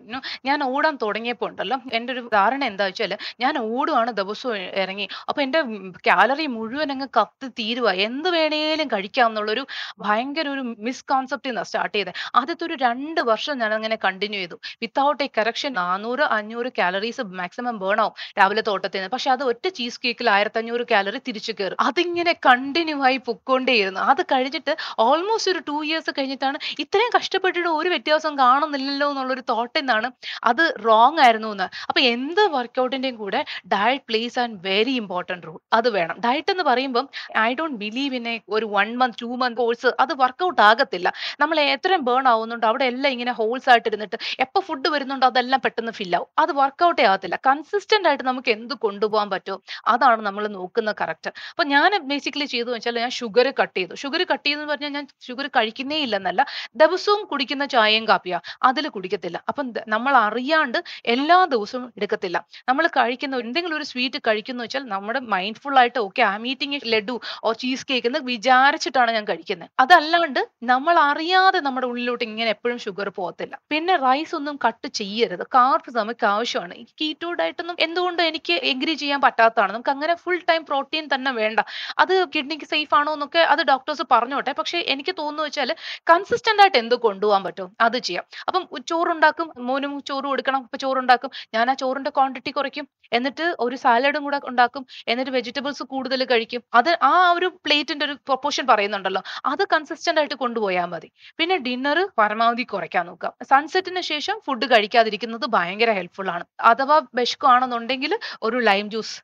ഞാൻ 0.48 0.60
ഓടാൻ 0.66 0.96
തുടങ്ങിയപ്പോൾ 1.04 1.48
ഉണ്ടല്ലോ 1.50 1.78
എന്റെ 1.98 2.12
ഒരു 2.14 2.22
ധാരണ 2.34 2.62
എന്താ 2.66 2.86
വെച്ചാൽ 2.86 3.12
ഞാൻ 3.42 3.54
ഓടുവാണ് 3.68 4.12
ദിവസവും 4.20 4.58
ഇറങ്ങി 4.82 5.06
അപ്പൊ 5.30 5.40
എന്റെ 5.42 5.60
കാലറി 6.08 6.48
മുഴുവൻ 6.56 6.90
അങ്ങ് 6.96 7.08
കത്ത് 7.18 7.48
തീരുക 7.60 7.92
എന്ത് 8.08 8.30
വേണേലും 8.36 8.88
കഴിക്കാം 8.94 9.30
എന്നുള്ളൊരു 9.30 9.64
ഭയങ്കര 10.04 10.48
ഒരു 10.56 10.64
മിസ്കോൺസെപ്റ്റ് 10.88 11.50
നിന്നാണ് 11.50 11.70
സ്റ്റാർട്ട് 11.70 11.96
ചെയ്തത് 11.98 12.12
ആദ്യത്തെ 12.36 12.66
ഒരു 12.68 12.78
രണ്ട് 12.84 13.22
വർഷം 13.30 13.56
ഞാൻ 13.62 13.72
അങ്ങനെ 13.74 13.98
കണ്ടിന്യൂ 14.04 14.40
ചെയ്തു. 14.40 14.58
വിത്തൗട്ട് 14.84 15.24
എ 15.24 15.30
കറക്ഷൻ 15.38 15.72
നാനൂറ് 15.80 16.26
അഞ്ഞൂറ് 16.38 16.72
കാലറീസ് 16.80 17.26
മാക്സിമം 17.40 17.78
ബേൺ 17.84 18.00
ആവും 18.04 18.14
രാവിലെ 18.40 18.64
തോട്ടത്തിൽ 18.70 19.00
നിന്ന് 19.00 19.12
പക്ഷെ 19.16 19.32
അത് 19.36 19.44
ഒറ്റ 19.50 19.66
ചീസ് 19.78 20.00
കേക്കിൽ 20.04 20.28
ആയിരത്തി 20.36 20.62
അഞ്ഞൂറ് 20.62 20.86
കാലറി 20.92 21.22
തിരിച്ചു 21.28 21.54
കയറും 21.54 21.82
അതിങ്ങനെ 21.88 22.36
കണ്ടിന്യൂ 22.48 22.98
ആയി 23.08 23.18
പൊക്കോണ്ടേയിരുന്നു 23.28 24.04
അത് 24.12 24.24
കഴിഞ്ഞിട്ട് 24.32 24.74
ഓൾമോസ്റ്റ് 25.04 25.52
ഒരു 25.54 25.62
ടു 25.68 25.78
ഇയേഴ്സ് 25.86 26.12
കഴിഞ്ഞിട്ടാണ് 26.34 26.58
ഇത്രയും 26.84 27.12
കഷ്ടപ്പെട്ടിട്ട് 27.18 27.70
ഒരു 27.80 27.90
വ്യത്യാസം 27.94 28.34
കാണുന്നില്ലല്ലോ 28.44 29.08
എന്നുള്ളൊരു 29.14 29.44
തോട്ട് 29.52 29.78
എന്നാണ്. 29.82 30.08
അത് 30.50 30.64
റോങ് 30.88 31.20
ആയിരുന്നു 31.26 31.50
എന്ന് 31.56 31.68
അപ്പൊ 31.90 32.00
എന്ത് 32.14 32.44
വർക്കൗട്ടിന്റെയും 32.56 33.18
കൂടെ 33.24 33.40
diet 33.74 34.06
plays 34.10 34.38
and 34.44 34.58
very 34.68 34.94
important 35.02 35.46
role 35.48 35.60
അത് 35.78 35.90
വേണം. 35.98 36.16
ഡയറ്റ് 36.26 36.52
എന്ന് 36.54 36.66
പറയുമ്പോൾ 36.70 37.06
I 37.48 37.50
don't 37.60 37.78
believe 37.84 38.16
in 38.20 38.28
a 38.34 38.36
ഒരു 38.58 38.66
one 38.76 38.90
month 39.02 39.18
two 39.24 39.30
month 39.44 39.60
course 39.62 39.90
അത് 40.04 40.14
വർക്കൗട്ട് 40.24 40.62
ആകത്തില്ല. 40.70 41.08
നമ്മൾ 41.44 41.58
എത്രയും 41.76 42.04
ബേൺ 42.10 42.26
ആവുന്നുണ്ട് 42.34 42.66
അവിടെ 42.72 42.86
എല്ലാം 42.94 43.12
ഇങ്ങനെ 43.16 43.34
ഹോൾസ് 43.42 43.70
ആയിട്ട് 43.74 43.88
ഇരുന്നിട്ട് 43.92 44.18
എപ്പോൾ 44.46 44.62
ഫുഡ് 44.68 44.90
വരുന്നുണ്ടോ 44.96 45.28
അതെല്ലാം 45.34 45.62
പെട്ടെന്ന് 45.66 45.94
ഫിൽ 46.00 46.14
ആവും. 46.20 46.30
അത് 46.44 46.52
വർക്കൗട്ടേ 46.62 47.04
ആകത്തില്ല. 47.12 47.38
കൺസിസ്റ്റന്റ് 47.50 48.08
ആയിട്ട് 48.10 48.26
നമുക്ക് 48.32 48.52
എന്ത് 48.58 48.76
കൊണ്ടുപോകാൻ 48.86 49.28
പറ്റുമോ 49.36 49.58
അതാണ് 49.94 50.22
നമ്മൾ 50.30 50.44
നോക്കുന്ന 50.58 50.92
കറക്റ്റ് 51.02 51.30
അപ്പൊ 51.54 51.64
ഞാൻ 51.74 51.92
ബേസിക്കലി 52.12 52.48
ചെയ്തു 52.56 52.70
വെച്ചാൽ 52.76 52.98
ഞാൻ 53.06 53.14
ഷുഗർ 53.20 53.48
കട്ട് 53.62 53.78
ചെയ്തു. 53.80 53.94
ഷുഗർ 54.04 54.22
കട്ട് 54.32 54.46
ചെയ്തെന്ന് 54.48 54.70
പറഞ്ഞാൽ 54.74 54.92
ഞാൻ 54.98 55.06
ഷുഗർ 55.28 55.48
കഴിക്കുന്നേ 55.58 55.98
ഇല്ലെന്നല്ല 56.24 56.42
ദിവസവും 56.82 57.22
കുടിക്കുന്ന 57.32 57.64
ചായയും 57.74 58.06
കാപ്പിയാ. 58.10 58.38
അതിൽ 58.70 58.86
കുടിക്കത്തില്ല. 58.96 59.38
അപ്പം 59.50 59.66
നമ്മൾ 59.94 60.14
അറിയാണ്ട് 60.26 60.80
എല്ലാ 61.14 61.38
ദിവസവും 61.54 61.86
എടുക്കത്തില്ല. 61.98 62.38
നമ്മൾ 62.70 62.86
കഴിക്കുന്ന 62.98 63.42
എന്തെങ്കിലും 63.46 63.78
ഒരു 63.80 63.86
സ്വീറ്റ് 63.92 64.20
കഴിക്കുന്ന 64.28 64.60
വെച്ചാൽ 64.66 64.84
നമ്മുടെ 64.94 65.20
മൈൻഡ്ഫുൾ 65.34 65.76
ആയിട്ട് 65.82 66.00
ഓക്കെ 66.08 66.22
ആ 66.30 66.34
meeting 66.46 66.80
laddoo 66.94 67.16
or 67.44 67.52
cheese 67.64 67.86
cake 67.90 68.08
എന്ന് 68.12 68.22
വിചാരിച്ചിട്ടാണ് 68.32 69.12
ഞാൻ 69.18 69.26
കഴിക്കുന്നത് 69.32 69.70
അതല്ലാണ്ട് 69.84 70.42
നമ്മൾ 70.72 70.96
അറിയാതെ 71.10 71.60
നമ്മുടെ 71.68 71.88
ഉള്ളിലോട്ട് 71.92 72.24
ഇങ്ങനെ 72.30 72.50
എപ്പോഴും 72.56 72.78
ഷുഗർ 72.86 73.08
പോകത്തില്ല. 73.20 73.54
പിന്നെ 73.72 73.96
റൈസ് 74.06 74.34
ഒന്നും 74.40 74.56
കട്ട് 74.66 74.88
ചെയ്യരുത്. 75.00 75.46
കാർബ്സ് 75.58 75.98
നമുക്ക് 76.02 76.26
ആവശ്യമാണ്. 76.34 76.74
ഈ 76.82 76.86
കീറ്റോ 77.02 77.30
ഡയറ്റൊന്നും 77.42 77.78
എന്തുകൊണ്ട് 77.88 78.22
എനിക്ക് 78.30 78.56
എഗ്രി 78.72 78.94
ചെയ്യാൻ 79.02 79.20
പറ്റാത്തതാണ്. 79.26 79.72
നമുക്ക് 79.76 79.94
അങ്ങനെ 79.96 80.14
ഫുൾ 80.24 80.40
ടൈം 80.50 80.62
പ്രോട്ടീൻ 80.70 81.06
തന്നെ 81.14 81.32
വേണ്ട. 81.42 81.60
അത് 82.04 82.14
കിഡ്നിക്ക് 82.36 82.68
സേഫ് 82.74 82.94
ആണോ 83.00 83.12
എന്നൊക്കെ 83.18 83.42
അത് 83.54 83.62
ഡോക്ടേഴ്സ് 83.72 84.06
പറഞ്ഞോട്ടെ. 84.14 84.52
പക്ഷെ 84.60 84.78
എനിക്ക് 84.94 85.14
തോന്നുന്നു 85.22 85.44
വെച്ചാൽ 85.44 85.70
കൺസിസ്റ്റന്റ് 86.14 86.62
ആയിട്ട് 86.62 86.78
എന്ത് 86.78 86.96
കൊണ്ടുപോകാൻ 86.96 87.44
പറ്റും? 87.44 87.70
അത് 87.82 87.98
ചെയ്യാം. 87.98 88.26
അപ്പം 88.48 88.64
ചോറുണ്ടാക്കും 88.88 89.48
മോനും 89.70 89.94
ചോറ് 90.10 90.24
കൊടുക്കണം 90.24 90.62
അപ്പൊ 90.64 90.78
ചോറുണ്ടാക്കും. 90.78 91.32
ഞാൻ 91.54 91.72
ആ 91.72 91.74
ചോറിന്റെ 91.74 92.10
ക്വാണ്ടിറ്റി 92.10 92.52
കുറയ്ക്കും. 92.52 92.86
എന്നിട്ട് 93.14 93.56
ഒരു 93.60 93.76
സാലഡും 93.76 94.24
കൂടെ 94.24 94.40
ഉണ്ടാക്കും. 94.52 94.84
എന്നിട്ട് 95.08 95.32
വെജിറ്റബിൾസ് 95.32 95.84
കൂടുതൽ 95.84 96.26
കഴിക്കും. 96.26 96.64
അത് 96.74 96.92
ആ 97.04 97.14
ഒരു 97.32 97.48
പ്ലേറ്റിന്റെ 97.66 98.06
ഒരു 98.06 98.14
പ്രൊപ്പോർഷൻ 98.14 98.66
പറയുന്നുണ്ടല്ലോ. 98.68 99.22
അത് 99.46 99.64
കൺസിസ്റ്റന്റ് 99.74 100.20
ആയിട്ട് 100.22 100.36
കൊണ്ടുപോയാൽ 100.44 100.86
മതി. 100.86 101.10
പിന്നെ 101.38 101.58
ഡിന്നർ 101.58 102.00
പരമാവധി 102.18 102.64
കുറയ്ക്കാൻ 102.64 103.06
നോക്കുക. 103.06 103.32
സൺസെറ്റിന് 103.52 104.02
ശേഷം 104.12 104.40
ഫുഡ് 104.46 104.66
കഴിക്കാതിരിക്കുന്നത് 104.72 105.46
ഭയങ്കര 105.58 105.92
ഹെൽപ്ഫുൾ 105.92 106.30
ആണ്. 106.36 106.46
അഥവാ 106.62 107.02
വിശക്കുവാണെന്നുണ്ടെങ്കിൽ 107.16 108.14
ഒരു 108.44 108.58
ലൈം 108.70 108.90
ജ്യൂസ് 108.90 109.16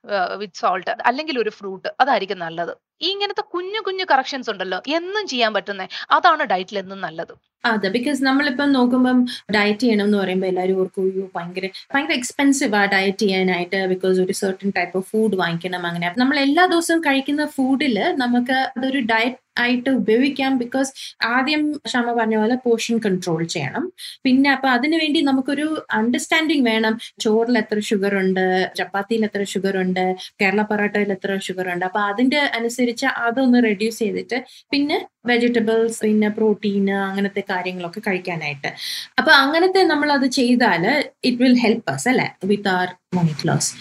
വിത്ത് 0.41 0.59
സോൾട്ട് 0.63 0.91
അല്ലെങ്കിൽ 1.11 1.39
ഒരു 1.39 1.49
ഫ്രൂട്ട് 1.49 1.89
അതായിരിക്കും 1.99 2.39
നല്ലത്. 2.39 2.73
ഇങ്ങനത്തെ 3.01 3.43
കുഞ്ഞു 3.53 3.79
കുഞ്ഞു 3.79 4.05
കറക്ഷൻസ് 4.11 4.49
ഉണ്ടല്ലോ 4.49 4.79
എന്നും 4.97 5.27
ചെയ്യാൻ 5.27 5.53
പറ്റുന്നത് 5.53 5.93
അതാണ് 6.09 6.43
ഡയറ്റിൽ 6.45 6.79
എന്നും 6.79 7.01
നല്ലത്. 7.01 7.33
അതെ 7.63 7.89
ബിക്കോസ് 7.89 8.19
നമ്മളിപ്പം 8.23 8.69
നോക്കുമ്പം 8.71 9.17
ഡയറ്റ് 9.55 9.81
ചെയ്യണം 9.81 10.05
എന്ന് 10.05 10.17
പറയുമ്പോൾ 10.17 10.47
എല്ലാവരും 10.47 10.77
ഓർക്കും 10.81 11.03
അയ്യോ 11.03 11.25
ഭയങ്കര 11.35 11.65
ഭയങ്കര 11.93 12.13
എക്സ്പെൻസീവ് 12.13 12.75
ആ 12.75 12.83
ഡയറ്റ് 12.93 13.23
ചെയ്യാനായിട്ട് 13.23 13.79
ബിക്കോസ് 13.87 14.17
ഒരു 14.25 14.33
സെർട്ടൺ 14.41 14.69
ടൈപ്പ് 14.77 14.95
ഓഫ് 14.99 15.07
ഫുഡ് 15.11 15.37
വാങ്ങിക്കണം 15.37 15.85
അങ്ങനെ. 15.85 16.09
നമ്മൾ 16.17 16.37
എല്ലാ 16.39 16.65
ദിവസവും 16.65 17.01
കഴിക്കുന്ന 17.07 17.45
ഫുഡിൽ 17.55 17.97
നമുക്ക് 18.23 18.57
അതൊരു 18.77 19.01
ഡയറ്റ് 19.11 19.39
ആയിട്ട് 19.57 19.89
ഉപയോഗിക്കാം 19.89 20.57
ബിക്കോസ് 20.57 20.91
ആദ്യം 21.25 21.63
ക്ഷമ 21.87 22.13
പറഞ്ഞ 22.19 22.35
പോലെ 22.41 22.55
പോർഷൻ 22.65 22.97
കൺട്രോൾ 23.05 23.41
ചെയ്യണം. 23.55 23.85
പിന്നെ 24.25 24.49
അപ്പൊ 24.55 24.67
അതിനുവേണ്ടി 24.69 25.21
നമുക്കൊരു 25.21 25.67
അണ്ടർസ്റ്റാൻഡിങ് 25.99 26.65
വേണം. 26.71 26.93
ചോറിൽ 27.23 27.57
എത്ര 27.57 27.79
ഷുഗർ 27.89 28.15
ഉണ്ട് 28.23 28.43
ചപ്പാത്തിയിൽ 28.79 29.23
എത്ര 29.25 29.43
ഷുഗർ 29.43 29.77
ഉണ്ട് 29.83 30.03
കേരള 30.41 30.61
പൊറോട്ടയിൽ 30.61 31.11
എത്ര 31.17 31.37
ഷുഗർ 31.47 31.67
ഉണ്ട്. 31.73 31.85
അപ്പൊ 31.89 32.01
അതിന്റെ 32.11 32.39
അനുസരിച്ച് 32.59 33.07
അതൊന്ന് 33.27 33.63
റെഡ്യൂസ് 33.69 33.99
ചെയ്തിട്ട് 33.99 34.39
പിന്നെ 34.71 34.99
വെജിറ്റബിൾസ് 35.25 35.99
പിന്നെ 36.05 36.29
പ്രോട്ടീൻ 36.37 36.91
അങ്ങനത്തെ 37.09 37.43
കാര്യങ്ങളൊക്കെ 37.49 38.01
കഴിക്കാനായിട്ട്. 38.07 38.71
അപ്പൊ 39.19 39.31
അങ്ങനത്തെ 39.43 39.83
നമ്മൾ 39.83 40.11
അത് 40.17 40.25
ചെയ്താൽ 40.39 40.85
ഇറ്റ് 41.23 41.37
വിൽ 41.43 41.57
ഹെൽപ്പ് 41.65 41.91
അസ് 41.95 42.09
അല്ലെ 42.09 42.27
with 42.51 42.69
our 42.77 42.87
weight 43.17 43.47
loss 43.47 43.71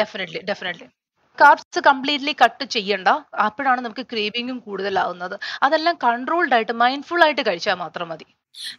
definitely 0.00 0.40
definitely 0.50 0.88
carbs 1.40 1.80
completely 1.86 2.34
cut 2.44 2.64
ചെയ്യണ്ട. 2.64 3.08
അപ്പോഴാണ് 3.46 3.80
നമുക്ക് 3.80 4.06
ക്രേവിങ്ങും 4.12 4.58
കൂടുതലാവുന്നത്. 4.58 5.36
അതെല്ലാം 5.62 5.96
കൺട്രോൾഡ് 6.04 6.54
ആയിട്ട് 6.54 6.72
മൈൻഡ്ഫുൾ 6.72 7.22
ആയിട്ട് 7.24 7.42
കഴിച്ചാൽ 7.46 7.74
മാത്രം 7.74 8.08
മതി. 8.08 8.26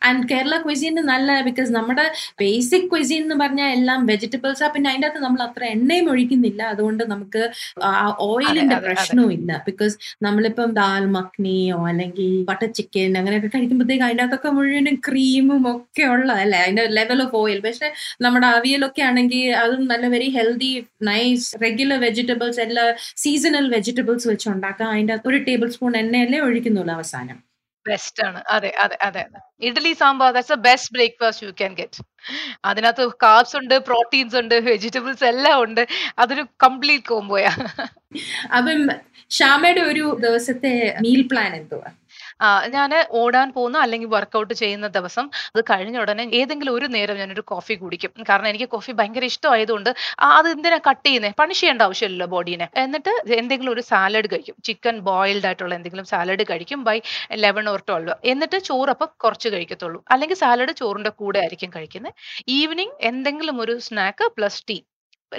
ആൻഡ് 0.08 0.24
കേരള 0.30 0.56
ക്വസീൻ 0.64 0.96
നല്ല 1.12 1.30
ബിക്കോസ് 1.42 1.72
നമ്മുടെ 1.72 2.06
ബേസിക് 2.42 2.88
ക്വസീൻ 2.92 3.22
എന്ന് 3.26 3.38
പറഞ്ഞാൽ 3.42 3.70
എല്ലാം 3.78 4.00
വെജിറ്റബിൾസ് 4.06 4.64
ആ 4.64 4.70
പിന്നെ 4.74 4.90
അതിന്റെ 4.92 5.08
അകത്ത് 5.08 5.24
നമ്മൾ 5.26 5.42
അത്ര 5.48 5.64
എണ്ണയും 5.76 6.08
ഒഴിക്കുന്നില്ല. 6.14 6.62
അതുകൊണ്ട് 6.74 7.04
നമുക്ക് 7.14 7.42
ആ 7.84 7.92
ഓയിലിന്റെ. 8.28 8.78
പ്രശ്നവും 8.88 9.32
ഇല്ല 9.38 9.52
ബിക്കോസ് 9.68 9.96
നമ്മളിപ്പം 10.26 10.72
ദാൽ 10.74 11.06
മഖ്നിയോ 11.18 11.80
അല്ലെങ്കിൽ 11.92 12.30
ബട്ടർ 12.50 12.70
ചിക്കൻ 12.80 13.18
അങ്ങനെയൊക്കെ 13.20 13.50
കഴിക്കുമ്പോഴത്തേക്ക് 13.56 14.06
അതിന്റെ 14.08 14.24
അകത്തൊക്കെ 14.26 14.52
മുഴുവനും 14.58 14.96
ക്രീമും 15.08 15.64
ഒക്കെ 15.74 16.04
ഉള്ളതല്ലേ 16.14 16.60
അതിന്റെ 16.64 16.86
ലെവൽ 16.98 17.22
ഓഫ് 17.26 17.38
ഓയിൽ 17.42 17.60
പക്ഷെ 17.66 17.90
നമ്മുടെ 18.22 18.48
അവിയലൊക്കെ 18.58 19.04
ആണെങ്കിൽ 19.04 19.32
അതും 19.64 19.84
നല്ല 19.88 20.06
very 20.16 20.30
healthy 20.38 20.72
nice 21.10 21.48
regular 21.64 22.00
vegetables 22.06 22.62
എല്ലാ 22.68 22.86
സീസണൽ 23.24 23.68
വെജിറ്റബിൾസ് 23.76 24.28
വെച്ച് 24.32 24.50
ഉണ്ടാക്കാം 24.54 24.92
അതിന്റെ 24.94 25.14
അകത്ത് 25.14 25.32
ഒരു 25.34 25.42
ടേബിൾ 25.50 25.70
സ്പൂൺ 25.76 25.98
എണ്ണയല്ലേ 25.98 26.40
ഒഴിക്കുന്നുള്ളൂ 26.48 26.94
അവസാനം. 26.94 27.40
ബെസ്റ്റ് 27.89 28.26
ആണ്. 28.26 28.43
അതെ, 28.50 28.74
അതെ, 28.80 28.98
അതെ. 29.02 29.26
Idli 29.62 29.93
sambar 29.93 30.32
that's 30.32 30.54
the 30.54 30.56
best 30.56 30.93
breakfast 30.93 31.48
you 31.48 31.52
can 31.52 31.74
get. 31.74 32.04
അതിനകത്ത് 32.65 33.10
കാർബ്സ് 33.24 33.58
ഉണ്ട്, 33.58 33.80
പ്രോട്ടീൻസ് 33.80 34.36
ഉണ്ട്, 34.36 34.56
വെജിറ്റബിൾസ് 34.56 35.24
എല്ലാം 35.24 35.63
ഉണ്ട്. 35.63 35.88
അതൊരു 36.19 36.46
കംപ്ലീറ്റ് 36.63 37.06
കോംബോയാ. 37.06 37.52
അപ്പം 38.58 38.89
ഷാമയുടെ 39.30 39.82
ഒരു 39.82 40.17
ദിവസത്തെ 40.22 40.96
മീൽ 41.02 41.28
പ്ലാൻ 41.32 41.56
എന്തുവാ? 41.56 41.91
ഞാൻ 42.76 42.92
ഓടാൻ 43.22 43.48
പോകുന്ന 43.56 43.78
അല്ലെങ്കിൽ 43.86 44.10
വർക്കൗട്ട് 44.16 44.54
ചെയ്യുന്ന 44.62 44.88
ദിവസം 44.98 45.26
അത് 45.56 45.62
കഴിഞ്ഞ 45.72 45.98
ഉടനെ 46.04 46.24
ഏതെങ്കിലും 46.40 46.74
ഒരു 46.78 46.88
നേരം 46.96 47.18
ഞാനൊരു 47.22 47.44
കോഫി 47.52 47.74
കുടിക്കും. 47.74 48.12
കാരണം 48.30 48.48
എനിക്ക് 48.52 48.68
കോഫി 48.76 48.92
ഭയങ്കര 49.00 49.26
ഇഷ്ടമായതുകൊണ്ട് 49.32 49.90
അത് 50.32 50.50
എന്തിനാ 50.56 50.80
കട്ട് 50.90 51.06
ചെയ്യുന്നത് 51.08 51.36
പണിഷ് 51.42 51.62
ചെയ്യേണ്ട 51.62 51.82
ആവശ്യമില്ലല്ലോ 51.88 52.28
ബോഡീനെ. 52.36 52.68
എന്നിട്ട് 52.84 53.14
എന്തെങ്കിലും 53.42 53.72
ഒരു 53.72 53.84
സാലഡ് 53.92 54.28
കഴിക്കും. 54.34 54.56
ചിക്കൻ 54.70 54.96
ബോയിൽഡ് 55.10 55.48
ആയിട്ടുള്ള 55.50 55.74
എന്തെങ്കിലും 55.80 56.08
സാലഡ് 56.14 56.46
കഴിക്കും 56.52 56.84
ബൈ 56.90 56.98
11 57.38 57.70
ഓർ 57.74 57.82
12. 57.92 58.16
എന്നിട്ട് 58.34 58.60
ചോറ് 58.70 58.92
അപ്പം 58.96 59.12
കുറച്ച് 59.26 59.50
കഴിക്കത്തുള്ളൂ. 59.56 60.02
അല്ലെങ്കിൽ 60.12 60.40
സാലഡ് 60.44 60.74
ചോറിന്റെ 60.82 61.14
കൂടെ 61.22 61.40
ആയിരിക്കും 61.44 61.72
കഴിക്കുന്നത് 61.76 62.14
ഈവനിങ് 62.60 62.96
എന്തെങ്കിലും 63.12 63.58
ഒരു 63.62 63.76
സ്നാക്ക് 63.88 64.26
പ്ലസ് 64.38 64.64
ടീ. 64.70 64.78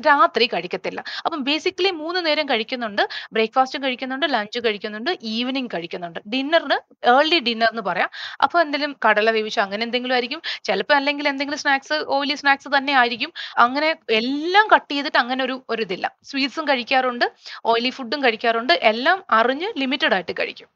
രാത്രി 0.06 0.46
കഴിക്കത്തില്ല. 0.54 1.04
അപ്പം 1.26 1.44
ബേസിക്കലി 1.44 1.90
മൂന്ന് 1.90 2.26
നേരം 2.26 2.48
കഴിക്കുന്നുണ്ട്. 2.48 3.02
ബ്രേക്ക്ഫാസ്റ്റും 3.32 3.82
കഴിക്കുന്നുണ്ട്, 3.82 4.26
ലഞ്ച് 4.26 4.58
കഴിക്കുന്നുണ്ട്, 4.58 5.10
ഈവനിങ് 5.22 5.68
കഴിക്കുന്നുണ്ട്. 5.74 6.20
ഡിന്നറിന് 6.34 6.78
ഏർലി 7.08 7.38
ഡിന്നർ 7.38 7.70
എന്ന് 7.70 7.82
പറയാം. 7.82 8.10
അപ്പോൾ 8.42 8.60
എന്തെങ്കിലും 8.60 8.96
കടല 9.08 9.30
വേവിച്ചോ 9.30 9.62
അങ്ങനെ 9.62 9.82
എന്തെങ്കിലും 9.84 10.14
ആയിരിക്കും. 10.14 10.42
ചിലപ്പോൾ 10.64 10.94
അല്ലെങ്കിൽ 10.94 11.28
എന്തെങ്കിലും 11.28 11.58
സ്നാക്സ് 11.58 11.98
ഓയിലി 12.16 12.34
സ്നാക്സ് 12.34 12.68
തന്നെ 12.76 12.92
ആയിരിക്കും. 12.92 13.32
അങ്ങനെ 13.58 13.90
എല്ലാം 14.10 14.68
കട്ട് 14.74 14.90
ചെയ്തിട്ട് 14.92 15.18
അങ്ങനെ 15.18 15.44
ഒരു 15.44 15.56
ഒരിതില്ല. 15.70 16.06
സ്വീറ്റ്സും 16.24 16.68
കഴിക്കാറുണ്ട്, 16.68 17.26
ഓയിലി 17.64 17.90
ഫുഡും 17.90 18.24
കഴിക്കാറുണ്ട്. 18.24 18.72
എല്ലാം 18.82 19.24
അറിഞ്ഞ് 19.30 19.70
ലിമിറ്റഡ് 19.78 20.14
ആയിട്ട് 20.14 20.32
കഴിക്കും. 20.40 20.68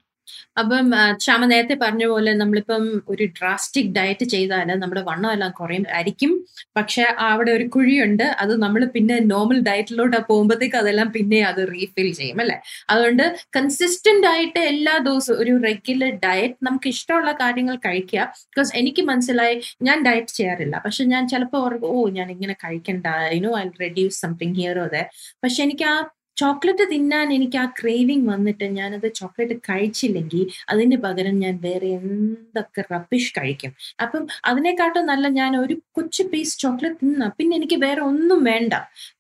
അപ്പം 0.58 0.90
ക്ഷമ 1.16 1.44
നേരത്തെ 1.44 1.74
പറഞ്ഞ 1.82 2.06
പോലെ 2.06 2.34
നമ്മളിപ്പം 2.34 3.02
ഒരു 3.08 3.24
ഡ്രാസ്റ്റിക് 3.24 3.92
ഡയറ്റ് 3.94 4.24
ചെയ്താൽ 4.24 4.78
നമ്മുടെ 4.78 5.00
വണ്ണം 5.00 5.32
എല്ലാം 5.32 5.50
കുറയും 5.50 5.84
ആയിരിക്കും. 5.94 6.32
പക്ഷെ 6.76 7.02
അവിടെ 7.02 7.50
ഒരു 7.50 7.68
കുഴിയുണ്ട്. 7.68 8.22
അത് 8.22 8.62
നമ്മൾ 8.62 8.84
പിന്നെ 8.84 9.18
നോർമൽ 9.20 9.60
ഡയറ്റിലോട്ട് 9.60 10.16
പോകുമ്പോഴത്തേക്ക് 10.28 10.76
അതെല്ലാം 10.76 11.12
പിന്നെ 11.12 11.42
അത് 11.42 11.68
റീഫിൽ 11.72 12.12
ചെയ്യും 12.12 12.40
അല്ലെ 12.40 12.56
അതുകൊണ്ട് 12.90 13.24
കൺസിസ്റ്റന്റ് 13.56 14.26
ആയിട്ട് 14.26 14.58
എല്ലാ 14.58 14.98
ദിവസവും 14.98 15.38
ഒരു 15.40 15.62
റെഗുലർ 15.62 16.10
ഡയറ്റ് 16.26 16.54
നമുക്ക് 16.62 16.88
ഇഷ്ടമുള്ള 16.88 17.32
കാര്യങ്ങൾ 17.32 17.76
കഴിക്കുക. 17.76 18.20
ബിക്കോസ് 18.50 18.76
എനിക്ക് 18.76 19.02
മനസ്സിലായി 19.02 19.62
ഞാൻ 19.82 20.04
ഡയറ്റ് 20.04 20.34
ചെയ്യാറില്ല. 20.34 20.82
പക്ഷെ 20.84 21.04
ഞാൻ 21.04 21.28
ചിലപ്പോൾ 21.28 21.56
ഓ 21.82 22.08
ഞാൻ 22.08 22.30
ഇങ്ങനെ 22.30 22.56
കഴിക്കണ്ട. 22.64 23.06
I 23.06 23.38
know 23.40 23.58
I 23.58 23.64
reduce 23.80 24.20
something 24.20 24.54
here 24.54 24.78
ഓ. 24.78 24.88
പക്ഷെ 25.44 25.62
എനിക്ക് 25.62 25.84
ആ 25.84 25.96
ചോക്ലേറ്റ് 26.38 26.84
തിന്നാൻ 26.92 27.32
എനിക്ക് 27.32 27.58
ആ 27.58 27.66
ക്രേവിങ് 27.80 28.28
വന്നിട്ട് 28.28 28.64
ഞാനത് 28.78 29.08
ചോക്ലേറ്റ് 29.14 29.56
കഴിച്ചില്ലെങ്കിൽ 29.68 30.42
അതിന് 30.68 30.96
പകരം 30.96 31.36
ഞാൻ 31.38 31.54
വേറെ 31.62 31.88
എന്തൊക്കെ 31.98 32.84
റബ്ബിഷ് 32.92 33.32
കഴിക്കും. 33.38 33.72
അപ്പം 34.02 34.22
അതിനെക്കാട്ടും 34.44 35.06
നല്ല 35.06 35.28
ഞാൻ 35.38 35.56
ഒരു 35.56 35.76
കൊച്ചു 35.92 36.24
പീസ് 36.32 36.58
ചോക്ലേറ്റ് 36.58 37.00
തിന്ന 37.02 37.28
പിന്നെ 37.38 37.56
എനിക്ക് 37.56 37.78
വേറെ 37.86 38.00
ഒന്നും 38.02 38.44
വേണ്ട. 38.44 38.74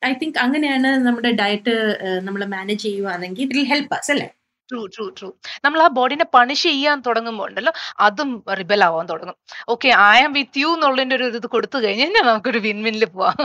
ഐ 0.04 0.12
തിങ്ക് 0.14 0.38
അങ്ങനെയാണ് 0.38 0.90
നമ്മുടെ 1.06 1.32
ഡയറ്റ് 1.42 1.76
നമ്മൾ 2.20 2.44
മാനേജ് 2.56 2.82
ചെയ്യുവാണെങ്കിൽ 2.82 3.44
ഇറ്റ് 3.44 3.56
വിൽ 3.58 3.68
ഹെൽപ്പ് 3.74 3.94
അസ് 3.98 4.10
അല്ലേ? 4.10 4.28
True, 4.68 4.80
true, 4.86 5.04
true. 5.18 5.28
നമ്മൾ 5.64 5.80
ആ 5.82 5.88
ബോഡിനെ 5.88 6.26
പണിഷ് 6.34 6.64
ചെയ്യാൻ 6.64 6.98
തുടങ്ങുമ്പോൾ 7.06 7.46
ഉണ്ടല്ലോ 7.48 7.72
അതും 8.00 8.30
റിബൽ 8.58 8.84
ആവാൻ 8.84 9.06
തുടങ്ങും. 9.08 9.36
Okay 9.68 9.88
I 10.08 10.18
am 10.24 10.32
with 10.32 10.58
you 10.58 10.68
എന്നുള്ളതിന്റെ 10.76 11.16
ഒരു 11.16 11.26
ഇത് 11.32 11.46
കൊടുത്തു 11.46 11.78
കഴിഞ്ഞാൽ 11.84 12.12
നമുക്കൊരു 12.22 12.58
വിൻ 12.58 12.78
വിന്നിൽ 12.82 13.04
പോവാം. 13.14 13.38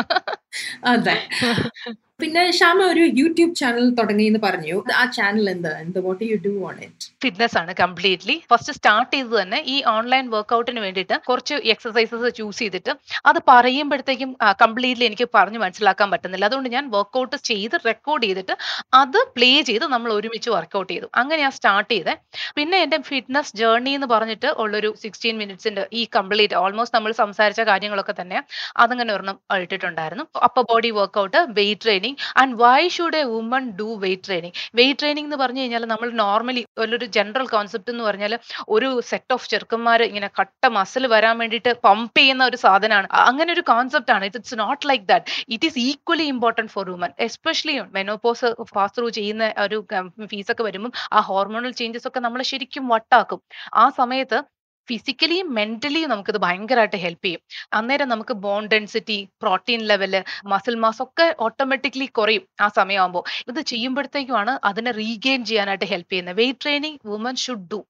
അതെ. 0.85 1.15
പിന്നെ 2.23 2.43
ശ്യാമ 2.57 2.79
ഒരു 2.91 3.03
യൂട്യൂബ് 3.19 3.53
ചാനൽ 3.59 3.87
തുടങ്ങി 3.97 4.25
എന്ന് 4.29 4.39
പറഞ്ഞു. 4.45 4.75
ആ 4.99 5.01
ചാനൽ 5.15 5.45
എന്താ? 5.53 5.71
എന്ത് 5.83 5.97
what 6.05 6.21
you 6.29 6.35
do 6.45 6.51
on 6.67 6.75
it? 6.85 7.07
Fitness 7.23 7.55
ആണ് 7.61 7.71
കംപ്ലീറ്റ്ലി. 7.81 8.35
ഫസ്റ്റ് 8.51 8.73
സ്റ്റാർട്ട് 8.77 9.11
ചെയ്തത് 9.15 9.35
തന്നെ 9.41 9.59
ഈ 9.73 9.75
ഓൺലൈൻ 9.93 10.25
വർക്ക്ഔട്ടിന് 10.35 10.81
വേണ്ടിയിട്ട് 10.85 11.15
കുറച്ച് 11.29 11.55
എക്സസൈസസ് 11.73 12.29
ചൂസ് 12.37 12.59
ചെയ്തിട്ട് 12.63 12.91
അത് 13.29 13.39
പറയുമ്പോഴത്തേക്കും 13.51 14.31
കംപ്ലീറ്റ്ലി 14.63 15.05
എനിക്ക് 15.09 15.27
പറഞ്ഞു 15.37 15.59
മനസ്സിലാക്കാൻ 15.63 16.07
പറ്റുന്നില്ല. 16.13 16.47
അതുകൊണ്ട് 16.49 16.69
ഞാൻ 16.75 16.85
വർക്ക്ഔട്ട് 16.95 17.39
ചെയ്ത് 17.49 17.75
റെക്കോർഡ് 17.89 18.23
ചെയ്തിട്ട് 18.27 18.55
അത് 19.01 19.19
പ്ലേ 19.35 19.51
ചെയ്ത് 19.71 19.85
നമ്മൾ 19.95 20.09
ഒരുമിച്ച് 20.17 20.49
വർക്ക്ഔട്ട് 20.55 20.91
ചെയ്തു. 20.93 21.09
അങ്ങനെ 21.21 21.39
ഞാൻ 21.45 21.53
സ്റ്റാർട്ട് 21.57 21.91
ചെയ്തേ. 21.95 22.15
പിന്നെ 22.59 22.79
എന്റെ 22.85 22.99
ഫിറ്റ്നസ് 23.09 23.53
ജേർണി 23.61 23.93
എന്ന് 23.99 24.09
പറഞ്ഞിട്ട് 24.13 24.51
ഉള്ളൊരു 24.65 24.91
16 25.03 25.35
മിനിറ്റ്സിന്റെ 25.41 25.85
ഈ 25.99 26.03
കംപ്ലീറ്റ് 26.17 26.57
ഓൾമോസ്റ്റ് 26.63 26.97
നമ്മൾ 26.99 27.13
സംസാരിച്ച 27.23 27.61
കാര്യങ്ങളൊക്കെ 27.71 28.15
തന്നെ 28.21 28.39
അതങ്ങനെ 28.85 29.09
ഒരെണ്ണം 29.17 29.39
ഇട്ടിട്ടുണ്ടായിരുന്നു. 29.65 30.25
Upper 30.49 30.65
body 30.71 30.91
workout, 31.01 31.39
weight 31.59 31.83
training 31.85 32.12
and 32.37 32.55
why 32.55 32.87
should 32.87 33.17
a 33.17 33.23
woman 33.23 33.71
do 33.71 33.95
weight 33.95 34.23
training? 34.27 34.53
Weight 34.75 34.99
training 34.99 35.25
എന്ന് 35.25 35.37
പറഞ്ഞു 35.37 35.61
കഴിഞ്ഞാൽ 35.61 35.85
നമ്മൾ 35.85 36.11
നോർമലി 36.11 36.65
ഒരു 36.77 37.05
ജനറൽ 37.05 37.47
കോൺസെപ്റ്റ് 37.47 37.91
എന്ന് 37.91 38.03
പറഞ്ഞാൽ 38.03 38.39
ഒരു 38.69 39.01
സെറ്റ് 39.01 39.33
ഓഫ് 39.33 39.49
ചെറുക്കന്മാർ 39.49 40.03
ഇങ്ങനെ 40.03 40.29
കട്ട 40.39 40.67
മസിൽ 40.67 41.07
വരാൻ 41.07 41.37
വേണ്ടിയിട്ട് 41.37 41.73
പമ്പ് 41.83 42.17
ചെയ്യുന്ന 42.17 42.45
ഒരു 42.45 42.55
സാധനമാണ്. 42.55 43.07
അങ്ങനെ 43.11 43.53
ഒരു 43.53 43.61
കോൺസെപ്റ്റ് 43.61 44.11
ആണ്. 44.11 44.25
It's 44.25 44.59
not 44.59 44.89
like 44.89 45.05
that. 45.05 45.25
It 45.49 45.65
is 45.65 45.79
equally 45.79 46.23
important 46.23 46.71
for 46.71 46.89
woman. 46.89 47.11
Especially 47.19 47.79
menopause 47.79 48.45
pass 48.75 48.97
through 48.97 49.09
ചെയ്യുന്ന 49.09 49.53
ഒരു 49.59 49.85
ഫീസൊക്കെ 50.25 50.63
വരുമ്പം 50.63 50.91
ആ 51.13 51.19
ഹോർമോണൽ 51.19 51.71
ചേഞ്ചസ് 51.71 52.07
ഒക്കെ 52.07 52.19
നമ്മളെ 52.19 52.43
ശരിക്കും 52.43 52.87
വട്ടാക്കും. 52.87 53.41
ആ 53.75 53.89
സമയത്ത് 53.89 54.43
ഫിസിക്കലിയും 54.89 55.53
മെന്റലിയും 55.53 56.09
നമുക്കിത് 56.09 56.37
ഭയങ്കരമായിട്ട് 56.37 56.95
ഹെൽപ്പ് 56.95 57.25
ചെയ്യും. 57.25 57.41
അന്നേരം 57.73 58.09
നമുക്ക് 58.09 58.33
bone 58.33 58.67
density, 58.67 59.27
protein 59.41 59.79
level, 59.79 60.23
muscle 60.45 60.75
mass 60.75 61.03
ഒക്കെ 61.03 61.35
ഓട്ടോമാറ്റിക്കലി 61.39 62.05
കുറയും 62.05 62.47
ആ 62.61 62.67
സമയമാകുമ്പോൾ. 62.67 63.23
ഇത് 63.47 63.61
ചെയ്യുമ്പോഴത്തേക്കുമാണ് 63.61 64.59
അതിനെ 64.63 64.91
റീഗെയിൻ 64.91 65.45
ചെയ്യാനായിട്ട് 65.45 65.85
ഹെൽപ്പ് 65.85 66.11
ചെയ്യുന്നത്. 66.11 66.37
Weight 66.37 66.59
training 66.63 66.97
woman 67.05 67.35
should 67.35 67.69
do. 67.71 67.85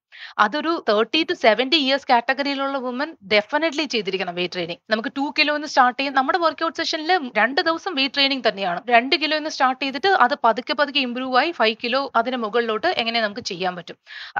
അതൊരു 0.45 0.71
30-70 0.89 1.77
ഇയേഴ്സ് 1.83 2.07
കാറ്റഗറിയിലുള്ള 2.11 2.77
വുമൻ 2.85 3.09
ഡെഫിനറ്റ്ലി 3.33 3.85
ചെയ്തിരിക്കണം 3.93 4.35
വെയിറ്റ് 4.39 4.55
ട്രെയിനിങ്. 4.55 4.81
നമുക്ക് 4.93 5.11
ടു 5.17 5.25
കിലോ 5.37 5.53
എന്ന് 5.59 5.69
സ്റ്റാർട്ട് 5.73 5.97
ചെയ്യും. 5.99 6.15
നമ്മുടെ 6.19 6.39
വർക്ക്ഔട്ട് 6.45 6.77
സെഷനിൽ 6.81 7.11
രണ്ട് 7.39 7.61
ദിവസം 7.67 7.91
വെയിറ്റ് 7.99 8.15
ട്രെയിനിങ് 8.17 8.45
തന്നെയാണ്. 8.49 8.79
രണ്ട് 8.95 9.15
കിലോ 9.23 9.35
എന്ന് 9.41 9.51
സ്റ്റാർട്ട് 9.55 9.81
ചെയ്തിട്ട് 9.83 10.11
അത് 10.25 10.35
പതുക്കെ 10.45 10.75
പതുക്കെ 10.81 11.01
ഇമ്പ്രൂവ് 11.07 11.37
ആയി 11.41 11.51
ഫൈവ് 11.59 11.77
കിലോ 11.83 12.01
അതിന് 12.21 12.37
മുകളിലോട്ട് 12.45 12.89
എങ്ങനെ 13.03 13.19
നമുക്ക് 13.25 13.45
ചെയ്യാൻ 13.51 13.73
പറ്റും. 13.77 13.97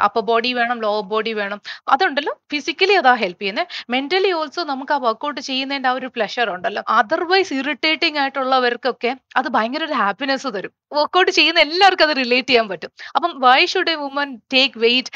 അപ്പർ 0.07 0.23
ബോഡി 0.29 0.51
വേണം, 0.59 0.77
ലോവർ 0.85 1.05
ബോഡി 1.13 1.33
വേണം. 1.41 1.59
അതുണ്ടല്ലോ 1.95 2.33
ഫിസിക്കലി 2.53 2.95
അതാ 3.01 3.13
ഹെൽപ്പ് 3.23 3.41
ചെയ്യുന്നത്. 3.41 3.67
മെന്റലി 3.95 4.31
ഓൾസോ 4.39 4.63
നമുക്ക് 4.73 4.95
ആ 4.97 4.99
വർക്ക്ഔട്ട് 5.07 5.41
ചെയ്യുന്നതിന്റെ 5.49 5.89
ആ 5.91 5.95
ഒരു 5.99 6.07
പ്ലഷർ 6.15 6.47
ഉണ്ടല്ലോ 6.55 6.83
അതർവൈസ് 6.99 7.53
ഇറിറ്റേറ്റിംഗ് 7.61 8.19
ആയിട്ടുള്ളവർക്കൊക്കെ 8.23 9.11
അത് 9.39 9.47
ഭയങ്കര 9.55 9.83
ഒരു 9.89 9.97
ഹാപ്പിനെസ് 10.03 10.49
തരും. 10.55 10.73
വർക്ക്ഔട്ട് 10.97 11.31
ചെയ്യുന്ന 11.37 11.59
എല്ലാവർക്കും 11.65 12.05
അത് 12.07 12.15
റിലേറ്റ് 12.21 12.49
ചെയ്യാൻ 12.49 12.67
പറ്റും. 12.71 12.91
അപ്പം 13.15 13.31
why 13.45 13.59
should 13.71 13.91
a 13.93 13.95
woman 14.01 14.29
take 14.53 14.79
weight? 14.83 15.11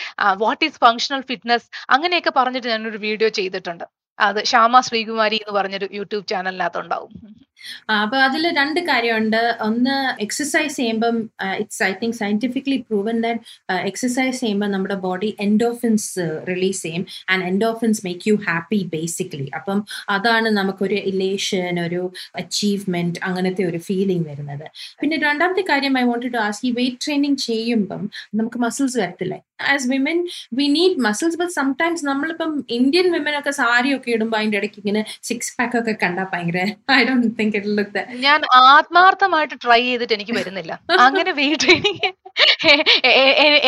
What 0.47 0.63
is 0.67 0.79
functional 0.85 1.21
fitness? 1.31 1.67
അങ്ങനെയൊക്കെ 1.95 2.33
പറഞ്ഞിട്ട് 2.39 2.69
ഞാനൊരു 2.73 3.01
വീഡിയോ 3.07 3.29
ചെയ്തിട്ടുണ്ട്. 3.39 3.85
അത് 4.19 4.39
ശ്യാമ 4.51 4.79
ശ്രീകുമാരി 4.89 5.37
എന്ന് 5.43 5.55
പറഞ്ഞൊരു 5.59 5.87
യൂട്യൂബ് 5.99 6.27
ചാനലിനകത്ത് 6.33 6.79
ഉണ്ടാവും. 6.83 7.11
ആ 7.15 7.46
അപ്പൊ 8.03 8.17
അതിൽ 8.27 8.43
രണ്ട് 8.59 8.79
കാര്യമുണ്ട്. 8.91 9.41
ഒന്ന് 9.67 9.95
എക്സസൈസ് 10.25 10.75
ചെയ്യുമ്പം 10.81 11.15
it's 11.61 11.81
I 11.89 11.91
think 12.01 12.17
scientifically 12.21 12.79
proven 12.89 13.17
that 13.25 13.41
exercise 13.91 14.37
ചെയ്യുമ്പോൾ 14.41 14.55
ചെയ്യുമ്പോ 14.57 14.67
നമ്മുടെ 14.75 14.97
ബോഡി 15.07 15.29
എൻഡോഫിൻസ് 15.45 16.25
റിലീസ് 16.49 16.81
ചെയ്യും. 16.85 17.03
And 17.31 17.45
endorphins 17.51 18.01
make 18.07 18.23
you 18.29 18.35
happy 18.47 18.79
basically. 18.95 19.47
അപ്പം 19.59 19.79
അതാണ് 20.15 20.49
നമുക്കൊരു 20.59 20.99
ഇലേഷൻ, 21.11 21.73
ഒരു 21.87 22.01
അച്ചീവ്മെന്റ് 22.41 23.19
അങ്ങനത്തെ 23.29 23.63
ഒരു 23.71 23.79
ഫീലിംഗ് 23.87 24.25
വരുന്നത്. 24.29 24.65
പിന്നെ 25.01 25.17
രണ്ടാമത്തെ 25.27 25.63
കാര്യം 25.71 25.93
ഐ 26.01 26.03
വോണ്ട് 26.11 26.27
ടു 26.35 26.41
ആസ്ക് 26.47 26.65
ഈ 26.69 26.71
വെയിറ്റ് 26.79 27.01
ട്രെയിനിങ് 27.05 27.39
ചെയ്യുമ്പം 27.47 28.03
നമുക്ക് 28.39 28.59
മസിൽസ് 28.65 28.97
വരത്തില്ലേ? 29.01 29.39
As 29.73 29.85
women 29.91 30.17
we 30.57 30.65
need 30.77 30.97
muscles 31.07 31.37
but 31.41 31.53
sometimes 31.59 32.03
നമ്മളിപ്പം 32.09 32.51
ഇന്ത്യൻ 32.77 33.07
വിമൻ 33.15 33.35
ഒക്കെ 33.39 33.51
സാരി 33.59 33.89
ഒക്കെ 33.97 34.09
ഇടുമ്പോൾ 34.15 34.37
അതിന്റെ 34.39 34.57
ഇടയ്ക്ക് 34.59 34.79
ഇങ്ങനെ 34.83 35.01
സിക്സ് 35.29 35.53
പാക്ക് 35.57 35.77
ഒക്കെ 35.79 35.93
കണ്ടാൽ 36.03 36.27
ഭയങ്കര 36.33 36.59
ഐ 36.97 36.99
ഡോണ്ട് 37.07 37.27
തിങ്ക് 37.39 37.46
ഞാൻ 38.19 38.41
ആത്മാർത്ഥമായിട്ട് 38.55 39.55
ട്രൈ 39.63 39.81
ചെയ്തിട്ട് 39.81 40.13
എനിക്ക് 40.13 40.31
വരുന്നില്ല. 40.31 40.73
അങ്ങനെ 40.99 41.31
വെയിറ്റ് 41.31 41.63
ട്രെയിനിങ് 41.63 42.11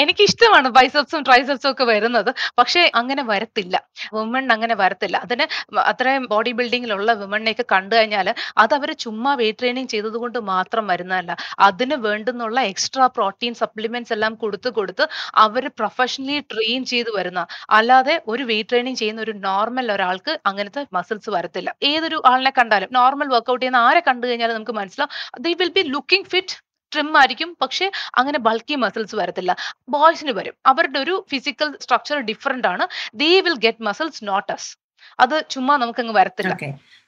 എനിക്ക് 0.02 0.24
ഇഷ്ടമാണ് 0.30 0.68
ബൈസെപ്സും 0.78 1.22
ട്രൈസെപ്സും 1.28 1.70
ഒക്കെ 1.72 1.86
വരുന്നത്. 1.92 2.32
പക്ഷേ 2.60 2.82
അങ്ങനെ 3.02 3.24
വരത്തില്ല. 3.32 3.76
വുമൺ 4.16 4.46
അങ്ങനെ 4.56 4.76
വരത്തില്ല. 4.82 5.18
അതിന് 5.26 5.46
അത്രയും 5.92 6.26
ബോഡി 6.34 6.52
ബിൽഡിങ്ങിലുള്ള 6.60 7.14
വുമണിനെയൊക്കെ 7.22 7.66
കണ്ടു 7.76 7.94
കഴിഞ്ഞാൽ 7.96 8.28
അത് 8.64 8.74
അവർ 8.78 8.90
ചുമ്മാ 9.06 9.34
വെയിറ്റ് 9.42 9.60
ട്രെയിനിങ് 9.60 9.92
ചെയ്തത് 9.94 10.18
കൊണ്ട് 10.24 10.40
മാത്രം 10.52 10.86
വരുന്നതല്ല. 10.94 11.32
അതിന് 11.68 11.96
വേണ്ടുന്നുള്ള 12.08 12.60
എക്സ്ട്രാ 12.74 13.08
പ്രോട്ടീൻ 13.18 13.54
സപ്ലിമെന്റ്സ് 13.62 14.14
എല്ലാം 14.18 14.36
കൊടുത്ത് 14.44 14.70
കൊടുത്ത് 14.80 15.08
അവർ 15.46 15.66
പ്രൊഫഷണലി 15.80 16.40
ട്രെയിൻ 16.54 16.82
ചെയ്ത് 16.94 17.12
വരുന്ന 17.18 17.42
അല്ലാതെ 17.80 18.16
ഒരു 18.28 18.44
വെയിറ്റ് 18.44 18.70
ട്രെയിനിങ് 18.70 19.00
ചെയ്യുന്ന 19.02 19.22
ഒരു 19.22 19.36
നോർമൽ 19.48 19.88
ഒരാൾക്ക് 19.92 20.34
അങ്ങനത്തെ 20.52 20.82
മസിൽസ് 20.98 21.30
വരത്തില്ല. 21.30 21.70
ഏതൊരു 21.92 22.18
ആളിനെ 22.32 22.54
കണ്ടാലും 22.60 22.90
നോർമൽ 23.00 23.28
വർക്കൗട്ട് 23.36 23.62
ചെയ്യുന്ന 23.64 23.86
ആരെ 23.90 24.02
കണ്ടു 24.08 24.26
കഴിഞ്ഞാലും 24.28 24.56
നമുക്ക് 24.56 24.76
മനസ്സിലാവും 24.82 25.42
they 25.46 25.54
will 25.62 25.74
be 25.78 25.84
looking 25.96 26.30
fit 26.34 26.56
trim 26.94 27.18
ആയിരിക്കും. 27.18 27.58
പക്ഷെ 27.62 27.92
അങ്ങനെ 28.16 28.40
ബൾക്കി 28.40 28.76
മസിൽസ് 28.76 29.16
വരത്തില്ല. 29.16 29.56
ബോയ്സിന് 29.90 30.32
വരും. 30.32 30.54
അവരുടെ 30.66 31.00
ഒരു 31.00 31.26
ഫിസിക്കൽ 31.30 31.78
സ്ട്രക്ചർ 31.82 32.20
ഡിഫറെന്റ് 32.22 32.68
ആണ്. 32.68 32.88
They 33.14 33.40
will 33.40 33.58
get 33.58 33.84
muscles 33.84 34.22
not 34.24 34.52
us. 34.52 34.78
അത് 35.20 35.44
ചുമ്മാ 35.50 35.78
നമുക്ക് 35.78 36.02
നമുക്കങ്ങ് 36.02 36.14
വരത്തില്ല. 36.14 36.56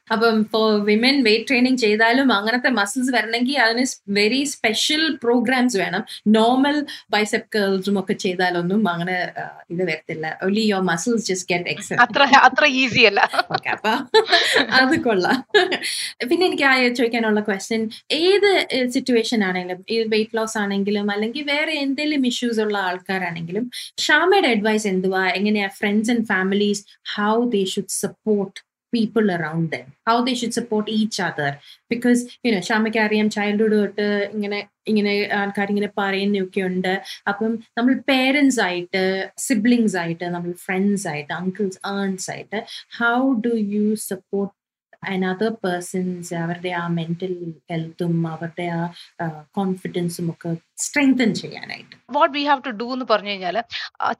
അപ്പം 0.07 0.37
ഫോർ 0.53 0.69
വിമൻ 0.87 1.15
വെയിറ്റ് 1.25 1.47
ട്രെയിനിങ് 1.49 1.79
ചെയ്താലും 1.83 2.29
അങ്ങനത്തെ 2.37 2.69
മസിൽസ് 2.79 3.11
വരണമെങ്കിൽ 3.15 3.57
അതിന് 3.65 3.83
വെരി 4.17 4.39
സ്പെഷ്യൽ 4.53 5.03
പ്രോഗ്രാംസ് 5.23 5.77
വേണം. 5.81 6.03
നോർമൽ 6.37 6.77
ബൈസെപ് 7.13 7.47
കേൾസും 7.55 7.97
ഒക്കെ 8.01 8.15
ചെയ്താലൊന്നും 8.23 8.81
അങ്ങനെ 8.93 9.15
ഇത് 9.73 9.83
വരത്തില്ല. 9.89 10.25
Only 10.47 10.63
your 10.71 10.83
muscles 10.91 11.25
just 11.31 11.49
get 11.51 11.69
exercise 11.73 12.01
അത്ര 12.47 12.65
ഈസി 12.81 13.03
അല്ല. 13.11 13.21
ഓക്കെ 13.55 13.69
അപ്പൊ 13.75 13.93
അത് 14.79 14.95
കൊള്ളാം. 15.07 15.37
പിന്നെ 16.29 16.43
എനിക്ക് 16.49 16.65
ആ 16.71 16.73
ചോദിക്കാനുള്ള 16.99 17.43
ക്വസ്റ്റ്യൻ 17.49 17.83
ഏത് 18.21 18.49
സിറ്റുവേഷൻ 18.95 19.39
ആണെങ്കിലും 19.49 19.79
ഈ 19.93 19.99
വെയിറ്റ് 20.15 20.37
ലോസ് 20.39 20.57
ആണെങ്കിലും 20.63 21.07
അല്ലെങ്കിൽ 21.15 21.45
വേറെ 21.53 21.75
എന്തെങ്കിലും 21.85 22.25
ഇഷ്യൂസ് 22.31 22.61
ഉള്ള 22.65 22.77
ആൾക്കാരാണെങ്കിലും 22.89 23.65
ഷാമയുടെ 24.07 24.51
അഡ്വൈസ് 24.55 24.87
എന്തുവാ? 24.93 25.23
എങ്ങനെയാ 25.39 25.69
friends 25.79 26.11
and 26.15 26.27
families 26.33 26.83
how 27.15 27.33
they 27.55 27.63
should 27.75 27.95
support 28.03 28.57
people 28.93 29.31
around 29.31 29.75
them 29.75 29.85
how 30.09 30.15
they 30.25 30.33
should 30.33 30.51
support 30.51 30.91
each 30.91 31.21
other 31.21 31.53
because 31.91 32.21
you know 32.45 32.59
ഷാമയ്ക്ക് 32.61 32.99
അറിയാം 32.99 33.29
ചൈൽഡ്ഹുഡ് 33.29 33.71
തൊട്ട് 33.73 34.07
ഇങ്ങനെ 34.33 34.59
ഇങ്ങനെ 34.87 35.13
ആൾക്കാർ 35.31 35.67
ഇങ്ങനെ 35.69 35.89
പറയുന്നൊക്കെ 35.97 36.61
ഉണ്ട്. 36.61 36.93
അപ്പം 37.27 37.51
നമ്മൾ 37.77 37.93
പേരൻസ് 38.07 38.59
ആയിട്ട് 38.61 39.03
സിബ്ലിങ്സ് 39.37 39.97
ആയിട്ട് 39.97 40.25
നമ്മൾ 40.25 40.51
ഫ്രണ്ട്സ് 40.65 41.07
ആയിട്ട് 41.07 41.33
അങ്കിൾസ് 41.33 41.79
ഏൺസ് 41.93 42.31
ആയിട്ട് 42.31 42.59
how 42.99 43.17
do 43.45 43.53
you 43.75 43.95
support 44.05 44.53
another 45.07 45.53
persons 45.63 46.33
അവരുടെ 46.35 46.69
ആ 46.71 46.87
മെന്റൽ 46.87 47.31
ഹെൽത്തും 47.71 48.27
അവരുടെ 48.27 48.67
ആ 48.75 48.81
കോൺഫിഡൻസും 49.53 50.31
ഒക്കെ 50.31 50.49
സ്ട്രെങ്തൻ 50.85 51.29
ചെയ്യാനായിട്ട്. 51.33 51.95
What 52.11 52.33
we 52.37 52.43
have 52.43 52.61
to 52.65 52.71
do 52.79 52.87
എന്ന് 52.93 53.05
പറഞ്ഞു 53.09 53.29
കഴിഞ്ഞാൽ 53.29 53.57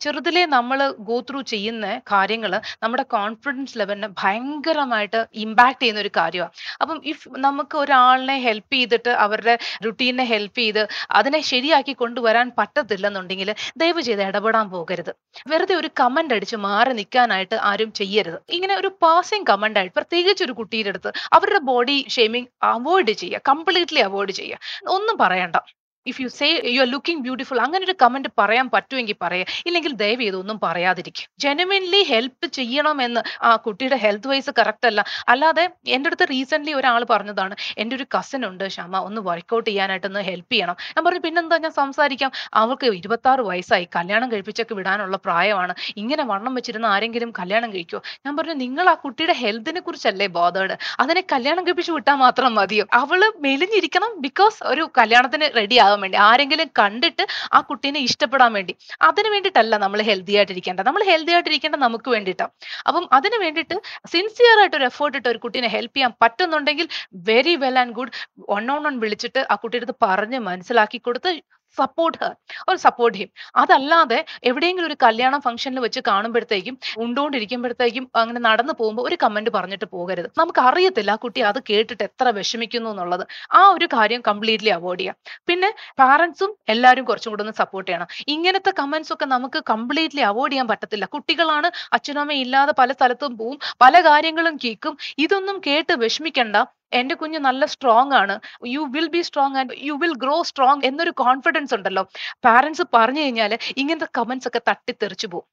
ചെറുതിലെ 0.04 0.44
നമ്മൾ 0.56 0.80
ഗോ 1.10 1.18
ത്രൂ 1.30 1.40
ചെയ്യുന്ന 1.52 1.86
കാര്യങ്ങൾ 2.12 2.52
നമ്മുടെ 2.84 3.04
കോൺഫിഡൻസ് 3.16 3.76
ലെവലിനെ 3.80 4.10
ഭയങ്കരമായിട്ട് 4.22 5.20
ഇമ്പാക്ട് 5.44 5.82
ചെയ്യുന്ന 5.82 6.02
ഒരു 6.02 6.12
കാര്യമാണ് 6.18 6.54
അപ്പം 6.82 6.98
ഇഫ് 7.06 7.30
നമുക്ക് 7.46 7.76
ഒരാളിനെ 7.78 8.38
ഹെൽപ്പ് 8.48 8.74
ചെയ്തിട്ട് 8.74 9.14
അവരുടെ 9.26 9.56
റുട്ടീനെ 9.86 10.26
ഹെൽപ്പ് 10.34 10.60
ചെയ്ത് 10.62 10.82
അതിനെ 11.12 11.42
ശരിയാക്കി 11.52 11.94
കൊണ്ടുവരാൻ 12.04 12.48
പറ്റത്തില്ലെന്നുണ്ടെങ്കിൽ 12.60 13.52
ദയവ് 13.78 14.02
ചെയ്ത് 14.10 14.24
ഇടപെടാൻ 14.30 14.68
പോകരുത്. 14.76 15.12
വെറുതെ 15.52 15.76
ഒരു 15.82 15.90
കമന്റ് 16.00 16.34
അടിച്ച് 16.34 16.58
മാറി 16.68 16.94
നിൽക്കാനായിട്ട് 17.00 17.58
ആരും 17.72 17.92
ചെയ്യരുത്. 18.02 18.40
ഇങ്ങനെ 18.58 18.76
ഒരു 18.82 18.92
പാസിംഗ് 19.04 19.48
കമന്റ് 19.52 19.80
ആയിട്ട് 19.80 19.96
പ്രത്യേകിച്ച് 20.00 20.44
ഒരു 20.48 20.56
കുട്ടിയുടെ 20.62 20.92
അടുത്ത് 20.96 21.12
അവരുടെ 21.34 21.62
ബോഡി 21.72 21.98
ഷേമിങ് 22.16 22.50
അവോയ്ഡ് 22.72 23.14
ചെയ്യുക. 23.22 23.42
കംപ്ലീറ്റ്ലി 23.50 24.02
അവോയ്ഡ് 24.10 24.34
ചെയ്യുക. 24.42 24.58
ഒന്നും 24.98 25.18
പറയണ്ട. 25.24 25.58
If 26.06 26.22
you 26.22 26.28
say 26.28 26.48
you 26.66 26.82
are 26.82 26.88
looking 26.88 27.22
beautiful 27.22 27.60
അങ്ങനെ 27.60 27.84
ഒരു 27.86 27.96
കമന്റ് 28.02 28.30
പറയാൻ 28.38 28.70
പറ്റുമെങ്കിൽ 28.74 29.16
പറയാം. 29.22 29.46
ഇല്ലെങ്കിൽ 29.66 29.92
ദയവ് 29.94 30.22
ചെയ്തൊന്നും 30.22 30.60
പറയാതിരിക്കും. 30.64 31.28
ജെനുവിൻലി 31.40 32.02
ഹെൽപ്പ് 32.04 32.46
ചെയ്യണമെന്ന് 32.58 33.22
ആ 33.44 33.56
കുട്ടിയുടെ 33.56 33.96
ഹെൽത്ത് 33.96 34.28
വൈസ് 34.28 34.52
കറക്റ്റ് 34.60 34.88
അല്ല. 34.88 35.02
അല്ലാതെ 35.28 35.70
എന്റെ 35.88 36.08
അടുത്ത് 36.08 36.28
റീസെന്റ്ലി 36.30 36.74
ഒരാൾ 36.74 37.04
പറഞ്ഞതാണ് 37.10 37.56
എന്റെ 37.78 37.96
ഒരു 37.96 38.06
കസിൻ 38.16 38.46
ഉണ്ട് 38.46 38.64
ക്ഷമ 38.68 38.98
ഒന്ന് 39.08 39.22
വർക്കൗട്ട് 39.22 39.70
ചെയ്യാനായിട്ടൊന്ന് 39.70 40.20
ഹെൽപ്പ് 40.20 40.52
ചെയ്യണം. 40.54 40.76
ഞാൻ 40.98 41.06
പറഞ്ഞു 41.06 41.20
പിന്നെന്താ? 41.20 41.58
ഞാൻ 41.58 41.72
സംസാരിക്കാം. 41.72 42.32
അവൾക്ക് 42.54 42.88
ഇരുപത്തി 43.02 43.30
ആറ് 43.30 43.40
വയസ്സായി. 43.42 43.88
കല്യാണം 43.96 44.32
കഴിപ്പിച്ചൊക്കെ 44.32 44.74
വിടാനുള്ള 44.74 45.18
പ്രായമാണ്. 45.18 45.74
ഇങ്ങനെ 45.98 46.24
വണ്ണം 46.24 46.56
വെച്ചിരുന്ന 46.56 46.86
ആരെങ്കിലും 46.86 47.34
കല്യാണം 47.40 47.74
കഴിക്കുമോ 47.74 48.02
ഞാൻ 48.26 48.38
പറഞ്ഞു 48.38 48.54
നിങ്ങൾ 48.54 48.90
ആ 48.90 48.94
കുട്ടിയുടെ 48.94 49.34
ഹെൽത്തിനെ 49.34 49.82
കുറിച്ചല്ലേ 49.82 50.28
ബോധേഡ് 50.28 50.76
അതിനെ 51.00 51.22
കല്യാണം 51.34 51.64
കഴിപ്പിച്ച് 51.68 51.92
വിട്ടാൽ 51.92 52.16
മാത്രം 52.16 52.56
മതിയോ? 52.56 52.86
അവൾ 52.94 53.22
മെലിഞ്ഞിരിക്കണം 53.40 54.22
ബിക്കോസ് 54.22 54.58
ഒരു 54.64 54.90
കല്യാണത്തിന് 54.98 55.48
റെഡി 55.56 55.78
ആകാൻ 55.92 56.02
വേണ്ടി 56.04 56.20
ആരെങ്കിലും 56.28 56.70
കണ്ടിട്ട് 56.82 57.24
ആ 57.52 57.62
കുട്ടീനെ 57.70 58.00
ഇഷ്ടപ്പെടാൻ 58.08 58.52
വേണ്ടി. 58.58 58.74
അതിന് 59.10 59.30
വേണ്ടിയിട്ടല്ല 59.34 59.76
നമ്മൾ 59.84 60.00
ഹെൽത്തി 60.10 60.36
ആയിട്ടിരിക്കേണ്ടത് 60.38 60.88
നമ്മൾ 60.90 61.04
ഹെൽത്തി 61.12 61.34
ആയിട്ടിരിക്കേണ്ടത് 61.36 61.84
നമുക്ക് 61.86 62.10
വേണ്ടിയിട്ടാണ് 62.16 62.52
അപ്പം 62.88 63.06
അതിന് 63.18 63.40
വേണ്ടിയിട്ട് 63.44 63.78
സിൻസിയർ 64.14 64.58
ആയിട്ട് 64.62 64.78
ഒരു 64.80 64.88
എഫേർട്ട് 64.92 65.18
ഇട്ട് 65.20 65.30
ഒരു 65.34 65.42
കുട്ടീനെ 65.46 65.70
ഹെൽപ്പ് 65.76 65.96
ചെയ്യാൻ 65.96 66.14
പറ്റുന്നുണ്ടെങ്കിൽ 66.24 66.88
very 67.30 67.56
well 67.64 67.78
and 67.82 67.96
good 68.00 68.14
one 68.52 68.66
on 68.72 68.82
one 68.88 68.96
വിളിച്ചിട്ട് 69.04 69.42
ആ 69.52 69.58
കുട്ടിയുടെ 69.64 69.80
അടുത്ത് 69.82 69.98
പറഞ്ഞ് 70.06 70.40
മനസ്സിലാക്കി 70.48 71.00
കൊടുത്ത് 71.02 71.32
support 71.78 72.18
her 72.24 72.34
or 72.70 72.76
support 72.86 73.18
him 73.18 73.30
അതല്ലാതെ 73.56 74.20
എവിടെയെങ്കിലും 74.44 74.88
ഒരു 74.88 74.98
കല്യാണ 75.04 75.36
ഫംഗ്ഷനിൽ 75.40 75.80
വെച്ച് 75.80 76.02
കാണുമ്പോഴത്തേക്കും 76.10 76.76
ഉണ്ടോണ്ടിരിക്കുമ്പോഴത്തേക്കും 77.04 78.06
അങ്ങനെ 78.22 78.40
നടന്നു 78.40 78.74
പോകുമ്പോൾ 78.74 79.04
ഒരു 79.08 79.18
കമന്റ് 79.24 79.50
പറഞ്ഞിട്ട് 79.50 79.86
പോകരുത്. 79.86 80.30
നമുക്ക് 80.38 80.62
അറിയത്തില്ല 80.62 81.12
ആ 81.12 81.16
കുട്ടി 81.16 81.42
അത് 81.42 81.60
കേട്ടിട്ട് 81.70 82.04
എത്ര 82.04 82.30
വിഷമിക്കുന്നു 82.40 82.90
എന്നുള്ളത്. 82.90 83.24
ആ 83.54 83.62
ഒരു 83.76 83.88
കാര്യം 83.96 84.22
കംപ്ലീറ്റ്ലി 84.30 84.70
അവോയ്ഡ് 84.70 85.00
ചെയ്യാം. 85.00 85.18
പിന്നെ 85.48 85.70
പാരന്റ്സും 86.00 86.52
എല്ലാവരും 86.70 87.06
കുറച്ചും 87.06 87.32
കൂടെ 87.32 87.44
ഒന്ന് 87.46 87.56
സപ്പോർട്ട് 87.62 87.90
ചെയ്യണം. 87.92 88.08
ഇങ്ങനത്തെ 88.28 88.74
കമന്റ്സ് 88.82 89.14
ഒക്കെ 89.14 89.26
നമുക്ക് 89.36 89.62
കംപ്ലീറ്റ്ലി 89.72 90.22
അവോയ്ഡ് 90.32 90.52
ചെയ്യാൻ 90.54 90.68
പറ്റത്തില്ല. 90.68 91.06
കുട്ടികളാണ് 91.16 91.68
അച്ഛനമ്മ 91.94 92.34
ഇല്ലാതെ 92.44 92.74
പല 92.82 92.92
സ്ഥലത്തും 93.00 93.38
പോവും 93.38 93.58
പല 93.82 94.02
കാര്യങ്ങളും 94.02 94.56
കേൾക്കും. 94.66 94.94
ഇതൊന്നും 95.18 95.58
കേട്ട് 95.68 95.94
വിഷമിക്കണ്ട. 96.04 96.58
എന്റെ 97.00 97.16
കുഞ്ഞ് 97.16 97.40
നല്ല 97.48 97.64
സ്ട്രോങ് 97.74 98.14
ആണ്. 98.22 98.36
You 98.76 98.84
will 98.96 99.08
be 99.16 99.22
strong 99.30 99.58
and 99.62 99.74
you 99.88 99.96
will 100.04 100.16
grow 100.24 100.38
strong 100.50 100.86
എന്നൊരു 100.90 101.14
കോൺഫിഡൻസ് 101.24 101.74
ഉണ്ടല്ലോ. 101.78 102.04
പാരന്റ്സ് 102.46 102.86
പറഞ്ഞു 102.96 103.22
കഴിഞ്ഞാൽ 103.26 103.54
ഇങ്ങനത്തെ 103.82 104.10
കമന്റ്സ് 104.20 104.50
ഒക്കെ 104.52 104.62
തട്ടിത്തെറിച്ചു 104.70 105.30
പോകും 105.34 105.48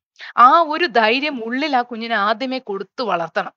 ആ 0.45 0.49
ഒരു 0.75 0.87
ധൈര്യം 1.01 1.37
ഉള്ളിൽ 1.47 1.73
ആ 1.81 1.83
കുഞ്ഞിനെ 1.91 2.17
ആദ്യമേ 2.29 2.59
കൊടുത്തു 2.69 3.03
വളർത്തണം. 3.11 3.53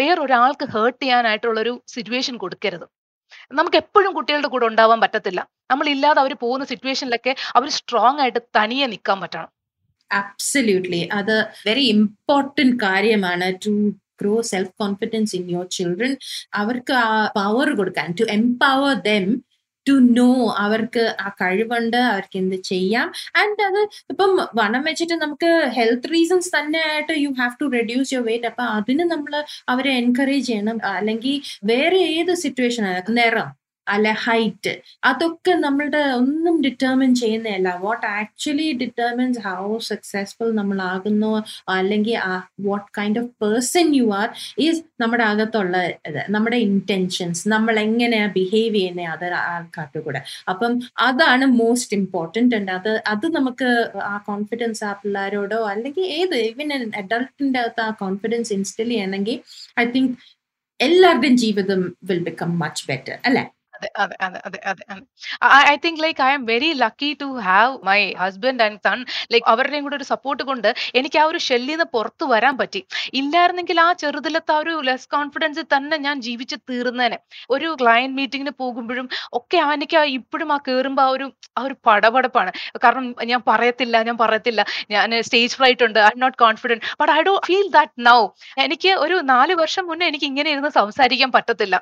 വേറൊരാൾക്ക് 0.00 0.66
ഹേർട്ട് 0.74 1.00
ചെയ്യാനായിട്ടുള്ള 1.02 1.58
ഒരു 1.64 1.72
സിറ്റുവേഷൻ 1.94 2.34
കൊടുക്കരുത്. 2.42 2.86
നമുക്ക് 3.58 3.78
എപ്പോഴും 3.82 4.12
കുട്ടികളുടെ 4.16 4.48
കൂടെ 4.52 4.66
ഉണ്ടാവാൻ 4.70 4.98
പറ്റത്തില്ല. 5.04 5.40
നമ്മൾ 5.70 5.86
ഇല്ലാതെ 5.94 6.20
അവർ 6.24 6.32
പോകുന്ന 6.44 6.64
സിറ്റുവേഷനിലൊക്കെ 6.72 7.32
അവർ 7.56 7.68
സ്ട്രോങ് 7.78 8.20
ആയിട്ട് 8.24 8.40
തനിയെ 8.56 8.86
നിൽക്കാൻ 8.92 9.18
പറ്റണം. 9.24 9.50
അബ്സല്യൂട്ട്ലി 10.10 11.02
അത് 11.18 11.36
വെരി 11.66 11.84
ഇമ്പോർട്ടന്റ് 11.96 12.76
കാര്യമാണ് 12.82 13.46
to 13.66 13.72
grow 14.20 14.40
self 14.52 14.74
confidence 14.82 15.36
in 15.36 15.44
your 15.50 15.66
children 15.70 16.14
അവർക്ക് 16.54 16.92
ആ 16.92 17.08
പവർ 17.36 17.68
കൊടുക്കാൻ 17.76 18.08
to 18.20 18.26
empower 18.30 18.94
them 19.08 19.26
to 19.86 19.94
know 20.18 20.28
അവർക്ക് 20.56 21.02
ആ 21.20 21.28
കഴിവുണ്ട് 21.40 21.96
അവർക്ക് 21.96 22.36
എന്ത് 22.38 22.56
ചെയ്യാം. 22.68 23.06
ആൻഡ് 23.40 23.62
അത് 23.62 23.80
ഇപ്പം 24.10 24.30
വണ്ണം 24.54 24.82
വെച്ചിട്ട് 24.82 25.14
നമുക്ക് 25.14 25.50
ഹെൽത്ത് 25.78 26.10
റീസൺസ് 26.12 26.50
തന്നെ 26.56 26.80
ആയിട്ട് 26.90 27.14
you 27.24 27.30
have 27.40 27.54
to 27.62 27.66
reduce 27.76 28.14
your 28.14 28.24
weight 28.26 28.46
അപ്പൊ 28.46 28.64
അതിന് 28.78 29.04
നമ്മൾ 29.14 29.34
അവരെ 29.68 29.92
എൻകറേജ് 30.02 30.46
ചെയ്യണം. 30.46 30.78
അല്ലെങ്കിൽ 30.96 31.36
വേറെ 31.64 32.00
ഏത് 32.18 32.34
സിറ്റുവേഷൻ 32.44 32.84
നിറം. 33.20 33.50
അല്ലെ 33.86 34.12
ഹൈറ്റ് 34.24 34.72
അതൊക്കെ 35.04 35.52
നമ്മളുടെ 35.64 36.02
ഒന്നും 36.18 36.62
ഡിറ്റർമിൻ 36.62 37.14
ചെയ്യുന്നതല്ല. 37.14 37.68
What 37.84 38.06
actually 38.06 38.72
determines 38.82 39.40
how 39.46 39.78
successful 39.88 40.50
നമ്മൾ 40.54 40.82
ആകുന്നു 40.92 41.32
അല്ലെങ്കിൽ 41.76 42.16
what 42.68 42.88
kind 42.98 43.20
of 43.22 43.30
person 43.44 43.94
you 43.96 44.06
are 44.20 44.28
is 44.58 44.82
നമ്മുടെ 45.00 45.24
അകത്തുള്ള 45.24 45.76
നമ്മുടെ 46.28 46.56
ഇന്റൻഷൻസ് 46.68 47.48
നമ്മൾ 47.48 47.74
എങ്ങനെയാ 47.86 48.26
ബിഹേവ് 48.38 48.74
ചെയ്യുന്ന 48.74 49.08
അത് 49.14 49.26
ആൾക്കാരുടെ 49.44 50.00
കൂടെ. 50.06 50.20
അപ്പം 50.48 50.72
അതാണ് 51.08 51.46
മോസ്റ്റ് 51.60 51.96
ഇമ്പോർട്ടന്റ് 51.96 52.56
ഉണ്ട് 52.56 52.72
അത് 52.72 52.92
അത് 53.06 53.26
നമുക്ക് 53.36 53.68
ആ 54.12 54.16
കോൺഫിഡൻസ് 54.26 54.84
ആ 54.84 54.92
പിള്ളേരോടോ 55.02 55.60
അല്ലെങ്കിൽ 55.64 56.06
ഏത് 56.18 56.36
ഈവൻ 56.48 56.70
അഡൾട്ടിന്റെ 57.02 57.60
അകത്ത് 57.64 57.80
ആ 57.80 57.90
കോൺഫിഡൻസ് 58.02 58.52
ഇൻസ്റ്റിൽ 58.52 58.88
ചെയ്യണമെങ്കിൽ 58.88 59.38
ഐ 59.80 59.84
തിങ്ക് 59.96 60.14
എല്ലാവരുടെയും 60.80 61.36
ജീവിതം 61.36 61.80
വിൽ 62.04 62.22
ബിക്കം 62.28 62.58
മച്ച് 62.58 62.84
ബെറ്റർ 62.88 63.16
അല്ലേ? 63.28 63.44
അതെ 63.74 63.88
അതെ 64.24 64.38
അതെ 64.46 64.58
അതെ 64.70 64.82
I 65.70 65.74
think 65.84 66.00
like 66.04 66.20
I'm 66.34 66.42
very 66.50 66.68
lucky 66.82 67.10
to 67.22 67.28
have 67.46 67.72
my 67.88 67.98
husband 68.22 68.62
and 68.66 68.78
son. 68.86 68.98
Like 69.32 69.46
അവരുടെയും 69.52 69.84
കൂടെ 69.86 69.96
ഒരു 69.98 70.06
സപ്പോർട്ട് 70.12 70.42
കൊണ്ട് 70.50 70.68
എനിക്ക് 70.98 71.18
ആ 71.22 71.24
ഒരു 71.30 71.40
ഷെല്ലിൽ 71.46 71.72
നിന്ന് 71.72 71.86
പുറത്തു 71.96 72.24
വരാൻ 72.32 72.54
പറ്റി. 72.60 72.80
ഇല്ലായിരുന്നെങ്കിൽ 73.20 73.78
ആ 73.86 73.88
ചെറുതിലത്തെ 74.02 74.54
ആ 74.56 74.60
ഒരു 74.64 74.74
ലെസ് 74.88 75.08
കോൺഫിഡൻസിൽ 75.14 75.66
തന്നെ 75.74 75.98
ഞാൻ 76.06 76.16
ജീവിച്ച് 76.28 76.56
തീർന്നേനെ. 76.70 77.18
ഒരു 77.54 77.68
ക്ലയന്റ് 77.82 78.16
മീറ്റിംഗിന് 78.20 78.52
പോകുമ്പോഴും 78.62 79.08
ഒക്കെ 79.40 79.58
ആ 79.66 79.68
എനിക്ക് 79.76 79.98
ഇപ്പോഴും 80.18 80.50
ആ 80.56 80.58
കയറുമ്പോൾ 80.68 81.04
ആ 81.06 81.14
ഒരു 81.16 81.26
ആ 81.58 81.62
ഒരു 81.66 81.76
പടപടപ്പാണ്. 81.86 82.50
കാരണം 82.84 83.04
ഞാൻ 83.32 83.40
പറയത്തില്ല 83.50 83.96
ഞാൻ 84.08 84.16
പറയത്തില്ല. 84.24 84.60
ഞാൻ 84.94 85.08
സ്റ്റേജ് 85.28 85.56
ഫ്രൈറ്റ് 85.58 85.84
ഉണ്ട് 85.88 86.00
I'm 86.14 86.20
not 86.24 86.38
confident 86.44 86.84
but 87.00 87.12
I 87.18 87.20
do 87.28 87.34
feel 87.48 87.66
that 87.78 88.06
now 88.10 88.18
എനിക്ക് 88.66 88.92
ഒരു 89.04 89.18
നാല് 89.32 89.54
വർഷം 89.62 89.86
മുന്നേ 89.90 90.06
എനിക്ക് 90.12 90.28
ഇങ്ങനെ 90.32 90.48
ഇരുന്ന് 90.54 90.72
സംസാരിക്കാൻ 90.80 91.30
പറ്റത്തില്ല. 91.36 91.76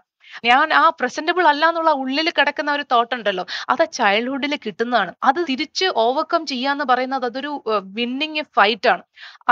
ഞാൻ 0.49 0.67
ആ 0.83 0.85
പ്രസന്റബിൾ 1.01 1.45
അല്ല 1.53 1.65
എന്നുള്ള 1.71 1.93
ഉള്ളിൽ 2.03 2.29
കിടക്കുന്ന 2.39 2.71
ഒരു 2.79 2.85
തോട്ട് 2.93 3.13
ഉണ്ടല്ലോ 3.17 3.45
അത് 3.73 3.85
ചൈൽഡ്ഹുഡിൽ 3.99 4.55
കിട്ടുന്നതാണ്. 4.67 5.13
അത് 5.29 5.41
തിരിച്ച് 5.51 5.87
ഓവർകം 6.05 6.43
ചെയ്യാന്ന് 6.53 6.85
പറയുന്നത് 6.93 7.27
അതൊരു 7.31 7.53
വിന്നിങ് 7.99 8.45
ഫൈറ്റ് 8.59 8.91
ആണ്. 8.95 9.03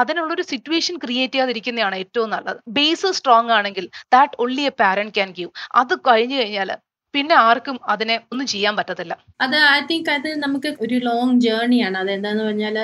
അതിനുള്ളൊരു 0.01 0.45
സിറ്റുവേഷൻ 0.53 0.97
ക്രിയേറ്റ് 1.05 1.35
ചെയ്യാതിരിക്കുന്നതാണ് 1.35 1.97
ഏറ്റവും 2.05 2.31
നല്ലത്. 2.37 2.61
ബേസ് 2.79 3.11
സ്ട്രോങ് 3.19 3.53
ആണെങ്കിൽ 3.59 3.87
that 4.17 4.37
only 4.45 4.65
a 4.71 4.75
parent 4.83 5.15
can 5.19 5.31
give 5.39 5.53
അത് 5.83 5.95
കഴിഞ്ഞു 6.09 6.39
കഴിഞ്ഞാൽ 6.43 6.71
പിന്നെ 7.15 7.35
ആർക്കും 7.47 7.77
അതിനെ 7.93 8.17
ഒന്നും 8.33 8.47
ചെയ്യാൻ 8.53 8.75
പറ്റത്തില്ല. 8.79 9.15
അത് 9.45 9.57
ഐ 9.71 9.79
തിങ്ക് 9.89 10.11
അത് 10.15 10.29
നമുക്ക് 10.45 10.71
ഒരു 10.85 10.97
ലോങ് 11.07 11.41
ജേർണിയാണ് 11.47 11.97
അത് 12.03 12.11
എന്താന്ന് 12.17 12.45
പറഞ്ഞാൽ 12.49 12.77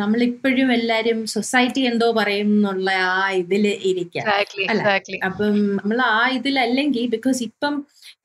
നമ്മളിപ്പോഴും 0.00 0.70
എല്ലാരും 0.76 1.18
സൊസൈറ്റി 1.34 1.82
എന്തോ 1.90 2.08
പറയും 2.20 2.50
എന്നുള്ള 2.54 2.88
ആ 3.10 3.20
ഇതിൽ 3.42 3.66
ഇരിക്കാം. 3.90 4.24
Exactly, 4.24 4.64
exactly. 4.74 5.18
അപ്പം 5.28 5.54
നമ്മൾ 5.78 6.00
ആ 6.12 6.22
ഇതിലല്ലെങ്കിൽ 6.38 7.06
ബിക്കോസ് 7.16 7.42
ഇപ്പം 7.48 7.76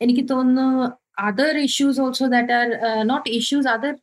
എനിക്ക് 0.02 0.26
തോന്നുന്നു 0.34 0.68
other 1.28 1.56
issues 1.68 2.02
also 2.06 2.28
that 2.36 2.54
are 2.60 2.68
not 3.12 3.28
issues 3.40 3.70
other 3.76 3.94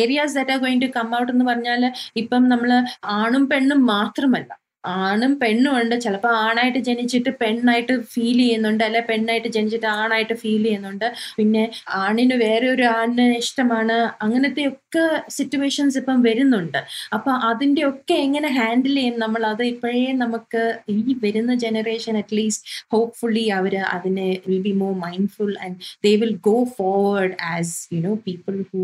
areas 0.00 0.34
that 0.38 0.52
are 0.54 0.58
going 0.64 0.82
to 0.82 0.90
come 0.96 1.08
out 1.18 1.30
എന്ന് 1.34 1.44
പറഞ്ഞാൽ 1.50 1.82
ഇപ്പം 2.22 2.42
നമ്മൾ 2.48 2.70
ആണും 3.18 3.44
പെണ്ണും 3.52 3.80
മാത്രമല്ല. 3.94 4.50
ആണും 4.84 5.32
പെണ്ണും 5.38 5.72
ഉണ്ട്. 5.80 5.94
ചിലപ്പോൾ 6.00 6.32
ആണായിട്ട് 6.36 6.78
ജനിച്ചിട്ട് 6.78 7.30
പെണ്ണായിട്ട് 7.40 7.94
ഫീൽ 8.12 8.38
ചെയ്യുന്നുണ്ട്. 8.38 8.84
അല്ലെ 8.84 9.00
പെണ്ണായിട്ട് 9.00 9.48
ജനിച്ചിട്ട് 9.48 9.86
ആണായിട്ട് 9.86 10.34
ഫീൽ 10.34 10.62
ചെയ്യുന്നുണ്ട്. 10.64 11.06
പിന്നെ 11.38 11.64
ആണിന് 12.02 12.34
വേറെ 12.34 12.66
ഒരു 12.70 12.82
ആണിനെ 12.82 13.26
ഇഷ്ടമാണ്. 13.38 13.98
അങ്ങനത്തെ 14.22 14.64
ഒക്കെ 14.66 15.04
സിറ്റുവേഷൻസ് 15.28 15.98
ഇപ്പം 15.98 16.22
വരുന്നുണ്ട്. 16.22 16.80
അപ്പൊ 17.12 17.32
അതിന്റെ 17.50 17.84
ഒക്കെ 17.84 18.14
എങ്ങനെ 18.14 18.48
ഹാൻഡിൽ 18.58 18.94
ചെയ്യും 18.94 19.18
നമ്മൾ? 19.18 19.44
അത് 19.52 19.62
ഇപ്പോഴേ 19.64 20.06
നമുക്ക് 20.24 20.62
ഈ 20.88 21.16
വരുന്ന 21.24 21.54
ജനറേഷൻ 21.54 22.16
അറ്റ്ലീസ്റ്റ് 22.16 22.66
ഹോപ്പ്ഫുള്ളി 22.92 23.46
അവർ 23.58 23.76
അതിനെ 23.76 24.28
will 24.48 24.62
be 24.62 24.72
more 24.72 24.92
mindful 25.06 25.54
and 25.64 25.76
they 26.04 26.14
will 26.16 26.36
go 26.50 26.58
forward 26.78 27.36
as 27.54 27.74
you 27.94 28.00
know 28.00 28.14
people 28.28 28.56
who 28.72 28.82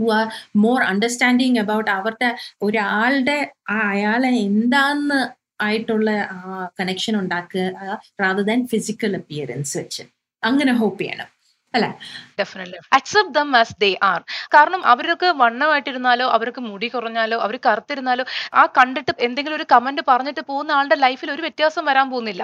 who 0.00 0.10
are 0.18 0.26
more 0.56 0.80
understanding 0.82 1.58
about 1.58 1.90
അവരുടെ 1.90 2.30
ഒരാളുടെ 2.62 3.38
ആ 3.70 3.78
അയാളെ 3.90 4.28
എന്താന്ന് 4.28 5.18
ആയിട്ടുള്ള 5.60 6.10
ആ 6.30 6.68
കണക്ഷൻ 6.80 7.16
ഉണ്ടാക്കുക 7.16 7.60
റാദർ 8.20 8.42
ദാൻ 8.42 8.66
ഫിസിക്കൽ 8.66 9.16
അപ്പിയറൻസ് 9.16 9.78
വെച്ച്. 9.78 10.02
അങ്ങനെ 10.44 10.72
ഹോപ്പ് 10.72 11.00
ചെയ്യണം. 11.00 11.37
അല്ലെ? 11.74 11.88
Definitely 12.38 12.78
accept 12.96 13.34
them 13.34 13.48
as 13.56 13.74
they 13.80 13.90
are 14.02 14.20
കാരണം 14.54 14.82
അവരൊക്കെ 14.86 15.28
വണ്ണമായിട്ടിരുന്നാലോ 15.40 16.26
അവർക്ക് 16.36 16.60
മുടി 16.68 16.88
കുറഞ്ഞാലോ 16.88 17.36
അവർ 17.46 17.56
കറുത്തിരുന്നാലോ 17.66 18.24
ആ 18.54 18.62
കണ്ടിട്ട് 18.78 19.12
എന്തെങ്കിലും 19.26 19.56
ഒരു 19.56 19.66
കമന്റ് 19.72 20.02
പറഞ്ഞിട്ട് 20.08 20.42
പോകുന്ന 20.50 20.72
ആളുടെ 20.72 20.96
ലൈഫിൽ 21.04 21.30
ഒരു 21.30 21.42
വ്യത്യാസം 21.46 21.84
വരാൻ 21.90 22.06
പോകുന്നില്ല. 22.12 22.42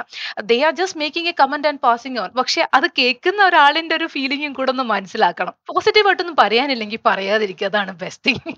They 0.50 0.58
are 0.68 0.74
just 0.80 1.00
making 1.02 1.28
a 1.28 1.36
comment 1.42 1.68
and 1.68 1.82
passing 1.86 2.20
on 2.20 2.30
പക്ഷെ 2.40 2.62
അത് 2.74 2.86
കേൾക്കുന്ന 2.98 3.42
ഒരാളിന്റെ 3.44 3.96
ഒരു 4.00 4.08
ഫീലിംഗും 4.14 4.52
കൂടെ 4.52 4.72
ഒന്ന് 4.74 4.86
മനസ്സിലാക്കണം. 4.94 5.54
പോസിറ്റീവ് 5.70 6.08
ആയിട്ടൊന്നും 6.10 6.36
പറയാനില്ലെങ്കിൽ 6.42 7.02
പറയാതിരിക്കുക. 7.10 7.68
അതാണ് 7.72 7.92
best 8.02 8.24
thing 8.28 8.54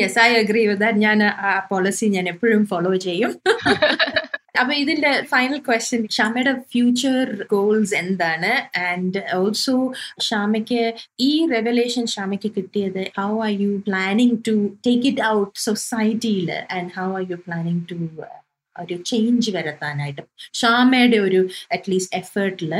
yes 0.00 0.18
I 0.20 0.30
agree 0.40 0.62
with 0.68 0.82
that 0.84 1.02
ഞാൻ 1.06 1.18
ആ 1.48 1.52
പോളിസി 1.70 2.06
ഞാൻ 2.16 2.26
എപ്പോഴും 2.34 2.64
ഫോളോ 2.72 2.92
ചെയ്യും. 3.06 3.32
അപ്പൊ 4.60 4.72
ഇതിന്റെ 4.74 5.10
ഫൈനൽ 5.32 5.58
ക്വസ്റ്റ്യൻ 5.66 6.02
ഷാമയുടെ 6.16 6.54
ഫ്യൂച്ചർ 6.72 7.24
ഗോൾസ് 7.52 7.94
എന്താണ്? 7.94 8.52
ആൻഡ് 8.88 9.22
ഓൾസോ 9.38 9.76
ഷാമയ്ക്ക് 10.28 10.82
ഈ 11.28 11.30
റെവലേഷൻ 11.54 12.06
ഷാമയ്ക്ക് 12.14 12.50
കിട്ടിയത് 12.56 13.02
how 13.18 13.30
are 13.46 13.52
you 13.64 13.72
planning 13.88 14.38
to 14.48 14.56
take 14.86 15.06
it 15.12 15.24
out 15.36 15.52
സൊസൈറ്റിയിൽ 15.68 16.50
and 16.76 16.90
how 16.98 17.08
are 17.20 17.24
you 17.32 17.38
planning 17.46 17.84
to 17.92 17.98
ഒരു 18.76 18.96
ചേഞ്ച് 19.10 19.50
വരുത്താനായിട്ട്? 19.56 20.22
ഷാമയുടെ 20.60 21.18
ഒരു 21.26 21.40
അറ്റ്ലീസ്റ്റ് 21.76 22.16
എഫേർട്ടിൽ 22.22 22.72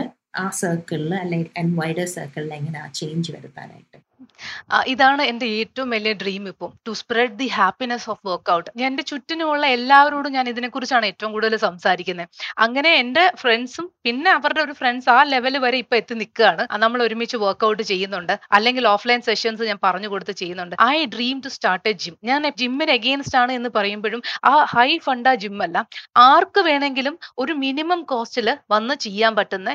ആ 0.42 0.46
സർക്കിളിൽ 0.62 1.12
അല്ലെങ്കിൽ 1.22 1.74
വൈഡർ 1.80 2.06
സർക്കിളിൽ 2.16 2.52
എങ്ങനെ 2.58 2.78
ആ 2.84 2.88
ചേഞ്ച് 3.00 3.30
വരുത്താനായിട്ട്? 3.36 3.96
ഇതാണ് 4.92 5.22
എന്റെ 5.30 5.46
ഏറ്റവും 5.60 5.88
വലിയ 5.94 6.12
ഡ്രീം 6.22 6.44
ഇപ്പം. 6.52 6.70
To 6.86 6.92
spread 7.00 7.36
the 7.40 7.48
happiness 7.58 8.06
of 8.12 8.22
workout 8.30 8.68
എന്റെ 8.88 9.02
ചുറ്റിനുമുള്ള 9.10 9.64
എല്ലാവരോടും 9.76 10.32
ഞാൻ 10.36 10.46
ഇതിനെക്കുറിച്ചാണ് 10.52 11.06
ഏറ്റവും 11.10 11.30
കൂടുതൽ 11.34 11.56
സംസാരിക്കുന്നത്. 11.66 12.28
അങ്ങനെ 12.66 12.90
എന്റെ 13.02 13.24
ഫ്രണ്ട്സും 13.42 13.86
പിന്നെ 14.06 14.30
അവരുടെ 14.38 14.62
ഒരു 14.66 14.74
ഫ്രണ്ട്സ് 14.80 15.10
ആ 15.16 15.18
ലെവൽ 15.32 15.56
വരെ 15.64 15.78
ഇപ്പൊ 15.84 15.96
എത്തി 16.00 16.14
നിൽക്കുകയാണ്. 16.20 16.62
നമ്മൾ 16.84 16.98
ഒരുമിച്ച് 17.06 17.36
വർക്ക്ഔട്ട് 17.44 17.82
ചെയ്യുന്നുണ്ട്. 17.92 18.34
അല്ലെങ്കിൽ 18.56 18.84
ഓഫ്ലൈൻ 18.94 19.20
സെഷൻസ് 19.28 19.68
ഞാൻ 19.70 19.78
പറഞ്ഞു 19.86 20.08
കൊടുത്ത് 20.12 20.34
ചെയ്യുന്നുണ്ട്. 20.42 20.76
I 20.94 20.98
dream 21.14 21.36
to 21.44 21.50
start 21.56 21.86
a 21.90 21.94
gym 22.02 22.14
ഞാൻ 22.30 22.42
ജിമ്മിന് 22.60 22.92
എഗെയിൻസ്റ്റ് 22.98 23.38
ആണ് 23.42 23.52
എന്ന് 23.58 23.70
പറയുമ്പോഴും 23.78 24.22
ആ 24.52 24.54
ഹൈ 24.74 24.88
ഫണ്ട 25.06 25.26
ജിം 25.42 25.56
അല്ല. 25.66 25.76
ആർക്ക് 26.28 26.60
വേണമെങ്കിലും 26.68 27.14
ഒരു 27.38 27.52
മിനിമം 27.64 28.00
കോസ്റ്റിൽ 28.12 28.48
വന്ന് 28.74 28.94
ചെയ്യാൻ 29.04 29.32
പറ്റുന്ന 29.38 29.70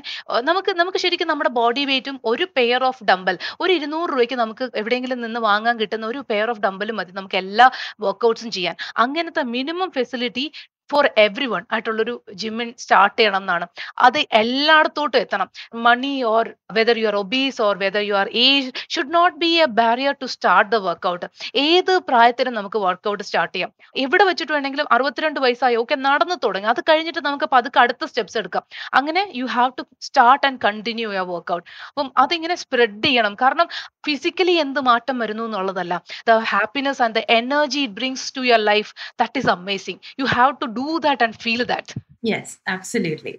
നമുക്ക് 0.50 0.72
നമുക്ക് 0.80 1.00
ശരിക്കും 1.04 1.28
നമ്മുടെ 1.32 1.52
ബോഡി 1.60 1.84
വെയിറ്റും 1.90 2.16
ഒരു 2.32 2.46
പെയർ 2.58 2.82
ഓഫ് 2.90 3.04
ഡമ്പൽ 3.10 3.36
ഒരു 3.62 3.72
ഇരുന്നൂറ് 3.78 4.10
രൂപയ്ക്ക് 4.14 4.38
നമുക്ക് 4.42 4.55
എവിടെയെങ്കിലും 4.76 5.22
നിന്ന് 5.22 5.40
വാങ്ങാൻ 5.40 5.80
കിട്ടുന്ന 5.80 6.06
ഒരു 6.06 6.26
പെയർ 6.30 6.50
ഓഫ് 6.50 6.60
ഡമ്പലും 6.60 6.96
മതി 6.96 7.12
നമുക്ക് 7.12 7.36
എല്ലാ 7.36 7.68
വർക്കൗട്ട്സും 8.00 8.52
ചെയ്യാൻ. 8.52 8.76
അങ്ങനത്തെ 8.98 9.44
minimum 9.44 9.92
facility 9.92 10.46
for 10.92 11.06
every 11.18 11.46
one 11.46 11.64
ആയിട്ടുള്ളൊരു 11.72 12.24
ജിമ്മിൻ 12.42 12.74
സ്റ്റാർട്ട് 12.78 13.18
ചെയ്യണം 13.20 13.38
എന്നാണ്. 13.38 13.66
അത് 14.00 14.20
എല്ലായിടത്തോട്ടും 14.42 15.20
എത്തണം. 15.20 15.50
Money 15.88 16.24
or 16.24 16.46
whether 16.74 16.98
you 16.98 17.08
are 17.08 17.16
obese 17.16 17.62
or 17.62 17.78
whether 17.78 18.04
you 18.10 18.14
are 18.14 18.30
age 18.48 18.70
should 18.96 19.14
not 19.14 19.38
be 19.38 19.52
a 19.66 19.66
barrier 19.82 20.16
to 20.22 20.26
start 20.26 20.72
the 20.72 20.80
workout 20.88 21.26
ഏത് 21.56 21.94
പ്രായത്തിലും 22.10 22.54
നമുക്ക് 22.54 22.78
വർക്കൗട്ട് 22.78 23.24
സ്റ്റാർട്ട് 23.24 23.54
ചെയ്യാം. 23.56 23.72
എവിടെ 24.06 24.24
വെച്ചിട്ട് 24.24 24.54
വേണമെങ്കിലും 24.54 24.88
അറുപത്തിരണ്ട് 24.92 25.40
വയസ്സായി 25.40 25.76
ഓക്കെ 25.76 25.96
നടന്നു 25.96 26.36
തുടങ്ങി. 26.46 26.68
അത് 26.74 26.82
കഴിഞ്ഞിട്ട് 26.90 27.20
നമുക്ക് 27.28 27.50
പതുക്കെ 27.56 27.80
അടുത്ത 27.80 28.06
സ്റ്റെപ്സ് 28.06 28.38
എടുക്കാം. 28.38 28.64
അങ്ങനെ 28.94 29.24
you 29.36 29.46
have 29.46 29.72
to 29.80 29.86
start 30.08 30.46
and 30.48 30.60
continue 30.66 31.08
your 31.14 31.28
workout 31.36 31.66
അപ്പം 31.90 32.12
അതിങ്ങനെ 32.18 32.56
സ്പ്രെഡ് 32.56 33.04
ചെയ്യണം. 33.06 33.34
കാരണം 33.44 33.68
ഫിസിക്കലി 34.08 34.56
എന്ത് 34.66 34.80
മാറ്റം 34.90 35.20
വരുന്നു 35.20 35.44
എന്നുള്ളതല്ല. 35.44 35.94
The 36.30 36.38
happiness 36.54 37.02
and 37.06 37.16
the 37.20 37.24
energy 37.40 37.80
it 37.86 37.94
brings 37.94 38.28
to 38.38 38.42
your 38.50 38.64
life 38.72 38.92
that 39.22 39.40
is 39.42 39.50
amazing 39.58 40.00
you 40.20 40.26
have 40.36 40.54
to 40.62 40.68
do 40.78 40.88
that 40.98 41.24
and 41.24 41.34
feel 41.34 41.64
that 41.64 42.02
yes 42.28 42.70
absolutely 42.70 43.36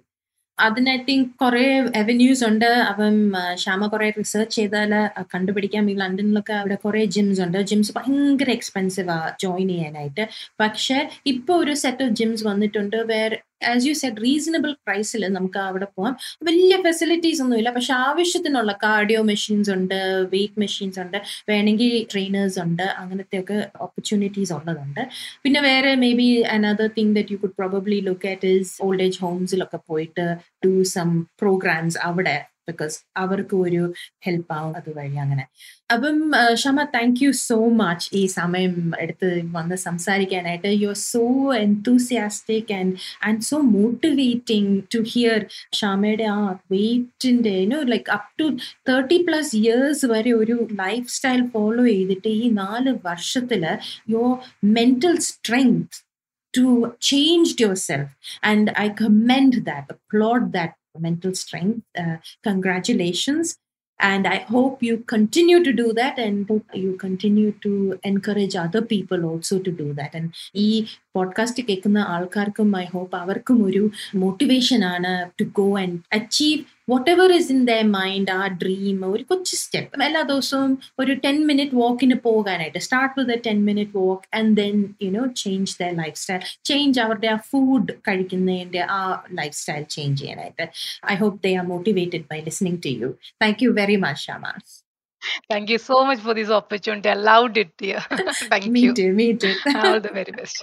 അതിന് 0.59 0.89
I 0.89 0.97
think 0.97 1.29
കുറെ 1.41 1.79
അവന്യൂസ് 1.95 2.43
ഉണ്ട്. 2.43 2.65
അപ്പം 2.65 3.33
ശ്യാമ 3.55 3.87
കുറെ 3.87 4.09
റിസർച്ച് 4.09 4.55
ചെയ്താൽ 4.55 4.91
കണ്ടുപിടിക്കാം. 5.35 5.91
ഈ 5.91 5.95
ലണ്ടനിലൊക്കെ 5.95 6.53
അവിടെ 6.53 6.75
കുറെ 6.75 7.05
ജിംസ് 7.05 7.41
ഉണ്ട്. 7.41 7.57
ജിംസ് 7.61 7.91
ഭയങ്കര 7.95 8.49
എക്സ്പെൻസീവ് 8.49 9.09
ആ 9.09 9.35
ജോയിൻ 9.43 9.67
ചെയ്യാനായിട്ട്. 9.67 10.27
പക്ഷെ 10.59 11.09
ഇപ്പൊ 11.25 11.53
ഒരു 11.57 11.73
സെറ്റ് 11.73 12.03
ഓഫ് 12.03 12.11
ജിംസ് 12.11 12.47
വന്നിട്ടുണ്ട് 12.47 12.95
വേറെ 12.95 13.37
ആസ് 13.61 13.85
യു 13.87 13.93
സെഡ് 13.93 14.21
റീസണബിൾ 14.23 14.71
പ്രൈസിൽ 14.87 15.27
നമുക്ക് 15.27 15.59
അവിടെ 15.59 15.87
പോകാം 15.95 16.17
വലിയ 16.43 16.81
ഫെസിലിറ്റീസ് 16.83 17.41
ഒന്നുമില്ല. 17.41 17.73
പക്ഷെ 17.73 17.93
ആവശ്യത്തിനുള്ള 17.93 18.71
കാർഡിയോ 18.83 19.21
മെഷീൻസ് 19.21 19.69
ഉണ്ട് 19.69 20.27
വെയിറ്റ് 20.33 20.59
മെഷീൻസ് 20.59 20.99
ഉണ്ട് 20.99 21.17
വേണമെങ്കിൽ 21.49 22.07
ട്രെയിനേഴ്സ് 22.11 22.59
ഉണ്ട് 22.59 22.83
അങ്ങനത്തെ 22.83 23.39
ഒക്കെ 23.39 23.69
ഓപ്പർച്യൂണിറ്റീസ് 23.79 24.53
ഉള്ളതുണ്ട്. 24.53 25.01
പിന്നെ 25.43 25.61
വേറെ 25.61 25.95
maybe 26.13 26.41
another 26.41 26.89
thing 26.97 27.15
that 27.15 27.31
you 27.31 27.37
could 27.37 27.57
probably 27.57 27.99
look 27.99 28.27
at 28.27 28.47
is 28.47 28.83
old 28.83 29.01
age 29.01 29.19
ഹോംസിലൊക്കെ 29.19 29.79
പോയിട്ട് 29.87 30.37
ഡു 30.65 30.83
സം 30.83 31.21
പ്രോഗ്രാംസ് 31.21 31.97
അവിടെ. 31.97 32.37
ബിക്കോസ് 32.69 32.97
അവർക്ക് 33.17 33.55
ഒരു 33.55 33.93
ഹെൽപ്പ് 34.25 34.53
ആവും 34.53 34.75
അതുവഴി 34.75 35.15
അങ്ങനെ. 35.15 35.43
അപ്പം 35.93 36.17
Shama 36.55 36.83
thank 36.95 37.23
you 37.23 37.31
so 37.31 37.57
much 37.81 38.07
ഈ 38.13 38.25
സമയം 38.25 38.93
എടുത്ത് 38.99 39.29
വന്ന് 39.51 39.75
സംസാരിക്കാനായിട്ട്. 39.75 40.67
You 40.81 40.87
are 40.87 40.95
so 40.95 41.23
enthusiastic 41.55 42.73
and 42.73 42.93
and 43.23 43.41
so 43.41 43.57
motivating 43.57 44.83
to 44.95 44.99
hear 44.99 45.45
ഷാമയുടെ 45.73 46.23
ആ 46.23 46.41
വെയിറ്റിന്റെ 46.71 47.55
you know 47.59 47.81
like 47.93 48.11
up 48.11 48.29
to 48.39 48.47
thirty 48.89 49.19
plus 49.27 49.55
years 49.55 50.05
വരെ 50.05 50.33
ഒരു 50.33 50.67
ലൈഫ് 50.73 51.07
സ്റ്റൈൽ 51.09 51.47
ഫോളോ 51.47 51.85
ചെയ്തിട്ട് 51.85 52.27
ഈ 52.27 52.49
നാല് 52.63 52.93
വർഷത്തിൽ 53.05 53.65
your 54.09 54.35
mental 54.63 55.17
strength 55.29 56.07
to 56.53 56.95
change 56.99 57.59
yourself. 57.59 58.09
And 58.43 58.71
i 58.75 58.89
commend 59.01 59.53
that 59.65 59.85
applaud 59.89 60.53
that 60.53 60.71
mental 60.99 61.33
strength. 61.35 61.83
Uh, 61.97 62.17
congratulations. 62.43 63.57
And 63.99 64.27
i 64.27 64.37
hope 64.37 64.83
you 64.83 64.99
continue 64.99 65.63
to 65.63 65.73
do 65.73 65.91
that 65.93 66.19
and 66.19 66.47
you 66.71 66.95
continue 66.97 67.53
to 67.63 67.99
encourage 68.03 68.55
other 68.55 68.81
people 68.81 69.25
also 69.25 69.57
to 69.57 69.71
do 69.71 69.93
that. 69.93 70.13
And 70.13 70.33
ഈ 70.53 70.85
podcast 71.17 71.63
കേൾക്കുന്ന 71.63 71.97
ആൾക്കാർക്കും 71.97 72.77
I 72.77 72.85
hope 72.93 73.17
അവർക്കും 73.17 73.65
ഒരു 73.65 73.91
motivation 74.15 74.83
ആണ് 74.85 75.13
to 75.41 75.43
go 75.43 75.79
and 75.79 75.99
achieve 76.13 76.59
whatever 77.11 77.31
is 77.33 77.51
in 77.51 77.65
the 77.65 77.71
mind 77.85 78.31
ആ 78.31 78.47
dream 78.47 78.99
ഒരു 79.05 79.23
കൊച്ചു 79.23 79.55
step 79.55 80.03
എല്ലാ 80.03 80.21
ദിവസവും 80.21 80.79
ഒരു 80.99 81.13
ടെൻ 81.13 81.47
മിനിറ്റ് 81.47 81.75
വാക്കിന് 81.75 82.15
പോകാനായിട്ട്. 82.25 82.79
Start 82.79 83.15
with 83.19 83.33
a 83.33 83.41
ten 83.47 83.65
minute 83.65 83.97
walk 83.97 84.35
and 84.35 84.57
then 84.57 84.75
you know 85.03 85.25
change 85.35 85.75
the 85.81 85.89
lifestyle 86.17 86.39
change 86.63 87.01
അവരുടെ 87.01 87.27
ആ 87.27 87.37
ഫുഡ് 87.49 87.93
കഴിക്കുന്നതിന്റെ 88.07 88.83
ആ 88.89 89.01
ലൈഫ് 89.33 89.53
സ്റ്റൈൽ 89.53 89.83
ചേഞ്ച് 89.89 90.21
ചെയ്യാനായിട്ട്. 90.21 90.67
I 91.11 91.15
hope 91.15 91.43
they 91.43 91.55
are 91.55 91.65
motivated 91.65 92.25
by 92.31 92.39
listening 92.39 92.81
to 92.85 92.89
you 93.01 93.09
thank 93.41 93.63
you 93.63 93.69
very 93.69 93.95
much 93.95 94.23
Shama 94.23 94.45
Thank 95.47 95.69
you 95.69 95.77
so 95.79 96.05
much 96.05 96.19
for 96.19 96.33
this 96.33 96.49
opportunity. 96.51 97.09
I 97.09 97.15
loved 97.23 97.57
it, 97.57 97.71
dear. 97.77 98.01
Thank 98.51 98.67
me 98.67 98.81
you. 98.81 98.93
too, 98.93 99.13
me 99.13 99.33
too. 99.35 99.53
All 99.77 99.99
the 99.99 100.13
very 100.13 100.33
best. 100.33 100.59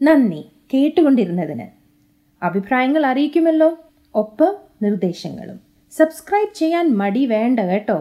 നന്ദി 0.00 0.40
കേട്ടുകൊണ്ടിരുന്നതിന് 0.72 1.64
അഭിപ്രായങ്ങൾ 2.42 3.02
അറിയിക്കുമല്ലോ 3.06 3.68
ഒപ്പം 4.14 4.52
നിർദ്ദേശങ്ങളും 4.82 5.56
subscribe 5.92 6.52
ചെയ്യാൻ 6.54 6.86
മടി 6.96 7.22
വേണ്ട 7.26 7.60
കേട്ടോ 7.70 7.98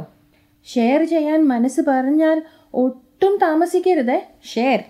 share 0.67 1.01
ചെയ്യാൻ 1.05 1.39
മനസ്സ് 1.47 1.81
പറഞ്ഞാൽ 1.87 2.37
ഒട്ടും 2.73 3.33
താമസിക്കരുതേ 3.37 4.19
ഷെയർ 4.51 4.81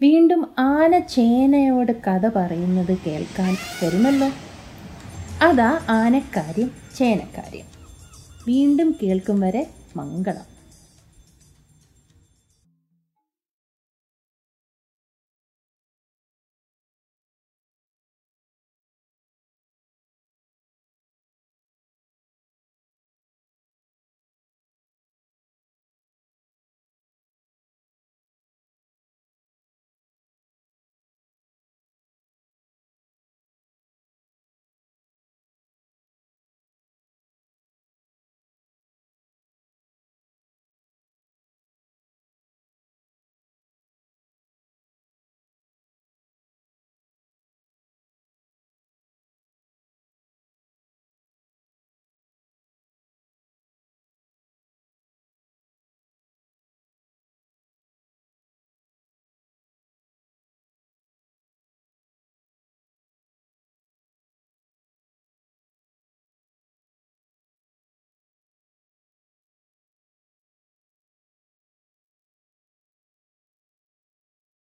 വീണ്ടും 0.00 0.42
ആന 0.70 0.92
ചേനയോട് 1.14 1.92
കഥ 2.06 2.26
പറയുന്നത് 2.38 2.94
കേൾക്കാൻ 3.06 3.52
വരുമല്ലോ 3.80 4.28
അതാ 5.42 5.70
ആനക്കാര്യം 5.96 6.70
ചേനക്കാര്യം 6.96 7.66
വീണ്ടും 8.46 8.90
കേൾക്കും 9.02 9.38
വരെ 9.40 9.62
மங்களம் 9.96 10.50